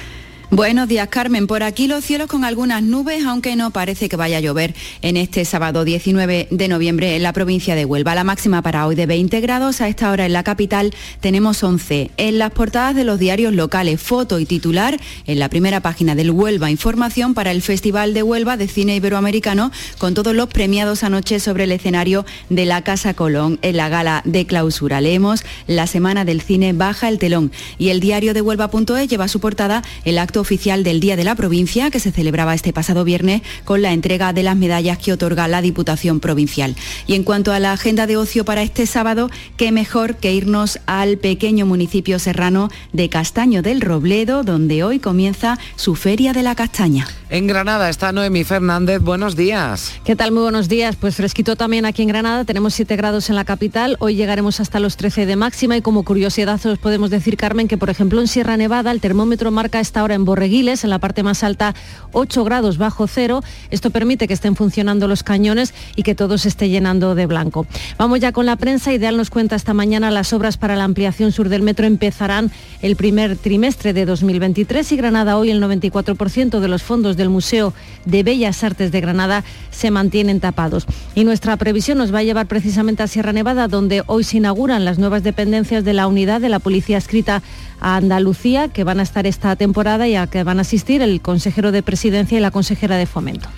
Buenos 0.55 0.87
días, 0.87 1.09
Carmen. 1.09 1.47
Por 1.47 1.63
aquí 1.63 1.87
los 1.87 2.05
cielos 2.05 2.27
con 2.27 2.45
algunas 2.45 2.83
nubes, 2.83 3.25
aunque 3.25 3.57
no 3.57 3.71
parece 3.71 4.11
que 4.11 4.17
vaya 4.17 4.37
a 4.37 4.41
llover 4.41 4.75
en 5.01 5.17
este 5.17 5.47
sábado 5.47 5.83
19 5.83 6.49
de 6.51 6.69
noviembre 6.69 7.17
en 7.17 7.23
la 7.23 7.33
provincia 7.33 7.75
de 7.75 7.87
Huelva. 7.87 8.15
La 8.15 8.23
máxima 8.23 8.61
para 8.61 8.87
hoy 8.87 8.95
de 8.95 9.07
20 9.07 9.41
grados. 9.41 9.81
A 9.81 9.89
esta 9.89 10.11
hora 10.11 10.27
en 10.27 10.35
la 10.35 10.43
capital 10.43 10.93
tenemos 11.21 11.63
11. 11.63 12.11
En 12.19 12.39
las 12.39 12.51
portadas 12.51 12.95
de 12.95 13.05
los 13.05 13.19
diarios 13.19 13.55
locales, 13.55 14.03
foto 14.03 14.39
y 14.41 14.45
titular 14.45 15.01
en 15.27 15.39
la 15.39 15.49
primera 15.49 15.81
página 15.81 16.15
del 16.15 16.31
Huelva, 16.31 16.71
información 16.71 17.33
para 17.33 17.51
el 17.51 17.63
Festival 17.63 18.13
de 18.13 18.23
Huelva 18.23 18.59
de 18.59 18.69
Cine 18.69 18.95
Iberoamericano 18.95 19.73
con 19.97 20.13
todos 20.13 20.35
los 20.35 20.51
premiados 20.51 21.03
anoche 21.03 21.41
sobre 21.41 21.65
el 21.65 21.73
escenario 21.73 22.27
de 22.51 22.67
la 22.67 22.83
Casa 22.83 23.15
Colón 23.15 23.59
en 23.63 23.79
la 23.79 23.89
gala 23.89 24.21
de 24.27 24.45
clausura. 24.45 25.01
Leemos 25.01 25.47
La 25.67 25.87
Semana 25.87 26.27
del 26.27 26.43
Cine 26.43 26.75
baja 26.75 27.09
el 27.09 27.19
telón 27.19 27.53
y 27.79 27.89
el 27.89 28.01
diario 28.01 28.35
de 28.35 28.43
Huelva.es 28.43 29.09
lleva 29.09 29.29
su 29.29 29.41
portada 29.41 29.83
el 30.05 30.19
acto 30.19 30.42
oficial 30.43 30.85
del 30.85 31.01
Día 31.01 31.17
de 31.17 31.25
la 31.25 31.35
Provincia, 31.35 31.91
que 31.91 32.01
se 32.01 32.13
celebraba 32.13 32.55
este 32.55 32.75
pasado 32.75 33.05
viernes 33.05 33.41
con 33.65 33.81
la 33.81 33.93
entrega 33.93 34.35
de 34.35 34.43
las 34.43 34.57
medallas 34.57 34.99
que 34.99 35.15
otorga 35.15 35.49
la 35.49 35.63
Diputación 35.63 36.21
Provincial. 36.21 36.77
Y 37.07 37.15
en 37.15 37.25
cuanto 37.25 37.53
a 37.53 37.59
la 37.59 37.73
agenda 37.73 38.07
de 38.07 38.19
ocio 38.19 38.45
para 38.45 38.63
este 38.63 38.87
sábado, 38.87 39.31
qué 39.57 39.73
mejor 39.73 40.17
que 40.17 40.35
irnos 40.35 40.79
al 40.87 41.17
pequeño 41.17 41.65
municipio 41.65 42.19
serrano 42.19 42.71
de 42.93 43.09
Castaño 43.09 43.63
del 43.63 43.81
Robledo, 43.81 44.43
donde 44.43 44.85
hoy 44.85 44.99
comienza 44.99 45.59
su 45.77 45.95
Feria 45.95 46.33
de 46.33 46.43
la 46.43 46.55
Castaña. 46.55 47.07
En 47.31 47.47
Granada 47.47 47.89
está 47.89 48.13
Noemi 48.13 48.45
Fernández. 48.45 49.01
Buenos 49.01 49.37
días. 49.37 49.95
¿Qué 50.05 50.15
tal? 50.17 50.33
Muy 50.33 50.43
buenos 50.43 50.69
días. 50.69 50.97
Pues 50.97 51.17
fresquito 51.17 51.57
también 51.57 51.87
aquí 51.87 52.03
en 52.03 52.09
Granada. 52.09 52.45
Tenemos 52.45 52.75
7 52.75 52.95
grados 52.97 53.31
en 53.31 53.37
la 53.37 53.45
capital. 53.45 53.97
Hoy 54.01 54.17
llegaremos 54.17 54.61
hasta 54.61 54.81
los 54.81 54.97
13 54.97 55.25
de 55.25 55.37
máxima 55.37 55.77
y 55.77 55.83
como 55.83 56.03
curiosidad 56.03 56.61
os 56.67 56.79
podemos 56.79 57.11
decir, 57.11 57.37
Carmen, 57.37 57.69
que 57.69 57.79
por 57.79 57.89
ejemplo 57.89 58.21
en 58.21 58.29
Sierra 58.29 58.57
Nevada 58.57 58.91
el 58.91 59.01
termómetro 59.01 59.51
marca 59.51 59.81
esta 59.81 60.03
hora 60.03 60.15
en 60.15 60.25
En 60.85 60.91
la 60.91 60.99
parte 60.99 61.23
más 61.23 61.45
alta, 61.45 61.75
8 62.13 62.45
grados 62.45 62.79
bajo 62.79 63.07
cero. 63.07 63.43
Esto 63.71 63.91
permite 63.91 64.27
que 64.27 64.35
estén 64.35 64.57
funcionando 64.57 65.07
los 65.07 65.23
cañones 65.23 65.75
y 65.95 66.03
que 66.03 66.15
todo 66.15 66.39
se 66.39 66.49
esté 66.49 66.69
llenando 66.69 67.15
de 67.15 67.27
blanco. 67.27 67.67
Vamos 67.99 68.21
ya 68.21 68.33
con 68.33 68.47
la 68.47 68.57
prensa. 68.57 68.93
Ideal 68.93 69.17
nos 69.17 69.31
cuenta 69.31 69.57
esta 69.57 69.75
mañana 69.75 70.11
las 70.11 70.33
obras 70.33 70.57
para 70.57 70.77
la 70.77 70.85
ampliación 70.85 71.33
sur 71.33 71.49
del 71.49 71.63
metro 71.63 71.87
empezarán 71.87 72.51
el 72.81 72.97
primer 72.97 73.37
trimestre 73.37 73.93
de 73.93 74.05
2023 74.07 74.91
y 74.93 74.97
Granada 74.97 75.37
hoy 75.37 75.51
el 75.51 75.63
94% 75.63 76.61
de 76.61 76.69
los 76.69 76.83
fondos 76.83 77.17
del 77.17 77.29
Museo 77.29 77.75
de 78.05 78.23
Bellas 78.23 78.65
Artes 78.65 78.91
de 78.91 79.01
Granada 79.01 79.45
se 79.71 79.91
mantienen 79.91 80.41
tapados. 80.41 80.87
Y 81.15 81.25
nuestra 81.25 81.57
previsión 81.57 81.99
nos 81.99 82.13
va 82.13 82.19
a 82.19 82.25
llevar 82.25 82.47
precisamente 82.47 83.03
a 83.03 83.07
Sierra 83.07 83.33
Nevada, 83.33 83.69
donde 83.69 84.03
hoy 84.07 84.25
se 84.25 84.39
inauguran 84.39 84.85
las 84.85 84.99
nuevas 84.99 85.23
dependencias 85.23 85.85
de 85.85 85.93
la 85.93 86.07
unidad 86.07 86.41
de 86.41 86.49
la 86.49 86.59
Policía 86.59 86.99
escrita 86.99 87.43
a 87.83 87.97
Andalucía, 87.97 88.69
que 88.69 88.85
van 88.85 89.01
a 89.01 89.03
estar 89.03 89.27
esta 89.27 89.57
temporada 89.57 90.09
y 90.09 90.17
a 90.17 90.27
que 90.27 90.45
van 90.45 90.59
a 90.59 90.63
asistir 90.63 91.03
el 91.03 91.21
consejero 91.21 91.73
de 91.73 91.83
Presidencia 91.83 92.39
y 92.39 92.41
la 92.41 92.51
consejera 92.51 92.97
de 92.97 93.07
Fomento. 93.07 93.49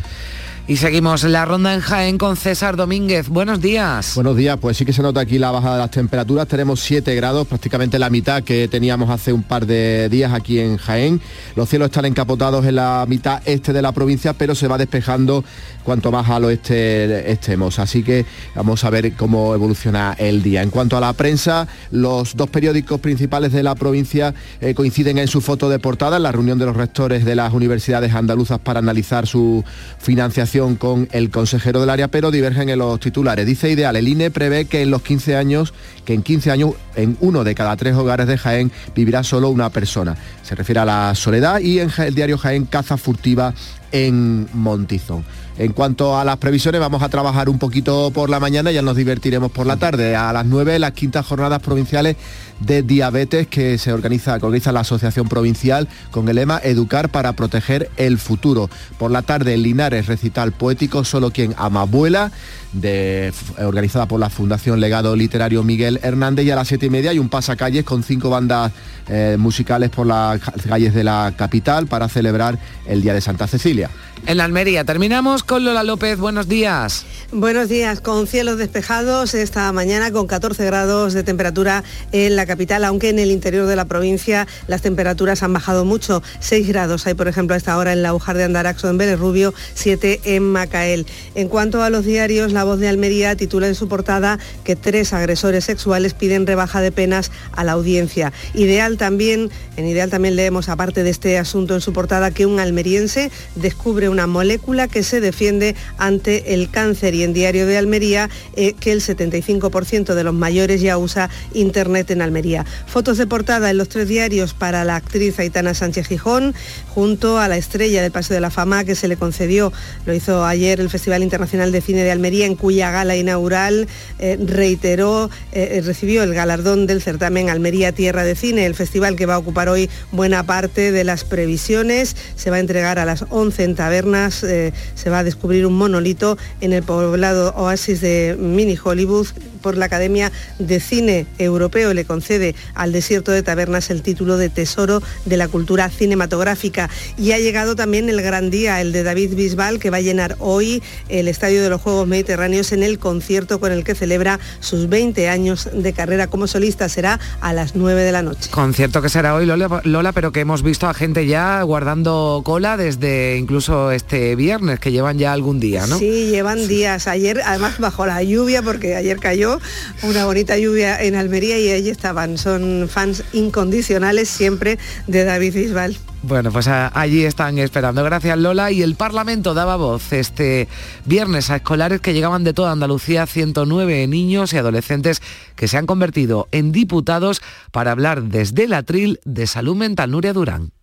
Y 0.67 0.79
seguimos 0.79 1.23
la 1.25 1.45
ronda 1.45 1.75
en 1.75 1.81
Jaén 1.81 2.17
con 2.17 2.37
César 2.37 2.75
Domínguez. 2.75 3.29
Buenos 3.29 3.61
días. 3.61 4.15
Buenos 4.15 4.35
días, 4.35 4.57
pues 4.59 4.79
sí 4.79 4.87
que 4.87 4.95
se 4.95 5.03
nota 5.03 5.21
aquí 5.21 5.39
la 5.39 5.51
bajada 5.51 5.75
de 5.75 5.81
las 5.83 5.91
temperaturas. 5.91 6.49
Tenemos 6.49 6.81
7 6.81 7.15
grados, 7.15 7.47
prácticamente 7.47 7.99
la 7.99 8.09
mitad 8.09 8.43
que 8.43 8.67
teníamos 8.67 9.11
hace 9.11 9.35
un 9.35 9.43
par 9.43 9.67
de 9.67 10.09
días 10.09 10.33
aquí 10.33 10.61
en 10.61 10.79
Jaén. 10.79 11.21
Los 11.55 11.69
cielos 11.69 11.87
están 11.87 12.07
encapotados 12.07 12.65
en 12.65 12.77
la 12.77 13.05
mitad 13.07 13.43
este 13.45 13.75
de 13.75 13.83
la 13.83 13.93
provincia, 13.93 14.33
pero 14.33 14.55
se 14.55 14.67
va 14.67 14.79
despejando 14.79 15.45
cuanto 15.85 16.11
más 16.11 16.29
al 16.29 16.45
oeste 16.45 17.31
estemos. 17.31 17.79
Así 17.79 18.03
que 18.03 18.27
vamos 18.55 18.83
a 18.85 18.91
ver 18.91 19.13
cómo 19.13 19.55
evoluciona 19.55 20.17
el 20.19 20.43
día. 20.43 20.63
En 20.63 20.71
cuanto 20.71 20.97
a 20.97 21.01
la 21.01 21.13
prensa, 21.13 21.69
los 21.91 22.35
dos 22.37 22.51
periódicos 22.51 23.01
principales 23.01 23.53
de 23.53 23.63
la 23.63 23.75
provincia 23.75 24.35
eh, 24.61 24.75
coinciden 24.75 25.19
en 25.19 25.29
su 25.29 25.41
foto 25.41 25.69
de 25.69 25.79
portada, 25.79 26.17
en 26.17 26.23
la 26.25 26.33
reunión 26.33 26.59
de 26.59 26.67
los 26.67 26.77
rectores 26.77 27.25
de 27.25 27.37
las 27.37 27.53
universidades 27.53 28.15
andaluzas 28.15 28.59
para 28.59 28.81
analizar 28.81 29.27
su 29.27 29.63
financiación 29.99 30.77
con 30.77 31.09
el 31.13 31.31
consejero 31.31 31.81
del 31.81 31.91
área, 31.91 32.09
pero 32.09 32.31
divergen 32.31 32.69
en 32.71 32.79
los 32.79 32.99
titulares. 32.99 33.47
Dice 33.47 33.71
Ideal, 33.71 33.97
el 33.97 34.09
INE 34.09 34.31
prevé 34.31 34.65
que 34.65 34.83
en 34.83 34.91
los 34.91 35.03
15 35.03 35.37
años, 35.37 35.75
que 36.05 36.15
en 36.15 36.23
15 36.23 36.51
años 36.51 36.71
en 36.97 37.17
uno 37.21 37.45
de 37.45 37.55
cada 37.55 37.77
tres 37.77 37.95
hogares 37.95 38.27
de 38.27 38.39
Jaén 38.39 38.73
vivirá 38.95 39.23
solo 39.23 39.51
una 39.51 39.71
persona. 39.71 40.17
Se 40.43 40.55
refiere 40.55 40.81
a 40.81 40.85
la 40.85 41.15
soledad 41.15 41.61
y 41.61 41.81
en 41.81 41.91
el 41.99 42.15
diario 42.15 42.39
Jaén 42.39 42.65
caza 42.65 42.97
furtiva 42.97 43.55
en 43.93 44.49
Montizón. 44.53 45.25
En 45.57 45.73
cuanto 45.73 46.19
a 46.19 46.25
las 46.25 46.39
previsiones, 46.39 46.81
vamos 46.81 47.03
a 47.03 47.09
trabajar 47.09 47.49
un 47.49 47.61
poquito 47.61 48.11
por 48.11 48.29
la 48.29 48.41
mañana, 48.41 48.73
ya 48.73 48.83
nos 48.83 48.97
divertiremos 48.97 49.53
por 49.53 49.67
la 49.67 49.77
tarde. 49.77 50.17
A 50.17 50.33
las 50.33 50.47
9, 50.47 50.81
las 50.81 50.93
quintas 50.93 51.25
jornadas 51.25 51.63
provinciales 51.63 52.17
de 52.59 52.83
diabetes 52.83 53.47
que 53.47 53.79
se 53.79 53.93
organiza, 53.93 54.37
que 54.41 54.47
organiza 54.47 54.73
la 54.73 54.81
Asociación 54.81 55.29
Provincial 55.29 55.89
con 56.11 56.29
el 56.29 56.37
lema 56.37 56.61
Educar 56.63 57.09
para 57.09 57.35
proteger 57.35 57.89
el 57.97 58.19
futuro. 58.19 58.69
Por 58.99 59.13
la 59.13 59.23
tarde, 59.23 59.57
Linares, 59.57 60.07
recital 60.07 60.51
poético 60.51 61.05
Solo 61.05 61.31
quien 61.31 61.55
ama 61.57 61.83
abuela, 61.83 62.33
de, 62.75 63.33
organizada 63.59 64.07
por 64.07 64.21
la 64.21 64.31
Fundación 64.31 64.81
Legado 64.81 65.17
Literario 65.17 65.63
Miguel 65.63 66.01
Hernández 66.03 66.47
y 66.47 66.51
a 66.51 66.57
las 66.57 66.69
siete 66.69 66.87
y 66.87 66.91
media 66.91 67.11
hay 67.11 67.19
un 67.19 67.29
pasacalles 67.29 67.85
con 67.85 68.03
cinco 68.03 68.31
bandas 68.31 68.73
eh, 69.09 69.37
musicales 69.39 69.91
por 69.91 70.07
las 70.07 70.41
calles 70.69 70.95
de 70.95 71.05
la 71.05 71.33
capital 71.37 71.87
para 71.87 72.09
celebrar 72.09 72.59
el 72.87 73.03
Día 73.03 73.15
de 73.15 73.21
Santa 73.21 73.47
Cecilia. 73.47 73.91
En 74.27 74.39
la 74.39 74.45
Almería 74.45 74.85
terminamos 74.85 75.45
con 75.45 75.65
Lola 75.65 75.83
López. 75.83 76.19
Buenos 76.19 76.49
días. 76.49 77.05
Buenos 77.31 77.69
días, 77.69 78.01
con 78.01 78.27
cielos 78.27 78.57
despejados 78.57 79.35
esta 79.35 79.71
mañana 79.73 80.11
con 80.13 80.27
14 80.27 80.65
grados 80.65 81.13
de 81.13 81.23
temperatura 81.23 81.85
en 82.13 82.35
la 82.37 82.47
capital, 82.47 82.85
aunque 82.85 83.11
en 83.11 83.19
el 83.19 83.31
interior 83.31 83.67
de 83.67 83.77
la 83.77 83.85
provincia 83.85 84.47
las 84.67 84.81
temperaturas 84.81 85.43
han 85.43 85.53
bajado 85.53 85.85
mucho. 85.85 86.23
6 86.41 86.67
grados 86.69 87.07
hay, 87.07 87.15
por 87.15 87.29
ejemplo, 87.29 87.55
a 87.55 87.59
esta 87.59 87.77
hora 87.77 87.93
en 87.93 88.03
la 88.03 88.15
Ujar 88.15 88.37
de 88.37 88.45
Andaraxo, 88.45 88.89
en 88.89 88.97
Vélez 88.97 89.19
Rubio, 89.19 89.53
7 89.75 90.21
en 90.25 90.43
Macael. 90.45 91.07
En 91.35 91.49
cuanto 91.49 91.83
a 91.83 91.91
los 91.91 92.07
diarios, 92.07 92.53
La 92.53 92.64
Voz 92.65 92.79
de 92.79 92.89
Almería 92.89 93.37
titula 93.37 93.69
en 93.69 93.75
su 93.75 93.89
portada 93.89 94.39
que 94.65 94.77
tres 94.77 95.13
agresores 95.13 95.65
sexuales 95.65 96.15
piden 96.15 96.47
rebaja 96.47 96.81
de 96.81 96.93
penas 96.93 97.31
a 97.53 97.65
la 97.65 97.73
audiencia. 97.73 98.33
Ideal 98.55 98.97
también, 98.97 99.51
en 99.77 99.87
Ideal 99.87 100.11
también 100.11 100.37
leemos, 100.37 100.69
aparte 100.69 101.03
de 101.03 101.11
este 101.11 101.39
asunto 101.39 101.75
en 101.75 101.81
su 101.81 101.93
portada, 101.93 102.31
que 102.31 102.47
un 102.47 102.61
almeriense 102.61 103.31
descubre 103.55 104.09
una 104.09 104.27
molécula 104.27 104.89
que 104.89 105.03
se 105.03 105.21
defiende 105.21 105.77
ante 105.99 106.55
el 106.55 106.71
cáncer 106.71 107.15
y 107.15 107.23
en 107.23 107.33
Diario 107.33 107.67
de 107.67 107.79
Almería 107.79 108.31
eh, 108.57 108.75
que 108.75 108.93
el 108.93 109.01
75% 109.01 110.15
de 110.15 110.25
los 110.25 110.35
mayores 110.35 110.81
ya 110.81 110.99
usa 110.99 111.31
Internet 111.53 112.11
en 112.11 112.23
Almería. 112.23 112.65
Fotos 112.87 113.19
de 113.19 113.27
portada 113.27 113.71
en 113.71 113.79
los 113.79 113.89
tres 113.89 114.09
diarios 114.09 114.55
para 114.55 114.85
la 114.85 114.97
actriz 114.97 115.39
Aitana 115.39 115.75
Sánchez 115.75 116.09
Gijón, 116.09 116.55
junto 116.89 117.39
a 117.39 117.49
la 117.49 117.57
estrella 117.57 118.03
del 118.03 118.13
Paseo 118.13 118.35
de 118.35 118.41
la 118.41 118.51
Fama 118.51 118.85
que 118.85 118.95
se 118.95 119.09
le 119.09 119.17
concedió, 119.17 119.73
lo 120.07 120.15
hizo 120.15 120.45
ayer 120.45 120.81
el 120.81 120.91
Festival 120.91 121.23
Internacional 121.23 121.73
de 121.73 121.81
Cine 121.81 122.05
de 122.05 122.11
Almería, 122.11 122.47
en 122.47 122.54
cuya 122.57 122.91
gala 122.91 123.17
inaugural 123.17 123.89
eh, 124.19 124.39
reiteró, 124.41 125.31
eh, 125.53 125.83
recibió 125.85 126.23
el 126.23 126.35
galardón 126.35 126.87
del 126.87 127.03
certamen 127.03 127.51
Almería 127.51 127.93
Tierra 127.93 128.25
de 128.25 128.35
Cine, 128.35 128.67
el 128.67 128.75
festival 128.75 129.17
que 129.17 129.27
va 129.27 129.35
a 129.35 129.39
ocupar 129.39 129.69
hoy 129.69 129.91
buena 130.13 130.45
parte 130.45 130.93
de 130.93 131.05
las 131.05 131.25
previsiones. 131.25 132.17
Se 132.37 132.51
va 132.51 132.57
a 132.57 132.61
entregar 132.61 132.99
a 132.99 133.05
las 133.05 133.25
11 133.31 133.65
en 133.65 133.75
taberna 133.75 134.31
eh, 134.43 134.73
se 134.95 135.11
va 135.11 135.21
a 135.21 135.25
descubrir 135.25 135.67
un 135.67 135.75
monolito 135.75 136.37
en 136.61 136.73
el 136.73 136.83
poblado 136.83 137.55
oasis 137.57 138.01
de 138.01 138.37
Mini 138.39 138.79
Hollywood 138.83 139.27
por 139.65 139.79
la 139.79 139.87
Academia 139.87 140.31
de 140.59 140.79
Cine 140.79 141.27
Europeo. 141.39 141.95
Le 141.95 142.05
concede 142.05 142.55
al 142.75 142.93
desierto 142.93 143.33
de 143.33 143.43
Tabernas 143.43 143.89
el 143.89 144.03
título 144.03 144.37
de 144.37 144.51
Tesoro 144.51 145.03
de 145.25 145.39
la 145.39 145.49
Cultura 145.49 145.89
Cinematográfica. 145.89 146.91
Y 147.17 147.33
ha 147.33 147.39
llegado 147.39 147.75
también 147.75 148.11
el 148.11 148.21
gran 148.21 148.51
día, 148.51 148.83
el 148.83 148.93
de 148.93 149.03
David 149.03 149.35
Bisbal, 149.35 149.79
que 149.79 149.89
va 149.89 149.97
a 149.97 150.03
llenar 150.03 150.37
hoy 150.39 150.83
el 151.09 151.29
Estadio 151.29 151.63
de 151.63 151.71
los 151.71 151.81
Juegos 151.81 152.07
Mediterráneos 152.07 152.73
en 152.73 152.83
el 152.83 152.99
concierto 152.99 153.59
con 153.59 153.73
el 153.73 153.85
que 153.85 153.95
celebra 153.95 154.39
sus 154.61 154.91
20 154.91 155.31
años 155.31 155.71
de 155.73 155.93
carrera 155.95 156.27
como 156.27 156.47
solista. 156.47 156.91
Será 156.91 157.19
a 157.41 157.55
las 157.55 157.75
9 157.75 158.03
de 158.03 158.13
la 158.13 158.21
noche. 158.21 158.51
Concierto 158.51 159.01
que 159.01 159.09
será 159.09 159.35
hoy, 159.35 159.47
Lola, 159.47 159.81
Lola 159.85 160.13
pero 160.13 160.31
que 160.31 160.41
hemos 160.41 160.63
visto 160.63 160.87
a 160.89 160.93
gente 160.93 161.27
ya 161.27 161.63
guardando 161.63 162.43
cola 162.45 162.77
desde 162.77 163.39
incluso 163.39 163.93
este 163.93 164.37
viernes, 164.37 164.79
que 164.79 164.93
llevan 164.93 165.19
ya 165.19 165.33
algún 165.33 165.59
día, 165.59 165.87
¿no? 165.87 165.99
Sí, 165.99 166.29
llevan 166.29 166.69
días. 166.69 167.09
Ayer, 167.09 167.41
además 167.47 167.79
bajo 167.79 168.05
la 168.05 168.23
lluvia, 168.23 168.61
porque 168.61 168.95
ayer 168.95 169.19
cayó 169.19 169.54
una 170.03 170.25
bonita 170.27 170.59
lluvia 170.59 171.03
en 171.03 171.15
Almería 171.15 171.59
y 171.59 171.71
allí 171.71 171.91
estaban. 171.91 172.39
Son 172.39 172.89
fans 172.89 173.23
incondicionales 173.33 174.29
siempre 174.29 174.79
de 175.07 175.25
David 175.25 175.55
Bisbal. 175.55 175.97
Bueno, 176.23 176.51
pues 176.51 176.69
allí 176.69 177.25
están 177.25 177.59
esperando. 177.59 178.03
Gracias 178.03 178.39
Lola. 178.39 178.71
Y 178.71 178.83
el 178.83 178.95
Parlamento 178.95 179.53
daba 179.53 179.77
voz 179.77 180.13
este 180.13 180.69
viernes 181.05 181.51
a 181.51 181.57
escolares 181.57 182.01
que 182.01 182.15
llegaban 182.15 182.45
de 182.45 182.55
toda 182.55 182.73
Andalucía, 182.73 183.27
109 183.27 184.07
niños 184.07 184.53
y 184.53 184.57
adolescentes 184.57 185.21
que 185.55 185.69
se 185.69 185.77
han 185.77 185.87
convertido 185.87 186.49
en 186.51 186.73
diputados 186.73 187.43
para 187.73 187.93
hablar 187.93 188.23
desde 188.23 188.65
el 188.65 188.73
atril 188.73 189.21
de 189.25 189.47
salud 189.47 189.77
mental. 189.77 190.11
Nuria 190.11 190.33
Durán. 190.33 190.74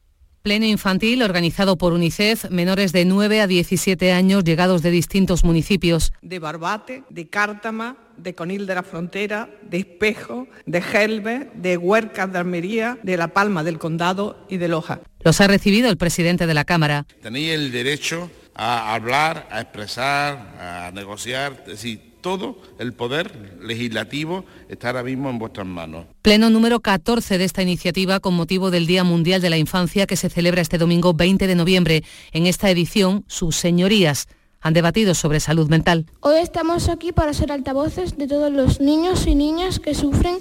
Pleno 0.42 0.66
infantil 0.66 1.22
organizado 1.22 1.78
por 1.78 1.94
UNICEF, 1.94 2.50
menores 2.50 2.94
de 2.94 3.06
9 3.06 3.42
a 3.42 3.48
17 3.48 4.12
años 4.12 4.44
llegados 4.44 4.82
de 4.82 4.90
distintos 4.90 5.44
municipios. 5.44 6.14
De 6.24 6.40
Barbate, 6.40 7.04
de 7.12 7.30
Cártama, 7.30 7.98
de 8.18 8.34
Conil 8.34 8.66
de 8.66 8.74
la 8.74 8.82
Frontera, 8.82 9.52
de 9.62 9.78
Espejo, 9.78 10.48
de 10.66 10.82
Gelbe, 10.82 11.52
de 11.54 11.78
Huercas 11.78 12.32
de 12.32 12.40
Almería, 12.40 12.98
de 13.04 13.18
La 13.18 13.28
Palma 13.28 13.64
del 13.64 13.78
Condado 13.78 14.48
y 14.50 14.58
de 14.58 14.68
Loja. 14.68 15.02
Los 15.20 15.40
ha 15.42 15.48
recibido 15.48 15.92
el 15.92 15.98
presidente 15.98 16.48
de 16.48 16.56
la 16.56 16.66
Cámara. 16.66 17.06
Tenéis 17.22 17.52
el 17.52 17.72
derecho 17.72 18.32
a 18.56 18.96
hablar, 18.96 19.48
a 19.52 19.62
expresar, 19.62 20.56
a 20.60 20.92
negociar, 20.92 21.62
es 21.66 21.72
decir, 21.74 22.11
todo 22.22 22.58
el 22.80 22.94
poder 22.94 23.60
legislativo 23.62 24.46
está 24.70 24.88
ahora 24.88 25.04
mismo 25.04 25.30
en 25.30 25.40
vuestras 25.40 25.68
manos. 25.68 26.06
Pleno 26.22 26.50
número 26.50 26.80
14 26.80 27.38
de 27.38 27.44
esta 27.44 27.62
iniciativa 27.62 28.20
con 28.20 28.36
motivo 28.36 28.72
del 28.72 28.88
Día 28.88 29.04
Mundial 29.04 29.42
de 29.42 29.50
la 29.50 29.58
Infancia 29.58 30.08
que 30.08 30.16
se 30.16 30.30
celebra 30.30 30.62
este 30.62 30.78
domingo 30.78 31.14
20 31.14 31.48
de 31.48 31.56
noviembre. 31.56 32.04
En 32.32 32.46
esta 32.46 32.70
edición, 32.70 33.26
sus 33.28 33.56
señorías 33.56 34.28
han 34.62 34.74
debatido 34.74 35.16
sobre 35.16 35.40
salud 35.40 35.68
mental. 35.70 36.06
Hoy 36.20 36.38
estamos 36.40 36.88
aquí 36.88 37.12
para 37.12 37.34
ser 37.34 37.52
altavoces 37.52 38.18
de 38.18 38.28
todos 38.28 38.52
los 38.52 38.80
niños 38.80 39.26
y 39.26 39.36
niñas 39.36 39.80
que 39.80 39.96
sufren 39.96 40.38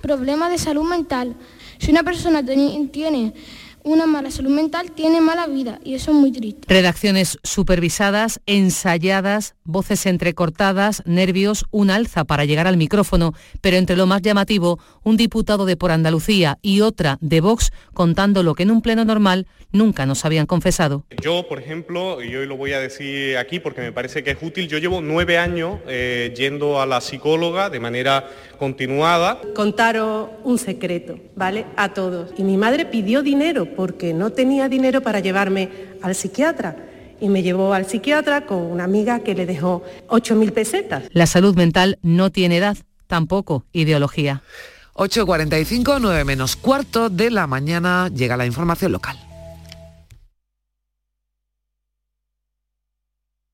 problemas 0.00 0.50
de 0.50 0.58
salud 0.58 0.84
mental. 0.84 1.36
Si 1.78 1.90
una 1.90 2.02
persona 2.02 2.42
tiene 2.44 3.34
una 3.84 4.06
mala 4.06 4.30
salud 4.30 4.50
mental 4.50 4.92
tiene 4.92 5.20
mala 5.20 5.46
vida 5.46 5.80
y 5.84 5.94
eso 5.94 6.10
es 6.10 6.16
muy 6.16 6.32
triste. 6.32 6.62
Redacciones 6.68 7.38
supervisadas, 7.42 8.40
ensayadas, 8.46 9.54
voces 9.64 10.06
entrecortadas, 10.06 11.02
nervios, 11.06 11.66
un 11.70 11.90
alza 11.90 12.24
para 12.24 12.44
llegar 12.44 12.66
al 12.66 12.76
micrófono, 12.76 13.32
pero 13.60 13.76
entre 13.76 13.96
lo 13.96 14.06
más 14.06 14.22
llamativo, 14.22 14.78
un 15.02 15.16
diputado 15.16 15.66
de 15.66 15.76
por 15.76 15.90
Andalucía 15.90 16.58
y 16.62 16.80
otra 16.80 17.18
de 17.20 17.40
Vox 17.40 17.70
contando 17.94 18.42
lo 18.42 18.54
que 18.54 18.64
en 18.64 18.70
un 18.70 18.82
pleno 18.82 19.04
normal 19.04 19.46
nunca 19.72 20.06
nos 20.06 20.24
habían 20.24 20.46
confesado. 20.46 21.04
Yo, 21.22 21.46
por 21.48 21.60
ejemplo, 21.60 22.22
y 22.22 22.34
hoy 22.34 22.46
lo 22.46 22.56
voy 22.56 22.72
a 22.72 22.80
decir 22.80 23.36
aquí 23.36 23.60
porque 23.60 23.80
me 23.80 23.92
parece 23.92 24.22
que 24.22 24.32
es 24.32 24.38
útil, 24.42 24.68
yo 24.68 24.78
llevo 24.78 25.00
nueve 25.00 25.38
años 25.38 25.78
eh, 25.86 26.32
yendo 26.36 26.80
a 26.80 26.86
la 26.86 27.00
psicóloga 27.00 27.70
de 27.70 27.80
manera 27.80 28.28
continuada. 28.58 29.40
Contaros 29.54 30.30
un 30.44 30.58
secreto, 30.58 31.18
¿vale? 31.36 31.66
A 31.76 31.94
todos. 31.94 32.32
Y 32.36 32.42
mi 32.42 32.56
madre 32.56 32.86
pidió 32.86 33.22
dinero 33.22 33.69
porque 33.76 34.12
no 34.12 34.30
tenía 34.30 34.68
dinero 34.68 35.00
para 35.00 35.20
llevarme 35.20 35.68
al 36.02 36.14
psiquiatra 36.14 36.76
y 37.20 37.28
me 37.28 37.42
llevó 37.42 37.74
al 37.74 37.86
psiquiatra 37.86 38.46
con 38.46 38.58
una 38.58 38.84
amiga 38.84 39.20
que 39.20 39.34
le 39.34 39.46
dejó 39.46 39.82
8.000 40.08 40.52
pesetas. 40.52 41.04
La 41.12 41.26
salud 41.26 41.54
mental 41.54 41.98
no 42.02 42.30
tiene 42.30 42.56
edad, 42.56 42.76
tampoco 43.06 43.64
ideología. 43.72 44.42
8.45, 44.94 45.98
9 46.00 46.24
menos 46.24 46.56
cuarto 46.56 47.08
de 47.08 47.30
la 47.30 47.46
mañana 47.46 48.08
llega 48.08 48.36
la 48.36 48.46
información 48.46 48.92
local. 48.92 49.18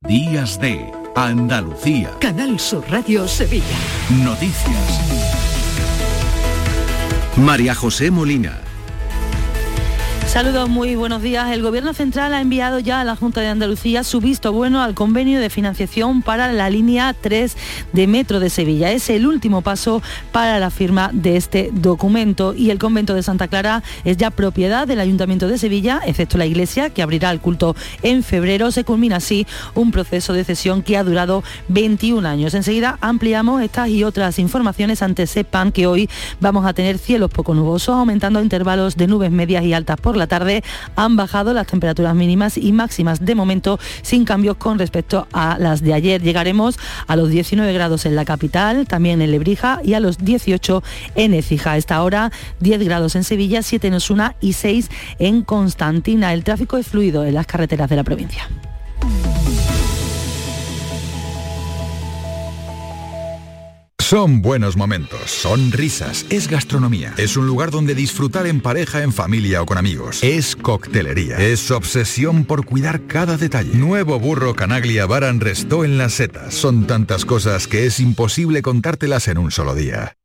Días 0.06 0.60
de 0.60 0.92
Andalucía. 1.16 2.10
Canal 2.20 2.60
Sur 2.60 2.84
Radio 2.88 3.26
Sevilla. 3.26 3.64
Noticias. 4.22 5.00
María 7.36 7.74
José 7.74 8.10
Molina. 8.10 8.65
Saludos, 10.36 10.68
muy 10.68 10.96
buenos 10.96 11.22
días. 11.22 11.50
El 11.50 11.62
Gobierno 11.62 11.94
Central 11.94 12.34
ha 12.34 12.42
enviado 12.42 12.78
ya 12.78 13.00
a 13.00 13.04
la 13.04 13.16
Junta 13.16 13.40
de 13.40 13.46
Andalucía 13.46 14.04
su 14.04 14.20
visto 14.20 14.52
bueno 14.52 14.82
al 14.82 14.92
convenio 14.92 15.40
de 15.40 15.48
financiación 15.48 16.20
para 16.20 16.52
la 16.52 16.68
línea 16.68 17.14
3 17.18 17.56
de 17.94 18.06
Metro 18.06 18.38
de 18.38 18.50
Sevilla. 18.50 18.92
Es 18.92 19.08
el 19.08 19.26
último 19.26 19.62
paso 19.62 20.02
para 20.32 20.58
la 20.58 20.68
firma 20.68 21.08
de 21.14 21.38
este 21.38 21.70
documento 21.72 22.52
y 22.52 22.68
el 22.68 22.78
convento 22.78 23.14
de 23.14 23.22
Santa 23.22 23.48
Clara 23.48 23.82
es 24.04 24.18
ya 24.18 24.30
propiedad 24.30 24.86
del 24.86 25.00
Ayuntamiento 25.00 25.48
de 25.48 25.56
Sevilla, 25.56 26.02
excepto 26.04 26.36
la 26.36 26.44
iglesia 26.44 26.90
que 26.90 27.00
abrirá 27.00 27.30
el 27.30 27.40
culto 27.40 27.74
en 28.02 28.22
febrero. 28.22 28.70
Se 28.72 28.84
culmina 28.84 29.16
así 29.16 29.46
un 29.74 29.90
proceso 29.90 30.34
de 30.34 30.44
cesión 30.44 30.82
que 30.82 30.98
ha 30.98 31.04
durado 31.04 31.44
21 31.68 32.28
años. 32.28 32.52
Enseguida 32.52 32.98
ampliamos 33.00 33.62
estas 33.62 33.88
y 33.88 34.04
otras 34.04 34.38
informaciones 34.38 35.00
ante 35.00 35.26
sepan 35.26 35.72
que 35.72 35.86
hoy 35.86 36.10
vamos 36.40 36.66
a 36.66 36.74
tener 36.74 36.98
cielos 36.98 37.30
poco 37.30 37.54
nubosos, 37.54 37.94
aumentando 37.94 38.42
intervalos 38.42 38.98
de 38.98 39.06
nubes 39.06 39.30
medias 39.30 39.64
y 39.64 39.72
altas 39.72 39.98
por 39.98 40.14
la 40.14 40.25
tarde 40.26 40.62
han 40.94 41.16
bajado 41.16 41.52
las 41.52 41.66
temperaturas 41.66 42.14
mínimas 42.14 42.56
y 42.56 42.72
máximas 42.72 43.24
de 43.24 43.34
momento 43.34 43.78
sin 44.02 44.24
cambios 44.24 44.56
con 44.56 44.78
respecto 44.78 45.26
a 45.32 45.58
las 45.58 45.82
de 45.82 45.94
ayer. 45.94 46.22
Llegaremos 46.22 46.78
a 47.06 47.16
los 47.16 47.30
19 47.30 47.72
grados 47.72 48.06
en 48.06 48.16
la 48.16 48.24
capital, 48.24 48.86
también 48.86 49.22
en 49.22 49.30
Lebrija 49.30 49.80
y 49.82 49.94
a 49.94 50.00
los 50.00 50.18
18 50.18 50.82
en 51.14 51.34
Ecija. 51.34 51.72
A 51.72 51.76
esta 51.76 52.02
hora 52.02 52.30
10 52.60 52.84
grados 52.84 53.16
en 53.16 53.24
Sevilla, 53.24 53.62
7 53.62 53.88
en 53.88 53.94
Osuna 53.94 54.36
y 54.40 54.52
6 54.52 54.90
en 55.18 55.42
Constantina. 55.42 56.32
El 56.32 56.44
tráfico 56.44 56.76
es 56.76 56.86
fluido 56.86 57.24
en 57.24 57.34
las 57.34 57.46
carreteras 57.46 57.90
de 57.90 57.96
la 57.96 58.04
provincia. 58.04 58.48
Son 64.08 64.40
buenos 64.40 64.76
momentos, 64.76 65.32
son 65.32 65.72
risas, 65.72 66.26
es 66.30 66.46
gastronomía, 66.46 67.12
es 67.18 67.36
un 67.36 67.48
lugar 67.48 67.72
donde 67.72 67.92
disfrutar 67.96 68.46
en 68.46 68.60
pareja, 68.60 69.02
en 69.02 69.12
familia 69.12 69.60
o 69.60 69.66
con 69.66 69.78
amigos, 69.78 70.22
es 70.22 70.54
coctelería, 70.54 71.38
es 71.38 71.72
obsesión 71.72 72.44
por 72.44 72.64
cuidar 72.64 73.08
cada 73.08 73.36
detalle. 73.36 73.74
Nuevo 73.74 74.20
burro 74.20 74.54
Canaglia 74.54 75.06
Baran 75.06 75.40
Restó 75.40 75.84
en 75.84 75.98
las 75.98 76.12
setas. 76.12 76.54
Son 76.54 76.86
tantas 76.86 77.24
cosas 77.24 77.66
que 77.66 77.86
es 77.86 77.98
imposible 77.98 78.62
contártelas 78.62 79.26
en 79.26 79.38
un 79.38 79.50
solo 79.50 79.74
día. 79.74 80.16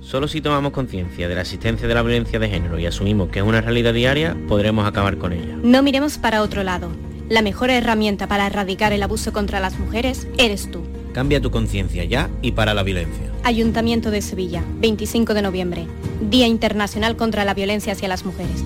Solo 0.00 0.26
si 0.26 0.40
tomamos 0.40 0.72
conciencia 0.72 1.28
de 1.28 1.36
la 1.36 1.42
existencia 1.42 1.86
de 1.86 1.94
la 1.94 2.02
violencia 2.02 2.40
de 2.40 2.48
género 2.48 2.76
y 2.80 2.86
asumimos 2.86 3.28
que 3.28 3.38
es 3.38 3.44
una 3.44 3.60
realidad 3.60 3.94
diaria, 3.94 4.36
podremos 4.48 4.84
acabar 4.84 5.16
con 5.18 5.32
ella. 5.32 5.56
No 5.62 5.84
miremos 5.84 6.18
para 6.18 6.42
otro 6.42 6.64
lado. 6.64 6.90
La 7.28 7.40
mejor 7.40 7.70
herramienta 7.70 8.26
para 8.26 8.48
erradicar 8.48 8.92
el 8.92 9.04
abuso 9.04 9.32
contra 9.32 9.60
las 9.60 9.78
mujeres 9.78 10.26
eres 10.38 10.68
tú. 10.72 10.82
Cambia 11.12 11.40
tu 11.40 11.50
conciencia 11.50 12.04
ya 12.04 12.30
y 12.42 12.52
para 12.52 12.74
la 12.74 12.82
violencia. 12.82 13.32
Ayuntamiento 13.44 14.10
de 14.10 14.22
Sevilla, 14.22 14.62
25 14.80 15.34
de 15.34 15.42
noviembre, 15.42 15.86
Día 16.20 16.46
Internacional 16.46 17.16
contra 17.16 17.44
la 17.44 17.54
Violencia 17.54 17.92
hacia 17.92 18.08
las 18.08 18.24
Mujeres. 18.24 18.64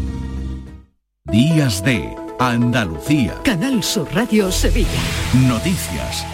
Días 1.25 1.85
de 1.85 2.15
Andalucía. 2.39 3.35
Canal 3.45 3.83
Sur 3.83 4.09
Radio 4.13 4.51
Sevilla. 4.51 4.89
Noticias. 5.47 6.27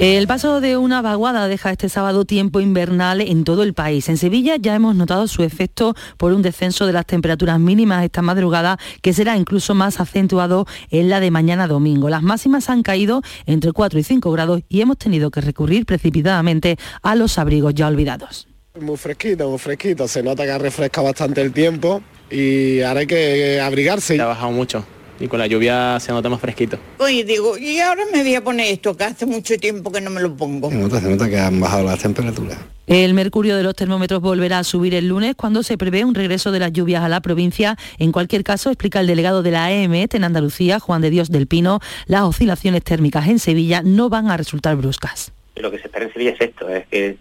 El 0.00 0.26
paso 0.26 0.62
de 0.62 0.78
una 0.78 1.02
vaguada 1.02 1.46
deja 1.46 1.72
este 1.72 1.90
sábado 1.90 2.24
tiempo 2.24 2.60
invernal 2.60 3.20
en 3.20 3.44
todo 3.44 3.62
el 3.62 3.74
país. 3.74 4.08
En 4.08 4.16
Sevilla 4.16 4.56
ya 4.56 4.74
hemos 4.74 4.96
notado 4.96 5.28
su 5.28 5.42
efecto 5.42 5.94
por 6.16 6.32
un 6.32 6.40
descenso 6.40 6.86
de 6.86 6.94
las 6.94 7.04
temperaturas 7.04 7.60
mínimas 7.60 8.02
esta 8.02 8.22
madrugada, 8.22 8.78
que 9.02 9.12
será 9.12 9.36
incluso 9.36 9.74
más 9.74 10.00
acentuado 10.00 10.64
en 10.88 11.10
la 11.10 11.20
de 11.20 11.30
mañana 11.30 11.66
domingo. 11.66 12.08
Las 12.08 12.22
máximas 12.22 12.70
han 12.70 12.82
caído 12.82 13.20
entre 13.44 13.72
4 13.72 13.98
y 13.98 14.02
5 14.02 14.32
grados 14.32 14.62
y 14.70 14.80
hemos 14.80 14.96
tenido 14.96 15.30
que 15.30 15.42
recurrir 15.42 15.84
precipitadamente 15.84 16.78
a 17.02 17.14
los 17.14 17.36
abrigos 17.36 17.74
ya 17.74 17.86
olvidados. 17.86 18.48
Muy 18.80 18.96
fresquito, 18.96 19.50
muy 19.50 19.58
fresquito. 19.58 20.08
Se 20.08 20.22
nota 20.22 20.46
que 20.46 20.56
refresca 20.56 21.02
bastante 21.02 21.42
el 21.42 21.52
tiempo 21.52 22.00
y 22.30 22.80
ahora 22.80 23.00
hay 23.00 23.06
que 23.06 23.60
abrigarse. 23.60 24.18
Ha 24.18 24.24
bajado 24.24 24.50
mucho 24.50 24.82
y 25.20 25.28
con 25.28 25.38
la 25.38 25.46
lluvia 25.46 26.00
se 26.00 26.10
nota 26.12 26.28
más 26.28 26.40
fresquito. 26.40 26.78
Oye, 26.98 27.22
digo, 27.24 27.56
y 27.58 27.78
ahora 27.78 28.04
me 28.12 28.22
voy 28.22 28.34
a 28.34 28.42
poner 28.42 28.72
esto, 28.72 28.96
que 28.96 29.04
hace 29.04 29.26
mucho 29.26 29.56
tiempo 29.58 29.92
que 29.92 30.00
no 30.00 30.10
me 30.10 30.20
lo 30.20 30.34
pongo. 30.34 30.70
Se 30.70 30.76
nota, 30.76 31.00
se 31.00 31.08
nota 31.08 31.28
que 31.28 31.38
han 31.38 31.60
bajado 31.60 31.84
las 31.84 32.00
temperaturas. 32.00 32.58
El 32.86 33.14
mercurio 33.14 33.56
de 33.56 33.62
los 33.62 33.76
termómetros 33.76 34.20
volverá 34.20 34.58
a 34.58 34.64
subir 34.64 34.94
el 34.94 35.06
lunes 35.06 35.36
cuando 35.36 35.62
se 35.62 35.78
prevé 35.78 36.04
un 36.04 36.14
regreso 36.14 36.50
de 36.50 36.58
las 36.58 36.72
lluvias 36.72 37.04
a 37.04 37.08
la 37.08 37.20
provincia. 37.20 37.76
En 37.98 38.10
cualquier 38.10 38.42
caso, 38.42 38.70
explica 38.70 38.98
el 38.98 39.06
delegado 39.06 39.42
de 39.44 39.52
la 39.52 39.70
EMET 39.70 40.14
en 40.14 40.24
Andalucía, 40.24 40.80
Juan 40.80 41.02
de 41.02 41.10
Dios 41.10 41.30
del 41.30 41.46
Pino, 41.46 41.78
las 42.06 42.22
oscilaciones 42.22 42.82
térmicas 42.82 43.28
en 43.28 43.38
Sevilla 43.38 43.82
no 43.84 44.08
van 44.08 44.30
a 44.30 44.36
resultar 44.36 44.74
bruscas. 44.76 45.32
Lo 45.56 45.70
que 45.70 45.78
se 45.78 45.84
espera 45.84 46.06
en 46.06 46.12
Sevilla 46.12 46.30
es 46.32 46.40
esto, 46.40 46.68
es 46.68 46.86
que, 46.88 47.16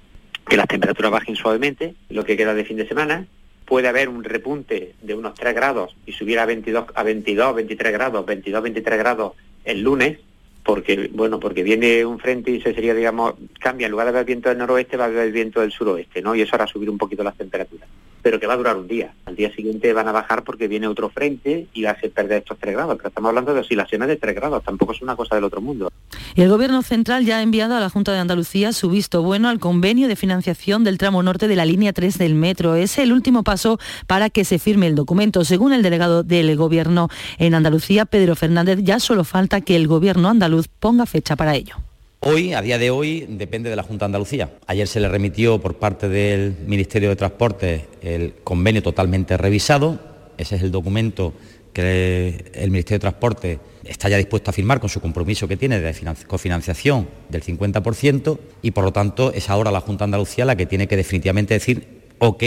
que 0.47 0.57
las 0.57 0.67
temperaturas 0.67 1.11
bajen 1.11 1.35
suavemente, 1.35 1.93
lo 2.09 2.23
que 2.23 2.37
queda 2.37 2.53
de 2.53 2.63
fin 2.63 2.77
de 2.77 2.87
semana, 2.87 3.27
puede 3.69 3.87
haber 3.87 4.09
un 4.09 4.23
repunte 4.23 4.95
de 4.99 5.13
unos 5.13 5.35
3 5.35 5.53
grados 5.53 5.95
y 6.07 6.11
subir 6.11 6.39
a 6.39 6.47
22, 6.47 6.85
a 6.95 7.03
22, 7.03 7.55
23 7.55 7.93
grados, 7.93 8.25
22, 8.25 8.63
23 8.63 8.97
grados 8.97 9.33
el 9.63 9.83
lunes, 9.83 10.17
porque 10.63 11.11
bueno, 11.13 11.39
porque 11.39 11.61
viene 11.61 12.03
un 12.03 12.17
frente 12.17 12.49
y 12.49 12.61
se 12.61 12.73
sería, 12.73 12.95
digamos, 12.95 13.35
cambia, 13.59 13.85
en 13.85 13.91
lugar 13.91 14.07
de 14.07 14.09
haber 14.09 14.25
viento 14.25 14.49
del 14.49 14.57
noroeste 14.57 14.97
va 14.97 15.03
a 15.03 15.07
haber 15.07 15.31
viento 15.31 15.61
del 15.61 15.71
suroeste, 15.71 16.19
¿no? 16.23 16.33
Y 16.33 16.41
eso 16.41 16.55
hará 16.55 16.65
subir 16.65 16.89
un 16.89 16.97
poquito 16.97 17.23
las 17.23 17.37
temperaturas. 17.37 17.87
Pero 18.21 18.39
que 18.39 18.47
va 18.47 18.53
a 18.53 18.57
durar 18.57 18.77
un 18.77 18.87
día. 18.87 19.13
Al 19.25 19.35
día 19.35 19.53
siguiente 19.53 19.93
van 19.93 20.07
a 20.07 20.11
bajar 20.11 20.43
porque 20.43 20.67
viene 20.67 20.87
otro 20.87 21.09
frente 21.09 21.67
y 21.73 21.83
va 21.83 21.91
a 21.91 21.93
hacer 21.93 22.11
perder 22.11 22.39
estos 22.39 22.57
3 22.59 22.75
grados. 22.75 22.97
Pero 22.97 23.09
estamos 23.09 23.29
hablando 23.29 23.53
de 23.53 23.61
oscilaciones 23.61 24.07
de 24.07 24.17
3 24.17 24.35
grados, 24.35 24.63
tampoco 24.63 24.91
es 24.91 25.01
una 25.01 25.15
cosa 25.15 25.35
del 25.35 25.43
otro 25.43 25.61
mundo. 25.61 25.89
El 26.35 26.49
Gobierno 26.49 26.81
Central 26.81 27.25
ya 27.25 27.37
ha 27.37 27.41
enviado 27.41 27.75
a 27.75 27.79
la 27.79 27.89
Junta 27.89 28.13
de 28.13 28.19
Andalucía 28.19 28.73
su 28.73 28.89
visto 28.89 29.23
bueno 29.23 29.49
al 29.49 29.59
convenio 29.59 30.07
de 30.07 30.15
financiación 30.15 30.83
del 30.83 30.97
tramo 30.97 31.23
norte 31.23 31.47
de 31.47 31.55
la 31.55 31.65
línea 31.65 31.93
3 31.93 32.17
del 32.17 32.35
metro. 32.35 32.75
Es 32.75 32.97
el 32.97 33.11
último 33.11 33.43
paso 33.43 33.79
para 34.07 34.29
que 34.29 34.45
se 34.45 34.59
firme 34.59 34.87
el 34.87 34.95
documento. 34.95 35.43
Según 35.43 35.73
el 35.73 35.81
delegado 35.81 36.23
del 36.23 36.55
Gobierno 36.55 37.09
en 37.37 37.55
Andalucía, 37.55 38.05
Pedro 38.05 38.35
Fernández, 38.35 38.79
ya 38.83 38.99
solo 38.99 39.23
falta 39.23 39.61
que 39.61 39.75
el 39.75 39.87
Gobierno 39.87 40.29
andaluz 40.29 40.67
ponga 40.67 41.05
fecha 41.05 41.35
para 41.35 41.55
ello. 41.55 41.75
Hoy, 42.21 42.53
a 42.53 42.61
día 42.61 42.77
de 42.77 42.91
hoy, 42.91 43.25
depende 43.29 43.69
de 43.69 43.77
la 43.77 43.83
Junta 43.83 44.03
de 44.03 44.07
Andalucía. 44.07 44.51
Ayer 44.67 44.89
se 44.89 44.99
le 44.99 45.07
remitió 45.07 45.61
por 45.61 45.75
parte 45.75 46.09
del 46.09 46.53
Ministerio 46.67 47.07
de 47.07 47.15
Transporte 47.15 47.85
el 48.01 48.33
convenio 48.43 48.83
totalmente 48.83 49.37
revisado. 49.37 49.97
Ese 50.37 50.57
es 50.57 50.61
el 50.61 50.69
documento 50.69 51.33
que 51.71 52.51
el 52.55 52.71
Ministerio 52.71 52.97
de 52.97 53.03
Transporte 53.03 53.59
está 53.85 54.09
ya 54.09 54.17
dispuesto 54.17 54.49
a 54.49 54.53
firmar 54.53 54.81
con 54.81 54.89
su 54.89 54.99
compromiso 54.99 55.47
que 55.47 55.55
tiene 55.55 55.79
de 55.79 55.95
cofinanciación 56.27 57.07
del 57.29 57.41
50% 57.41 58.37
y 58.63 58.71
por 58.71 58.83
lo 58.83 58.91
tanto 58.91 59.31
es 59.31 59.49
ahora 59.49 59.71
la 59.71 59.79
Junta 59.79 60.03
de 60.03 60.07
Andalucía 60.09 60.43
la 60.43 60.57
que 60.57 60.65
tiene 60.65 60.87
que 60.87 60.97
definitivamente 60.97 61.53
decir 61.53 61.87
ok 62.19 62.43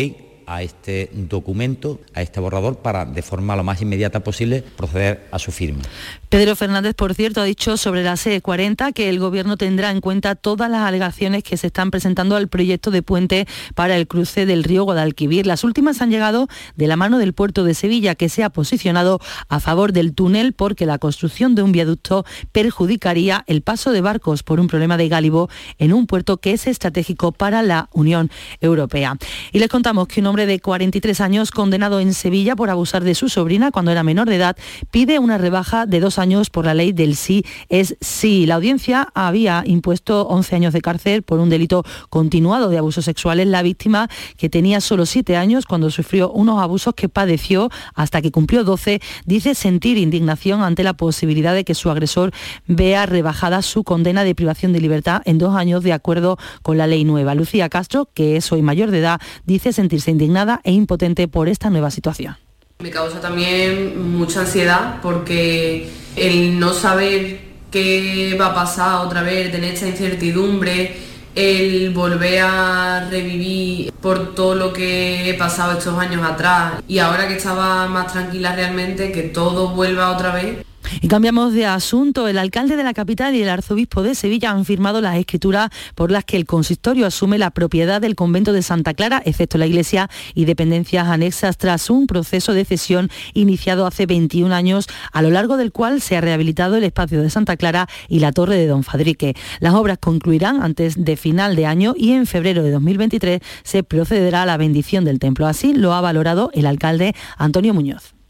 a 0.47 0.63
este 0.63 1.11
documento, 1.13 2.01
a 2.15 2.23
este 2.23 2.41
borrador, 2.41 2.79
para 2.79 3.05
de 3.05 3.23
forma 3.23 3.57
lo 3.57 3.65
más 3.65 3.83
inmediata 3.83 4.21
posible 4.21 4.63
proceder 4.77 5.27
a 5.31 5.39
su 5.39 5.53
firma. 5.53 5.83
Pedro 6.29 6.57
Fernández, 6.57 6.95
por 6.95 7.15
cierto, 7.15 7.41
ha 7.41 7.45
dicho 7.45 7.77
sobre 7.77 8.03
la 8.03 8.15
C40 8.15 8.93
que 8.93 9.09
el 9.09 9.19
Gobierno 9.19 9.57
tendrá 9.57 9.91
en 9.91 10.01
cuenta 10.01 10.35
todas 10.35 10.71
las 10.71 10.81
alegaciones 10.81 11.43
que 11.43 11.57
se 11.57 11.67
están 11.67 11.91
presentando 11.91 12.37
al 12.37 12.49
proyecto 12.49 12.91
de 12.91 13.03
puente 13.03 13.47
para 13.75 13.97
el 13.97 14.07
cruce 14.07 14.47
del 14.47 14.65
río 14.65 14.85
Guadalquivir. 14.85 15.47
Las 15.47 15.65
últimas 15.65 16.01
han 16.01 16.11
llegado 16.11 16.49
de 16.75 16.87
la 16.87 16.97
mano 16.97 17.19
del 17.19 17.35
puerto 17.35 17.65
de 17.65 17.75
Sevilla, 17.75 18.15
que 18.15 18.29
se 18.29 18.45
ha 18.45 18.51
posicionado 18.51 19.21
a 19.49 19.61
favor 19.61 19.93
del 19.93 20.15
túnel 20.15 20.53
porque 20.53 20.87
la 20.87 20.99
construcción 20.99 21.55
de 21.55 21.63
un 21.63 21.73
viaducto 21.73 22.25
perjudicaría 22.53 23.45
el 23.47 23.63
paso 23.63 23.93
de 23.93 24.01
barcos 24.01 24.43
por 24.43 24.61
un 24.61 24.69
problema 24.69 24.97
de 24.97 25.09
gálibo 25.09 25.51
en 25.79 25.93
un 25.93 26.07
puerto 26.07 26.39
que 26.39 26.53
es 26.53 26.67
estratégico 26.67 27.33
para 27.33 27.63
la 27.63 27.89
Unión 27.93 28.31
Europea. 28.61 29.17
Y 29.53 29.59
les 29.59 29.69
contamos 29.69 30.09
que 30.09 30.21
un 30.21 30.27
hombre 30.27 30.42
de 30.47 30.61
43 30.61 31.21
años, 31.21 31.51
condenado 31.51 32.01
en 32.01 32.15
Sevilla 32.15 32.57
por 32.57 32.71
abusar 32.71 33.05
de 33.05 33.15
su 33.15 33.29
sobrina 33.29 33.71
cuando 33.71 33.91
era 33.91 34.03
menor 34.03 34.29
de 34.29 34.37
edad, 34.37 34.57
pide 34.91 35.19
una 35.19 35.39
rebaja 35.39 35.87
de 35.87 36.01
dos 36.01 36.19
años 36.19 36.51
por 36.51 36.65
la 36.65 36.75
ley 36.75 36.93
del 36.93 37.17
sí 37.17 37.45
es 37.69 37.97
sí. 38.01 38.47
La 38.47 38.57
audiencia 38.57 39.09
había 39.15 39.63
impuesto 39.67 40.27
11 40.29 40.57
años 40.57 40.73
de 40.73 40.81
cárcel 40.81 41.23
por 41.23 41.39
un 41.39 41.51
delito 41.51 41.85
continuado 42.11 42.69
de 42.69 42.79
abusos 42.79 43.05
sexuales. 43.05 43.47
La 43.47 43.63
víctima, 43.63 44.09
que 44.37 44.49
tenía 44.49 44.81
solo 44.81 45.07
7 45.07 45.37
años 45.37 45.67
cuando 45.67 45.91
sufrió 45.91 46.31
unos 46.33 46.61
abusos 46.61 46.95
que 46.95 47.09
padeció 47.09 47.71
hasta 47.95 48.23
que 48.23 48.31
cumplió 48.33 48.65
12, 48.65 49.01
dice 49.27 49.55
sentir 49.55 49.99
indignación 49.99 50.63
ante 50.63 50.83
la 50.83 50.95
posibilidad 50.95 51.55
de 51.55 51.65
que 51.65 51.75
su 51.75 51.91
agresor 51.91 52.33
vea 52.67 53.07
rebajada 53.07 53.63
su 53.63 53.85
condena 53.85 54.25
de 54.25 54.35
privación 54.35 54.73
de 54.73 54.81
libertad 54.81 55.23
en 55.25 55.39
dos 55.39 55.55
años 55.55 55.83
de 55.85 55.93
acuerdo 55.93 56.39
con 56.63 56.79
la 56.79 56.87
ley 56.87 57.05
nueva. 57.05 57.35
Lucía 57.35 57.69
Castro, 57.69 58.09
que 58.15 58.37
es 58.37 58.51
hoy 58.53 58.63
mayor 58.63 58.91
de 58.91 58.99
edad, 58.99 59.21
dice 59.45 59.73
sentirse 59.73 60.11
indignada 60.11 60.22
e 60.65 60.73
impotente 60.73 61.29
por 61.29 61.49
esta 61.49 61.71
nueva 61.71 61.91
situación. 61.91 62.37
Me 62.81 62.91
causa 62.91 63.21
también 63.21 64.17
mucha 64.17 64.41
ansiedad 64.41 65.01
porque 65.03 65.89
el 66.17 66.59
no 66.59 66.73
saber 66.73 67.41
qué 67.71 68.37
va 68.41 68.47
a 68.47 68.55
pasar 68.55 69.07
otra 69.07 69.23
vez, 69.23 69.51
tener 69.51 69.75
esta 69.75 69.89
incertidumbre, 69.89 70.97
el 71.35 71.91
volver 71.95 72.41
a 72.43 73.09
revivir 73.09 73.93
por 73.93 74.35
todo 74.35 74.55
lo 74.55 74.73
que 74.73 75.31
he 75.31 75.35
pasado 75.35 75.79
estos 75.79 75.99
años 75.99 76.23
atrás 76.25 76.75
y 76.87 76.99
ahora 76.99 77.29
que 77.29 77.37
estaba 77.37 77.87
más 77.89 78.13
tranquila 78.13 78.55
realmente, 78.55 79.13
que 79.13 79.23
todo 79.23 79.71
vuelva 79.71 80.11
otra 80.11 80.33
vez 80.35 80.59
y 81.01 81.09
cambiamos 81.09 81.53
de 81.53 81.67
asunto. 81.67 82.29
El 82.29 82.39
alcalde 82.39 82.77
de 82.77 82.85
la 82.85 82.95
capital 82.95 83.35
y 83.35 83.43
el 83.43 83.49
arzobispo 83.49 84.03
de 84.03 84.15
Sevilla 84.15 84.51
han 84.51 84.65
firmado 84.65 85.01
las 85.01 85.17
escrituras 85.17 85.71
por 85.95 86.11
las 86.11 86.25
que 86.25 86.37
el 86.37 86.47
consistorio 86.47 87.07
asume 87.07 87.39
la 87.39 87.51
propiedad 87.51 88.01
del 88.01 88.15
convento 88.15 88.53
de 88.53 88.63
Santa 88.63 88.95
Clara, 88.95 89.23
excepto 89.25 89.59
la 89.59 89.67
iglesia 89.67 90.11
y 90.35 90.45
dependencias 90.45 91.09
anexas, 91.09 91.57
tras 91.57 91.91
un 91.91 92.07
proceso 92.07 92.53
de 92.53 92.65
cesión 92.65 93.11
iniciado 93.35 93.87
hace 93.87 94.07
21 94.07 94.55
años, 94.55 94.87
a 95.13 95.23
lo 95.23 95.31
largo 95.31 95.57
del 95.57 95.73
cual 95.73 96.01
se 96.01 96.17
ha 96.17 96.21
rehabilitado 96.21 96.77
el 96.77 96.85
espacio 96.85 97.23
de 97.23 97.31
Santa 97.31 97.57
Clara 97.57 97.89
y 98.09 98.19
la 98.21 98.33
torre 98.33 98.57
de 98.57 98.67
Don 98.67 98.85
Fadrique. 98.85 99.35
Las 99.61 99.75
obras 99.75 99.99
concluirán 99.99 100.63
antes 100.63 101.03
de 101.03 101.17
final 101.17 101.57
de 101.57 101.67
año 101.67 101.95
y 101.97 102.13
en 102.13 102.27
febrero 102.27 102.63
de 102.63 102.71
2023 102.71 103.41
se 103.63 103.83
procederá 103.83 104.43
a 104.43 104.47
la 104.47 104.57
bendición 104.57 105.05
del 105.05 105.19
templo. 105.19 105.47
Así 105.47 105.75
lo 105.75 105.95
ha 105.95 106.01
valorado 106.01 106.51
el 106.55 106.67
alcalde 106.67 107.15
Antonio 107.37 107.75
Muñoz. 107.75 108.22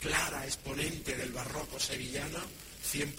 Clara 0.00 0.44
exponente 0.44 1.16
del 1.16 1.30
barroco 1.30 1.78
sevillano, 1.78 2.38
100%, 2.86 3.14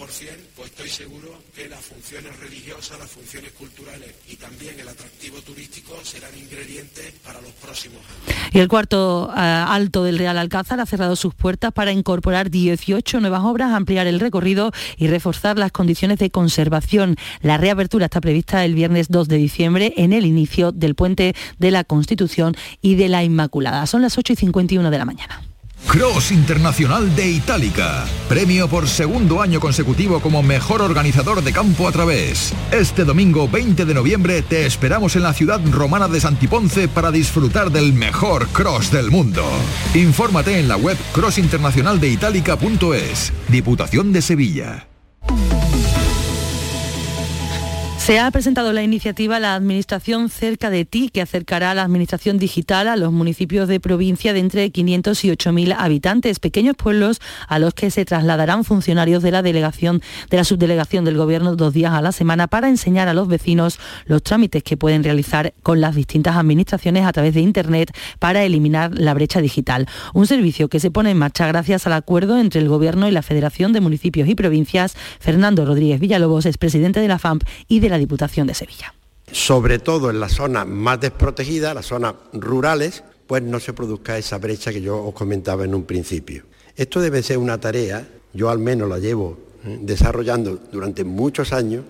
pues 0.56 0.70
estoy 0.70 0.90
seguro 0.90 1.30
que 1.56 1.68
las 1.68 1.82
funciones 1.82 2.38
religiosas, 2.40 3.00
las 3.00 3.10
funciones 3.10 3.52
culturales 3.52 4.16
y 4.30 4.36
también 4.36 4.80
el 4.80 4.88
atractivo 4.88 5.42
turístico 5.42 5.94
serán 6.04 6.32
ingredientes 6.38 7.14
para 7.24 7.42
los 7.42 7.52
próximos 7.52 7.98
años. 7.98 8.54
Y 8.54 8.60
el 8.60 8.68
cuarto 8.68 9.30
eh, 9.36 9.40
alto 9.40 10.04
del 10.04 10.18
Real 10.18 10.38
Alcázar 10.38 10.80
ha 10.80 10.86
cerrado 10.86 11.16
sus 11.16 11.36
puertas 11.36 11.74
para 11.74 11.92
incorporar 11.92 12.50
18 12.50 13.20
nuevas 13.20 13.42
obras, 13.44 13.74
ampliar 13.74 14.08
el 14.08 14.20
recorrido 14.20 14.72
y 14.98 15.08
reforzar 15.08 15.58
las 15.58 15.72
condiciones 15.72 16.20
de 16.20 16.32
conservación. 16.32 17.18
La 17.42 17.58
reapertura 17.58 18.06
está 18.06 18.22
prevista 18.22 18.64
el 18.64 18.74
viernes 18.74 19.10
2 19.10 19.28
de 19.28 19.38
diciembre 19.38 19.94
en 19.98 20.14
el 20.14 20.26
inicio 20.26 20.72
del 20.72 20.96
puente 20.96 21.36
de 21.60 21.72
la 21.72 21.84
Constitución 21.84 22.56
y 22.82 22.96
de 22.96 23.10
la 23.10 23.24
Inmaculada. 23.24 23.86
Son 23.86 24.02
las 24.02 24.18
8 24.18 24.34
y 24.34 24.36
51 24.38 24.90
de 24.90 24.98
la 24.98 25.06
mañana. 25.06 25.47
Cross 25.86 26.32
Internacional 26.32 27.16
de 27.16 27.30
Itálica. 27.30 28.06
Premio 28.28 28.68
por 28.68 28.88
segundo 28.88 29.42
año 29.42 29.60
consecutivo 29.60 30.20
como 30.20 30.42
mejor 30.44 30.82
organizador 30.82 31.44
de 31.44 31.54
campo 31.54 31.88
a 31.88 31.92
través. 31.92 32.54
Este 32.72 33.06
domingo 33.06 33.48
20 33.48 33.86
de 33.86 33.94
noviembre 33.94 34.42
te 34.42 34.66
esperamos 34.66 35.16
en 35.16 35.24
la 35.24 35.34
ciudad 35.34 35.62
romana 35.72 36.08
de 36.08 36.20
Santiponce 36.20 36.88
para 36.88 37.12
disfrutar 37.12 37.72
del 37.72 37.94
mejor 37.94 38.48
cross 38.50 38.92
del 38.92 39.12
mundo. 39.12 39.46
Infórmate 39.94 40.60
en 40.60 40.68
la 40.68 40.78
web 40.78 40.98
crossinternacionaldeitalica.es. 41.14 43.34
Diputación 43.48 44.12
de 44.12 44.22
Sevilla. 44.22 44.88
Se 48.08 48.20
ha 48.20 48.32
presentado 48.32 48.72
la 48.72 48.84
iniciativa 48.84 49.38
La 49.38 49.54
Administración 49.54 50.30
cerca 50.30 50.70
de 50.70 50.86
ti, 50.86 51.10
que 51.10 51.22
acercará 51.22 51.72
a 51.72 51.74
la 51.74 51.84
Administración 51.84 52.38
digital 52.38 52.88
a 52.88 52.96
los 52.96 53.12
municipios 53.12 53.68
de 53.68 53.82
provincia 53.82 54.32
de 54.32 54.40
entre 54.40 54.70
500 54.70 55.26
y 55.26 55.30
8.000 55.32 55.76
habitantes, 55.78 56.40
pequeños 56.40 56.78
pueblos 56.78 57.20
a 57.50 57.60
los 57.60 57.74
que 57.74 57.92
se 57.92 58.06
trasladarán 58.06 58.64
funcionarios 58.64 59.24
de 59.24 59.32
la 59.32 59.42
delegación, 59.42 60.02
de 60.30 60.38
la 60.38 60.46
subdelegación 60.46 61.04
del 61.04 61.18
Gobierno 61.18 61.58
dos 61.58 61.74
días 61.74 61.92
a 61.92 62.02
la 62.02 62.14
semana 62.14 62.48
para 62.48 62.70
enseñar 62.70 63.10
a 63.10 63.14
los 63.14 63.28
vecinos 63.28 63.78
los 64.06 64.24
trámites 64.24 64.64
que 64.64 64.78
pueden 64.78 65.04
realizar 65.04 65.54
con 65.62 65.82
las 65.82 65.94
distintas 65.94 66.38
administraciones 66.38 67.04
a 67.04 67.12
través 67.12 67.34
de 67.34 67.42
Internet 67.42 67.94
para 68.20 68.46
eliminar 68.46 68.98
la 68.98 69.14
brecha 69.16 69.42
digital. 69.42 69.86
Un 70.14 70.28
servicio 70.28 70.70
que 70.70 70.80
se 70.80 70.92
pone 70.92 71.12
en 71.12 71.18
marcha 71.18 71.46
gracias 71.48 71.86
al 71.88 71.92
acuerdo 71.92 72.40
entre 72.40 72.62
el 72.62 72.70
Gobierno 72.70 73.10
y 73.10 73.12
la 73.12 73.22
Federación 73.22 73.74
de 73.74 73.82
Municipios 73.82 74.30
y 74.30 74.36
Provincias. 74.36 74.96
Fernando 75.20 75.66
Rodríguez 75.66 76.00
Villalobos 76.00 76.46
es 76.46 76.58
presidente 76.58 77.02
de 77.02 77.10
la 77.10 77.20
FAMP 77.20 77.44
y 77.68 77.82
de 77.82 77.90
la 77.90 77.97
Diputación 77.98 78.48
de 78.48 78.54
Sevilla. 78.54 78.94
Sobre 79.32 79.80
todo 79.80 80.10
en 80.10 80.20
las 80.20 80.34
zonas 80.34 80.66
más 80.66 81.00
desprotegidas, 81.00 81.76
las 81.76 81.88
zonas 81.88 82.16
rurales, 82.34 83.04
pues 83.28 83.44
no 83.44 83.60
se 83.60 83.74
produzca 83.74 84.18
esa 84.18 84.38
brecha 84.38 84.72
que 84.72 84.82
yo 84.82 85.04
os 85.04 85.14
comentaba 85.14 85.66
en 85.66 85.76
un 85.76 85.84
principio. 85.84 86.46
Esto 86.76 87.02
debe 87.02 87.24
ser 87.24 87.38
una 87.38 87.60
tarea, 87.60 88.08
yo 88.34 88.50
al 88.50 88.60
menos 88.60 88.88
la 88.88 89.00
llevo 89.00 89.38
eh, 89.66 89.80
desarrollando 89.82 90.60
durante 90.72 91.04
muchos 91.04 91.52
años 91.52 91.84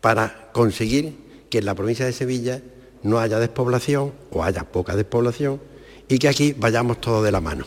para 0.00 0.50
conseguir 0.52 1.14
que 1.48 1.58
en 1.58 1.66
la 1.66 1.74
provincia 1.74 2.06
de 2.06 2.12
Sevilla 2.12 2.60
no 3.02 3.20
haya 3.20 3.38
despoblación 3.38 4.12
o 4.30 4.42
haya 4.42 4.64
poca 4.64 4.96
despoblación 4.96 5.60
y 6.12 6.18
que 6.18 6.28
aquí 6.28 6.54
vayamos 6.56 7.00
todos 7.00 7.24
de 7.24 7.32
la 7.32 7.40
mano. 7.40 7.64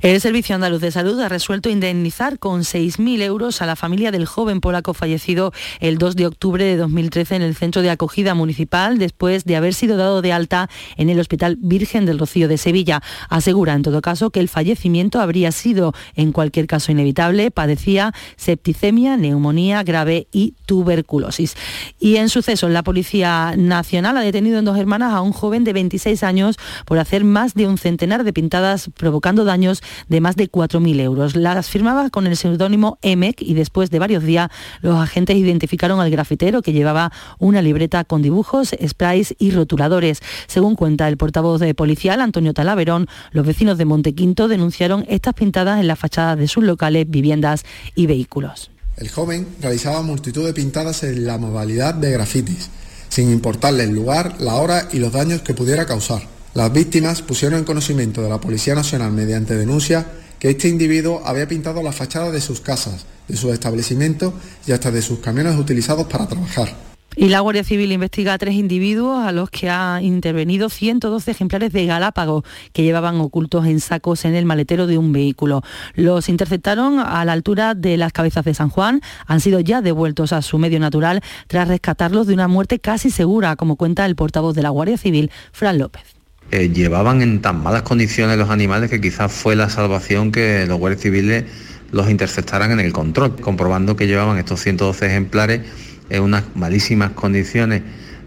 El 0.00 0.20
Servicio 0.20 0.54
Andaluz 0.56 0.80
de 0.80 0.90
Salud 0.90 1.20
ha 1.20 1.28
resuelto 1.28 1.68
indemnizar 1.68 2.40
con 2.40 2.62
6.000 2.62 3.22
euros 3.22 3.62
a 3.62 3.66
la 3.66 3.76
familia 3.76 4.10
del 4.10 4.26
joven 4.26 4.60
polaco 4.60 4.94
fallecido 4.94 5.52
el 5.78 5.96
2 5.98 6.16
de 6.16 6.26
octubre 6.26 6.64
de 6.64 6.76
2013 6.76 7.36
en 7.36 7.42
el 7.42 7.54
centro 7.54 7.82
de 7.82 7.90
acogida 7.90 8.34
municipal 8.34 8.98
después 8.98 9.44
de 9.44 9.54
haber 9.54 9.74
sido 9.74 9.96
dado 9.96 10.20
de 10.20 10.32
alta 10.32 10.68
en 10.96 11.08
el 11.08 11.20
Hospital 11.20 11.56
Virgen 11.60 12.04
del 12.04 12.18
Rocío 12.18 12.48
de 12.48 12.58
Sevilla. 12.58 13.00
Asegura 13.28 13.74
en 13.74 13.82
todo 13.82 14.02
caso 14.02 14.30
que 14.30 14.40
el 14.40 14.48
fallecimiento 14.48 15.20
habría 15.20 15.52
sido 15.52 15.94
en 16.16 16.32
cualquier 16.32 16.66
caso 16.66 16.90
inevitable. 16.90 17.52
Padecía 17.52 18.12
septicemia, 18.36 19.16
neumonía 19.16 19.84
grave 19.84 20.26
y 20.32 20.54
tuberculosis. 20.66 21.56
Y 22.00 22.16
en 22.16 22.28
sucesos, 22.28 22.70
la 22.70 22.82
Policía 22.82 23.54
Nacional 23.56 24.16
ha 24.16 24.22
detenido 24.22 24.58
en 24.58 24.64
dos 24.64 24.78
hermanas 24.78 25.12
a 25.12 25.20
un 25.20 25.32
joven 25.32 25.62
de 25.62 25.74
26 25.74 26.22
años 26.24 26.56
por 26.86 26.98
hacer 26.98 27.22
más 27.22 27.54
de 27.54 27.68
un 27.68 27.78
centenar 27.82 28.24
de 28.24 28.32
pintadas 28.32 28.90
provocando 28.96 29.44
daños 29.44 29.82
de 30.08 30.20
más 30.20 30.36
de 30.36 30.50
4.000 30.50 31.00
euros. 31.00 31.36
Las 31.36 31.68
firmaba 31.68 32.08
con 32.10 32.26
el 32.26 32.36
seudónimo 32.36 32.98
EMEC 33.02 33.42
y 33.42 33.54
después 33.54 33.90
de 33.90 33.98
varios 33.98 34.22
días 34.22 34.50
los 34.80 34.98
agentes 34.98 35.36
identificaron 35.36 36.00
al 36.00 36.10
grafitero 36.10 36.62
que 36.62 36.72
llevaba 36.72 37.12
una 37.38 37.60
libreta 37.60 38.04
con 38.04 38.22
dibujos, 38.22 38.74
sprays 38.86 39.34
y 39.38 39.50
rotuladores. 39.50 40.20
Según 40.46 40.76
cuenta 40.76 41.08
el 41.08 41.16
portavoz 41.16 41.60
de 41.60 41.74
policial 41.74 42.20
Antonio 42.20 42.54
Talaverón, 42.54 43.08
los 43.32 43.46
vecinos 43.46 43.78
de 43.78 43.84
Montequinto 43.84 44.48
denunciaron 44.48 45.04
estas 45.08 45.34
pintadas 45.34 45.80
en 45.80 45.88
las 45.88 45.98
fachadas 45.98 46.38
de 46.38 46.48
sus 46.48 46.64
locales, 46.64 47.06
viviendas 47.08 47.64
y 47.94 48.06
vehículos. 48.06 48.70
El 48.96 49.08
joven 49.08 49.46
realizaba 49.60 50.02
multitud 50.02 50.46
de 50.46 50.52
pintadas 50.52 51.02
en 51.02 51.26
la 51.26 51.38
modalidad 51.38 51.94
de 51.94 52.12
grafitis, 52.12 52.70
sin 53.08 53.30
importarle 53.30 53.84
el 53.84 53.90
lugar, 53.90 54.36
la 54.40 54.54
hora 54.56 54.88
y 54.92 54.98
los 54.98 55.12
daños 55.12 55.42
que 55.42 55.54
pudiera 55.54 55.86
causar. 55.86 56.22
Las 56.54 56.70
víctimas 56.70 57.22
pusieron 57.22 57.58
en 57.58 57.64
conocimiento 57.64 58.20
de 58.20 58.28
la 58.28 58.38
Policía 58.38 58.74
Nacional 58.74 59.10
mediante 59.12 59.56
denuncia 59.56 60.06
que 60.38 60.50
este 60.50 60.68
individuo 60.68 61.22
había 61.24 61.48
pintado 61.48 61.82
la 61.82 61.92
fachada 61.92 62.30
de 62.30 62.42
sus 62.42 62.60
casas, 62.60 63.06
de 63.26 63.38
sus 63.38 63.54
establecimientos 63.54 64.34
y 64.66 64.72
hasta 64.72 64.90
de 64.90 65.00
sus 65.00 65.20
camiones 65.20 65.56
utilizados 65.56 66.06
para 66.08 66.26
trabajar. 66.26 66.76
Y 67.16 67.28
la 67.28 67.40
Guardia 67.40 67.64
Civil 67.64 67.90
investiga 67.92 68.34
a 68.34 68.38
tres 68.38 68.54
individuos 68.54 69.24
a 69.24 69.32
los 69.32 69.48
que 69.48 69.70
ha 69.70 70.00
intervenido 70.02 70.68
112 70.68 71.30
ejemplares 71.30 71.72
de 71.72 71.86
Galápago 71.86 72.44
que 72.74 72.82
llevaban 72.82 73.18
ocultos 73.20 73.64
en 73.64 73.80
sacos 73.80 74.26
en 74.26 74.34
el 74.34 74.44
maletero 74.44 74.86
de 74.86 74.98
un 74.98 75.12
vehículo. 75.12 75.62
Los 75.94 76.28
interceptaron 76.28 77.00
a 77.00 77.24
la 77.24 77.32
altura 77.32 77.74
de 77.74 77.96
las 77.96 78.12
cabezas 78.12 78.44
de 78.44 78.52
San 78.52 78.68
Juan. 78.68 79.00
Han 79.26 79.40
sido 79.40 79.60
ya 79.60 79.80
devueltos 79.80 80.34
a 80.34 80.42
su 80.42 80.58
medio 80.58 80.80
natural 80.80 81.22
tras 81.46 81.68
rescatarlos 81.68 82.26
de 82.26 82.34
una 82.34 82.48
muerte 82.48 82.78
casi 82.78 83.10
segura, 83.10 83.56
como 83.56 83.76
cuenta 83.76 84.04
el 84.04 84.16
portavoz 84.16 84.54
de 84.54 84.62
la 84.62 84.70
Guardia 84.70 84.98
Civil, 84.98 85.30
Fran 85.52 85.78
López. 85.78 86.21
Eh, 86.52 86.68
llevaban 86.68 87.22
en 87.22 87.40
tan 87.40 87.62
malas 87.62 87.80
condiciones 87.80 88.36
los 88.36 88.50
animales 88.50 88.90
que 88.90 89.00
quizás 89.00 89.32
fue 89.32 89.56
la 89.56 89.70
salvación 89.70 90.30
que 90.30 90.66
los 90.66 90.78
guardias 90.78 91.00
civiles 91.00 91.44
los 91.92 92.10
interceptaran 92.10 92.70
en 92.72 92.80
el 92.80 92.92
control, 92.92 93.36
comprobando 93.36 93.96
que 93.96 94.06
llevaban 94.06 94.36
estos 94.36 94.60
112 94.60 95.06
ejemplares 95.06 95.62
en 96.10 96.22
unas 96.22 96.44
malísimas 96.54 97.12
condiciones 97.12 97.80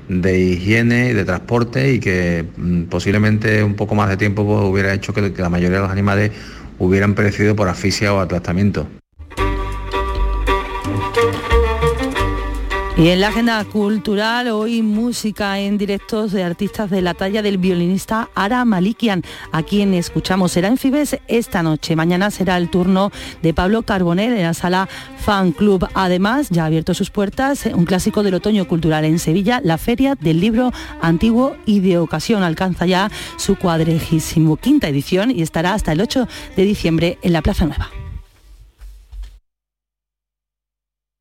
de 0.09 0.39
higiene 0.39 1.09
y 1.09 1.13
de 1.13 1.23
transporte 1.23 1.93
y 1.93 1.99
que 1.99 2.43
mm, 2.57 2.86
posiblemente 2.86 3.63
un 3.63 3.76
poco 3.76 3.93
más 3.93 4.09
de 4.09 4.17
tiempo 4.17 4.43
pues, 4.43 4.59
hubiera 4.63 4.91
hecho 4.91 5.13
que 5.13 5.21
la 5.21 5.49
mayoría 5.49 5.78
de 5.78 5.84
los 5.84 5.91
animales 5.91 6.32
hubieran 6.80 7.13
perecido 7.13 7.55
por 7.55 7.69
asfixia 7.69 8.11
o 8.11 8.19
aplastamiento. 8.19 8.88
Y 12.97 13.09
en 13.09 13.19
la 13.19 13.27
agenda 13.27 13.61
cultural, 13.65 14.47
hoy 14.47 14.81
música 14.81 15.59
en 15.59 15.77
directos 15.77 16.31
de 16.31 16.45
artistas 16.45 16.89
de 16.89 17.01
la 17.01 17.13
talla 17.13 17.41
del 17.41 17.57
violinista 17.57 18.29
Ara 18.35 18.63
Malikian, 18.63 19.21
a 19.51 19.63
quien 19.63 19.93
escuchamos. 19.93 20.53
Será 20.53 20.69
en 20.69 20.77
Fibes 20.77 21.19
esta 21.27 21.61
noche. 21.61 21.97
Mañana 21.97 22.31
será 22.31 22.55
el 22.55 22.69
turno 22.69 23.11
de 23.41 23.53
Pablo 23.53 23.83
Carbonell 23.83 24.31
en 24.31 24.43
la 24.43 24.53
sala 24.53 24.87
Fan 25.17 25.51
Club. 25.51 25.85
Además, 25.93 26.47
ya 26.49 26.63
ha 26.63 26.67
abierto 26.67 26.93
sus 26.93 27.09
puertas 27.09 27.65
un 27.65 27.83
clásico 27.83 28.23
del 28.23 28.35
otoño 28.35 28.65
cultural 28.65 29.03
en 29.03 29.19
Sevilla, 29.19 29.59
la 29.61 29.77
Feria 29.77 30.15
del 30.15 30.39
Libro 30.39 30.71
Antiguo 31.01 31.57
y 31.65 31.81
de 31.81 31.97
Ocasión. 31.97 32.43
Alcanza 32.43 32.85
ya 32.85 33.11
su 33.35 33.57
cuadregísimo 33.57 34.55
quinta 34.55 34.87
edición 34.87 35.31
y 35.31 35.41
estará 35.41 35.73
hasta 35.73 35.91
el 35.91 35.99
8 35.99 36.29
de 36.55 36.63
diciembre 36.63 37.19
en 37.23 37.33
la 37.33 37.41
Plaza 37.41 37.65
Nueva. 37.65 38.05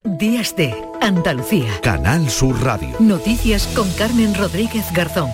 Días 0.07 0.55
de 0.55 0.75
Andalucía. 1.01 1.81
Canal 1.81 2.29
Sur 2.29 2.63
Radio. 2.63 2.95
Noticias 3.01 3.67
con 3.69 3.91
Carmen 3.93 4.35
Rodríguez 4.35 4.85
Garzón. 4.93 5.31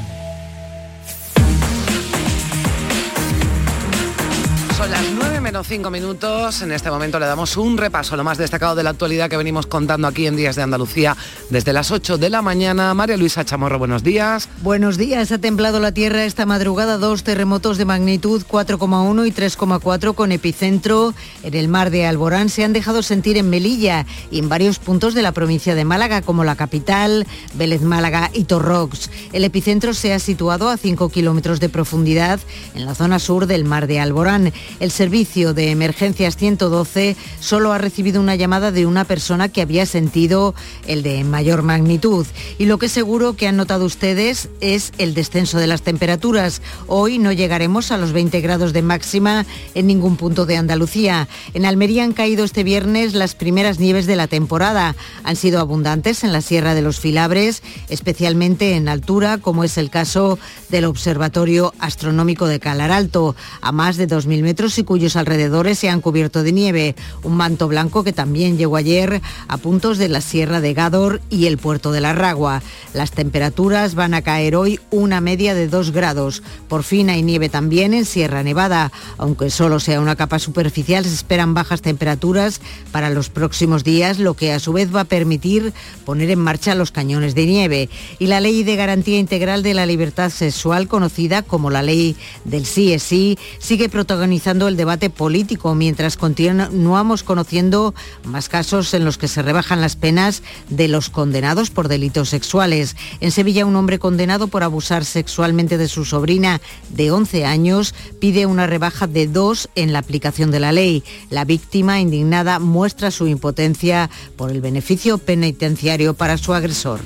Son 4.81 4.91
las 4.91 5.11
9 5.13 5.41
menos 5.43 5.67
5 5.67 5.91
minutos. 5.91 6.63
En 6.63 6.73
este 6.73 6.91
momento 6.91 7.19
le 7.19 7.27
damos 7.27 7.59
un 7.59 7.77
repaso, 7.77 8.17
lo 8.17 8.25
más 8.25 8.39
destacado 8.39 8.75
de 8.75 8.83
la 8.83 8.89
actualidad 8.89 9.29
que 9.29 9.37
venimos 9.37 9.67
contando 9.67 10.09
aquí 10.09 10.27
en 10.27 10.37
Días 10.37 10.57
de 10.57 10.63
Andalucía 10.63 11.19
desde 11.51 11.75
las 11.75 11.91
8 11.91 12.17
de 12.17 12.31
la 12.31 12.41
mañana. 12.41 12.95
María 12.95 13.19
Luisa 13.19 13.45
Chamorro, 13.45 13.79
buenos 13.79 14.03
días. 14.03 14.49
Buenos 14.63 14.97
días. 14.97 15.33
Ha 15.33 15.39
temblado 15.39 15.81
la 15.81 15.93
tierra 15.93 16.25
esta 16.25 16.47
madrugada 16.47 16.97
dos 16.97 17.25
terremotos 17.25 17.77
de 17.77 17.85
magnitud 17.85 18.43
4,1 18.51 19.27
y 19.27 19.33
3,4 19.33 20.15
con 20.15 20.33
epicentro 20.33 21.13
en 21.43 21.53
el 21.53 21.69
mar 21.69 21.91
de 21.91 22.07
Alborán. 22.07 22.49
Se 22.49 22.65
han 22.65 22.73
dejado 22.73 23.03
sentir 23.03 23.37
en 23.37 23.51
Melilla 23.51 24.07
y 24.31 24.39
en 24.39 24.49
varios 24.49 24.79
puntos 24.79 25.13
de 25.13 25.21
la 25.21 25.33
provincia 25.33 25.75
de 25.75 25.85
Málaga, 25.85 26.23
como 26.23 26.43
la 26.43 26.57
capital, 26.57 27.27
Vélez 27.53 27.83
Málaga 27.83 28.31
y 28.33 28.45
Torrox. 28.45 29.11
El 29.35 29.45
epicentro 29.45 29.93
se 29.93 30.15
ha 30.15 30.19
situado 30.19 30.71
a 30.71 30.79
5 30.79 31.11
kilómetros 31.11 31.61
de 31.61 31.69
profundidad 31.69 32.41
en 32.75 32.87
la 32.87 32.95
zona 32.95 33.19
sur 33.19 33.45
del 33.45 33.67
mar 33.67 33.87
de 33.87 34.01
Alborán. 34.01 34.55
El 34.79 34.91
servicio 34.91 35.55
de 35.55 35.71
emergencias 35.71 36.37
112 36.37 37.17
solo 37.41 37.73
ha 37.73 37.79
recibido 37.79 38.21
una 38.21 38.37
llamada 38.37 38.71
de 38.73 38.87
una 38.87 39.05
persona 39.05 39.49
que 39.49 39.63
había 39.63 39.87
sentido 39.87 40.55
el 40.87 41.03
de 41.03 41.25
mayor 41.25 41.63
magnitud. 41.63 42.27
Y 42.59 42.67
lo 42.67 42.79
que 42.79 42.89
seguro 42.89 43.35
que 43.35 43.49
han 43.49 43.57
notado 43.57 43.85
ustedes 43.85 44.49
es 44.61 44.93
el 44.99 45.15
descenso 45.15 45.59
de 45.59 45.67
las 45.67 45.83
temperaturas. 45.83 46.63
Hoy 46.87 47.19
no 47.19 47.33
llegaremos 47.33 47.91
a 47.91 47.99
los 47.99 48.13
20 48.13 48.41
grados 48.41 48.73
de 48.73 48.83
máxima 48.83 49.47
en 49.75 49.87
ningún 49.87 50.17
punto 50.17 50.47
de 50.47 50.57
Andalucía. 50.57 51.29
En 51.55 51.65
Almería 51.65 52.05
han 52.05 52.13
caído 52.13 52.45
este 52.45 52.65
viernes 52.65 53.15
las 53.15 53.35
primeras 53.35 53.79
nieves 53.79 54.07
de 54.07 54.17
la 54.17 54.29
temporada. 54.29 54.95
Han 55.25 55.37
sido 55.37 55.61
abundantes 55.61 56.25
en 56.25 56.33
la 56.33 56.43
Sierra 56.43 56.75
de 56.75 56.83
los 56.83 57.01
Filabres, 57.01 57.63
especialmente 57.89 58.75
en 58.75 58.89
altura, 58.89 59.39
como 59.39 59.65
es 59.65 59.79
el 59.79 59.91
caso 59.91 60.39
del 60.69 60.85
Observatorio 60.85 61.73
Astronómico 61.79 62.47
de 62.47 62.61
Calar 62.61 62.93
Alto, 62.93 63.35
a 63.61 63.73
más 63.73 63.97
de 63.97 64.07
2.000 64.07 64.43
metros 64.43 64.60
y 64.61 64.85
cuyos 64.85 65.17
alrededores 65.17 65.79
se 65.79 65.89
han 65.89 66.03
cubierto 66.03 66.43
de 66.43 66.53
nieve. 66.53 66.95
Un 67.23 67.35
manto 67.35 67.67
blanco 67.67 68.05
que 68.05 68.13
también 68.13 68.59
llegó 68.59 68.77
ayer 68.77 69.23
a 69.49 69.57
puntos 69.57 69.97
de 69.97 70.11
la 70.11 70.21
Sierra 70.21 70.61
de 70.61 70.75
Gádor 70.75 71.23
y 71.31 71.47
el 71.47 71.57
puerto 71.57 71.93
de 71.93 72.03
la 72.03 72.13
Ragua. 72.13 72.63
Las 72.93 73.13
temperaturas 73.13 73.95
van 73.95 74.13
a 74.13 74.21
caer 74.21 74.57
hoy 74.57 74.79
una 74.91 75.23
media 75.23 75.55
de 75.55 75.67
2 75.67 75.93
grados. 75.93 76.43
Por 76.69 76.83
fin 76.83 77.09
hay 77.09 77.23
nieve 77.23 77.49
también 77.49 77.95
en 77.95 78.05
Sierra 78.05 78.43
Nevada. 78.43 78.93
Aunque 79.17 79.49
solo 79.49 79.81
sea 79.81 79.99
una 79.99 80.15
capa 80.15 80.39
superficial, 80.39 81.05
se 81.05 81.15
esperan 81.15 81.55
bajas 81.55 81.81
temperaturas 81.81 82.61
para 82.93 83.09
los 83.09 83.31
próximos 83.31 83.83
días, 83.83 84.19
lo 84.19 84.35
que 84.35 84.53
a 84.53 84.61
su 84.61 84.75
vez 84.75 84.95
va 84.95 85.01
a 85.01 85.05
permitir 85.05 85.73
poner 86.05 86.29
en 86.29 86.39
marcha 86.39 86.75
los 86.75 86.91
cañones 86.93 87.35
de 87.35 87.47
nieve. 87.47 87.89
Y 88.19 88.27
la 88.27 88.41
Ley 88.41 88.63
de 88.63 88.77
Garantía 88.77 89.19
Integral 89.19 89.63
de 89.63 89.73
la 89.73 89.87
Libertad 89.87 90.29
Sexual, 90.29 90.87
conocida 90.87 91.43
como 91.43 91.71
la 91.71 91.81
Ley 91.81 92.15
del 92.45 92.67
sí 92.67 92.93
es 92.93 93.03
sí, 93.03 93.39
sigue 93.59 93.89
protagonizando 93.89 94.50
el 94.51 94.77
debate 94.77 95.11
político 95.11 95.77
mientras 95.77 96.17
continuamos 96.17 97.23
conociendo 97.23 97.95
más 98.25 98.49
casos 98.49 98.93
en 98.95 99.05
los 99.05 99.17
que 99.17 99.29
se 99.29 99.43
rebajan 99.43 99.81
las 99.81 99.95
penas 99.95 100.43
de 100.69 100.89
los 100.89 101.09
condenados 101.09 101.71
por 101.71 101.87
delitos 101.87 102.31
sexuales. 102.31 102.97
En 103.21 103.31
Sevilla 103.31 103.65
un 103.65 103.77
hombre 103.77 104.01
condenado 104.01 104.49
por 104.49 104.65
abusar 104.65 105.05
sexualmente 105.05 105.79
de 105.79 105.87
su 105.87 106.05
sobrina 106.05 106.61
de 106.89 107.13
11 107.13 107.45
años 107.47 107.95
pide 108.19 108.47
una 108.47 108.67
rebaja 108.67 109.07
de 109.07 109.29
dos 109.29 109.69
en 109.77 109.93
la 109.93 110.01
aplicación 110.01 110.51
de 110.51 110.61
la 110.61 110.73
ley. 110.73 111.05
La 111.31 111.45
víctima 111.45 112.01
indignada 112.01 112.59
muestra 112.59 113.13
su 113.13 113.29
impotencia 113.29 114.11
por 114.37 114.51
el 114.51 114.61
beneficio 114.61 115.19
penitenciario 115.19 116.15
para 116.15 116.39
su 116.39 116.55
agresor 116.55 117.01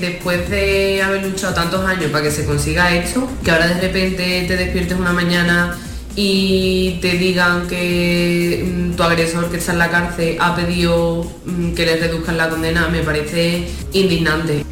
después 0.00 0.48
de 0.50 1.02
haber 1.02 1.22
luchado 1.22 1.54
tantos 1.54 1.84
años 1.84 2.10
para 2.10 2.24
que 2.24 2.30
se 2.30 2.44
consiga 2.44 2.94
esto, 2.94 3.28
que 3.44 3.50
ahora 3.50 3.68
de 3.68 3.80
repente 3.80 4.44
te 4.48 4.56
despiertes 4.56 4.98
una 4.98 5.12
mañana 5.12 5.78
y 6.16 6.98
te 7.00 7.16
digan 7.16 7.66
que 7.66 8.64
mm, 8.66 8.96
tu 8.96 9.02
agresor 9.02 9.50
que 9.50 9.56
está 9.56 9.72
en 9.72 9.78
la 9.78 9.90
cárcel 9.90 10.36
ha 10.40 10.54
pedido 10.54 11.24
mm, 11.44 11.72
que 11.72 11.86
le 11.86 11.96
reduzcan 11.96 12.36
la 12.36 12.48
condena, 12.48 12.88
me 12.88 13.00
parece 13.00 13.68
indignante. 13.92 14.64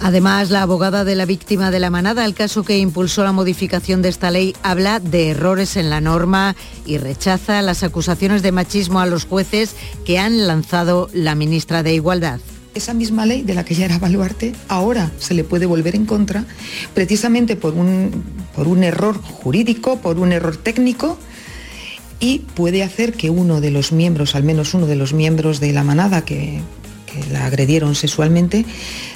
Además, 0.00 0.50
la 0.50 0.62
abogada 0.62 1.04
de 1.04 1.16
la 1.16 1.24
víctima 1.24 1.72
de 1.72 1.80
la 1.80 1.90
manada, 1.90 2.24
el 2.24 2.34
caso 2.34 2.62
que 2.62 2.78
impulsó 2.78 3.24
la 3.24 3.32
modificación 3.32 4.00
de 4.00 4.08
esta 4.08 4.30
ley, 4.30 4.54
habla 4.62 5.00
de 5.00 5.30
errores 5.30 5.76
en 5.76 5.90
la 5.90 6.00
norma 6.00 6.54
y 6.86 6.98
rechaza 6.98 7.62
las 7.62 7.82
acusaciones 7.82 8.42
de 8.42 8.52
machismo 8.52 9.00
a 9.00 9.06
los 9.06 9.24
jueces 9.24 9.74
que 10.04 10.18
han 10.18 10.46
lanzado 10.46 11.10
la 11.12 11.34
ministra 11.34 11.82
de 11.82 11.94
Igualdad 11.94 12.40
esa 12.74 12.94
misma 12.94 13.26
ley 13.26 13.42
de 13.42 13.54
la 13.54 13.64
que 13.64 13.74
ya 13.74 13.84
era 13.84 13.98
Baluarte, 13.98 14.52
ahora 14.68 15.10
se 15.18 15.34
le 15.34 15.44
puede 15.44 15.66
volver 15.66 15.94
en 15.94 16.06
contra 16.06 16.44
precisamente 16.94 17.56
por 17.56 17.74
un, 17.74 18.22
por 18.54 18.68
un 18.68 18.84
error 18.84 19.20
jurídico, 19.20 19.98
por 19.98 20.18
un 20.18 20.32
error 20.32 20.56
técnico 20.56 21.18
y 22.20 22.40
puede 22.54 22.82
hacer 22.82 23.14
que 23.14 23.30
uno 23.30 23.60
de 23.60 23.70
los 23.70 23.92
miembros, 23.92 24.34
al 24.34 24.42
menos 24.42 24.74
uno 24.74 24.86
de 24.86 24.96
los 24.96 25.12
miembros 25.12 25.60
de 25.60 25.72
la 25.72 25.84
manada 25.84 26.24
que, 26.24 26.60
que 27.06 27.32
la 27.32 27.46
agredieron 27.46 27.94
sexualmente, 27.94 28.64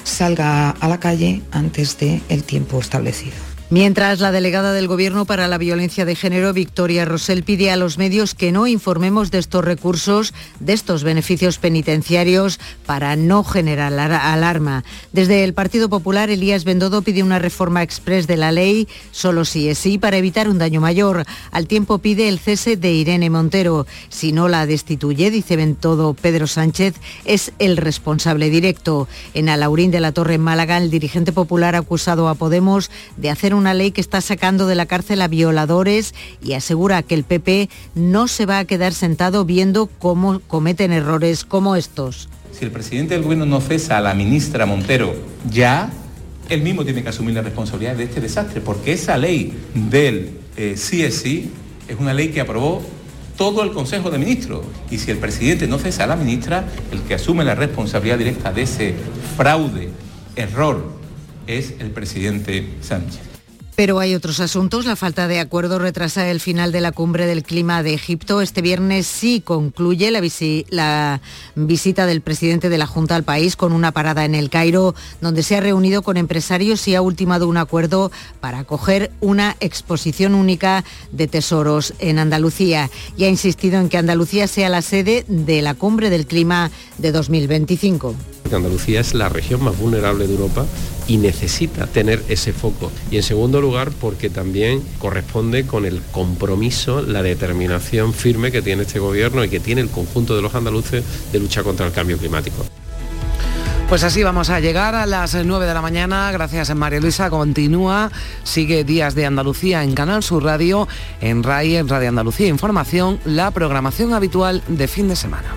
salga 0.04 0.70
a 0.70 0.88
la 0.88 1.00
calle 1.00 1.42
antes 1.50 1.98
del 1.98 2.44
tiempo 2.44 2.78
establecido. 2.80 3.51
Mientras 3.72 4.20
la 4.20 4.32
delegada 4.32 4.74
del 4.74 4.86
Gobierno 4.86 5.24
para 5.24 5.48
la 5.48 5.56
Violencia 5.56 6.04
de 6.04 6.14
Género, 6.14 6.52
Victoria 6.52 7.06
Rosell, 7.06 7.42
pide 7.42 7.70
a 7.70 7.76
los 7.78 7.96
medios 7.96 8.34
que 8.34 8.52
no 8.52 8.66
informemos 8.66 9.30
de 9.30 9.38
estos 9.38 9.64
recursos, 9.64 10.34
de 10.60 10.74
estos 10.74 11.04
beneficios 11.04 11.56
penitenciarios, 11.56 12.60
para 12.84 13.16
no 13.16 13.44
generar 13.44 13.94
alarma. 13.94 14.84
Desde 15.14 15.42
el 15.42 15.54
Partido 15.54 15.88
Popular, 15.88 16.28
Elías 16.28 16.64
Bendodo 16.64 17.00
pide 17.00 17.22
una 17.22 17.38
reforma 17.38 17.82
express 17.82 18.26
de 18.26 18.36
la 18.36 18.52
ley, 18.52 18.88
solo 19.10 19.46
si 19.46 19.70
es 19.70 19.78
sí, 19.78 19.96
para 19.96 20.18
evitar 20.18 20.50
un 20.50 20.58
daño 20.58 20.82
mayor. 20.82 21.24
Al 21.50 21.66
tiempo 21.66 21.96
pide 21.96 22.28
el 22.28 22.40
cese 22.40 22.76
de 22.76 22.92
Irene 22.92 23.30
Montero. 23.30 23.86
Si 24.10 24.32
no 24.32 24.48
la 24.48 24.66
destituye, 24.66 25.30
dice 25.30 25.56
Bendodo 25.56 26.12
Pedro 26.12 26.46
Sánchez, 26.46 26.96
es 27.24 27.52
el 27.58 27.78
responsable 27.78 28.50
directo. 28.50 29.08
En 29.32 29.48
Alaurín 29.48 29.90
de 29.90 30.00
la 30.00 30.12
Torre, 30.12 30.34
en 30.34 30.42
Málaga, 30.42 30.76
el 30.76 30.90
dirigente 30.90 31.32
popular 31.32 31.74
ha 31.74 31.78
acusado 31.78 32.28
a 32.28 32.34
Podemos 32.34 32.90
de 33.16 33.30
hacer 33.30 33.54
un 33.54 33.61
una 33.62 33.74
ley 33.74 33.92
que 33.92 34.00
está 34.00 34.20
sacando 34.20 34.66
de 34.66 34.74
la 34.74 34.86
cárcel 34.86 35.22
a 35.22 35.28
violadores 35.28 36.14
y 36.42 36.54
asegura 36.54 37.02
que 37.04 37.14
el 37.14 37.22
PP 37.22 37.70
no 37.94 38.26
se 38.26 38.44
va 38.44 38.58
a 38.58 38.64
quedar 38.64 38.92
sentado 38.92 39.44
viendo 39.44 39.86
cómo 39.86 40.40
cometen 40.40 40.92
errores 40.92 41.44
como 41.44 41.76
estos. 41.76 42.28
Si 42.52 42.64
el 42.64 42.72
presidente 42.72 43.14
del 43.14 43.22
gobierno 43.22 43.46
no 43.46 43.60
cesa 43.60 43.98
a 43.98 44.00
la 44.00 44.14
ministra 44.14 44.66
Montero 44.66 45.14
ya, 45.48 45.92
él 46.48 46.62
mismo 46.62 46.84
tiene 46.84 47.04
que 47.04 47.08
asumir 47.10 47.34
la 47.34 47.42
responsabilidad 47.42 47.94
de 47.94 48.04
este 48.04 48.20
desastre, 48.20 48.60
porque 48.60 48.92
esa 48.92 49.16
ley 49.16 49.56
del 49.74 50.38
eh, 50.56 50.74
CSI 50.74 51.50
es 51.88 51.96
una 51.98 52.12
ley 52.12 52.28
que 52.30 52.40
aprobó 52.40 52.82
todo 53.36 53.62
el 53.62 53.70
Consejo 53.70 54.10
de 54.10 54.18
Ministros. 54.18 54.66
Y 54.90 54.98
si 54.98 55.12
el 55.12 55.18
presidente 55.18 55.68
no 55.68 55.78
cesa 55.78 56.04
a 56.04 56.08
la 56.08 56.16
ministra, 56.16 56.66
el 56.90 57.00
que 57.02 57.14
asume 57.14 57.44
la 57.44 57.54
responsabilidad 57.54 58.18
directa 58.18 58.52
de 58.52 58.62
ese 58.62 58.94
fraude, 59.36 59.90
error, 60.34 60.84
es 61.46 61.74
el 61.78 61.90
presidente 61.90 62.68
Sánchez. 62.80 63.31
Pero 63.74 64.00
hay 64.00 64.14
otros 64.14 64.40
asuntos. 64.40 64.84
La 64.84 64.96
falta 64.96 65.28
de 65.28 65.40
acuerdo 65.40 65.78
retrasa 65.78 66.30
el 66.30 66.40
final 66.40 66.72
de 66.72 66.82
la 66.82 66.92
cumbre 66.92 67.26
del 67.26 67.42
clima 67.42 67.82
de 67.82 67.94
Egipto. 67.94 68.42
Este 68.42 68.60
viernes 68.60 69.06
sí 69.06 69.40
concluye 69.40 70.10
la, 70.10 71.20
visita 71.54 72.06
del 72.06 72.20
presidente 72.20 72.68
de 72.68 72.78
la 72.78 72.86
Junta 72.86 73.16
al 73.16 73.22
país 73.24 73.56
con 73.56 73.72
una 73.72 73.92
parada 73.92 74.26
en 74.26 74.34
el 74.34 74.50
Cairo, 74.50 74.94
donde 75.22 75.42
se 75.42 75.56
ha 75.56 75.60
reunido 75.60 76.02
con 76.02 76.18
empresarios 76.18 76.86
y 76.86 76.94
ha 76.94 77.02
ultimado 77.02 77.48
un 77.48 77.56
acuerdo 77.56 78.12
para 78.40 78.60
acoger 78.60 79.10
una 79.20 79.56
exposición 79.60 80.34
única 80.34 80.84
de 81.10 81.26
tesoros 81.26 81.94
en 81.98 82.18
Andalucía. 82.18 82.90
Y 83.16 83.24
ha 83.24 83.28
insistido 83.28 83.80
en 83.80 83.88
que 83.88 83.96
Andalucía 83.96 84.48
sea 84.48 84.68
la 84.68 84.82
sede 84.82 85.24
de 85.28 85.62
la 85.62 85.74
cumbre 85.74 86.10
del 86.10 86.26
clima 86.26 86.70
de 86.98 87.10
2025. 87.10 88.14
Andalucía 88.56 89.00
es 89.00 89.14
la 89.14 89.28
región 89.28 89.62
más 89.62 89.78
vulnerable 89.78 90.26
de 90.26 90.34
Europa 90.34 90.66
y 91.06 91.16
necesita 91.16 91.86
tener 91.86 92.22
ese 92.28 92.52
foco. 92.52 92.90
Y 93.10 93.16
en 93.16 93.22
segundo 93.22 93.60
lugar, 93.62 93.90
porque 93.98 94.28
también 94.28 94.82
corresponde 94.98 95.66
con 95.66 95.86
el 95.86 96.02
compromiso, 96.12 97.00
la 97.00 97.22
determinación 97.22 98.12
firme 98.12 98.52
que 98.52 98.60
tiene 98.60 98.82
este 98.82 98.98
gobierno 98.98 99.42
y 99.42 99.48
que 99.48 99.60
tiene 99.60 99.80
el 99.80 99.88
conjunto 99.88 100.36
de 100.36 100.42
los 100.42 100.54
andaluces 100.54 101.02
de 101.32 101.38
lucha 101.38 101.62
contra 101.62 101.86
el 101.86 101.92
cambio 101.92 102.18
climático. 102.18 102.66
Pues 103.88 104.04
así 104.04 104.22
vamos 104.22 104.48
a 104.48 104.58
llegar 104.58 104.94
a 104.94 105.04
las 105.04 105.34
9 105.34 105.66
de 105.66 105.74
la 105.74 105.82
mañana. 105.82 106.32
Gracias 106.32 106.74
María 106.74 106.98
Luisa. 106.98 107.28
Continúa, 107.28 108.10
sigue 108.42 108.84
Días 108.84 109.14
de 109.14 109.26
Andalucía 109.26 109.84
en 109.84 109.94
Canal 109.94 110.22
Sur 110.22 110.44
Radio, 110.44 110.88
en 111.20 111.42
RAI, 111.42 111.76
en 111.76 111.88
Radio 111.88 112.08
Andalucía 112.08 112.48
Información, 112.48 113.20
la 113.26 113.50
programación 113.50 114.14
habitual 114.14 114.62
de 114.66 114.88
fin 114.88 115.08
de 115.08 115.16
semana. 115.16 115.54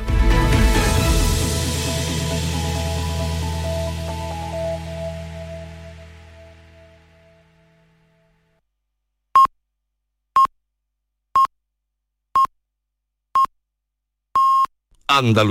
Andalucía. 15.17 15.43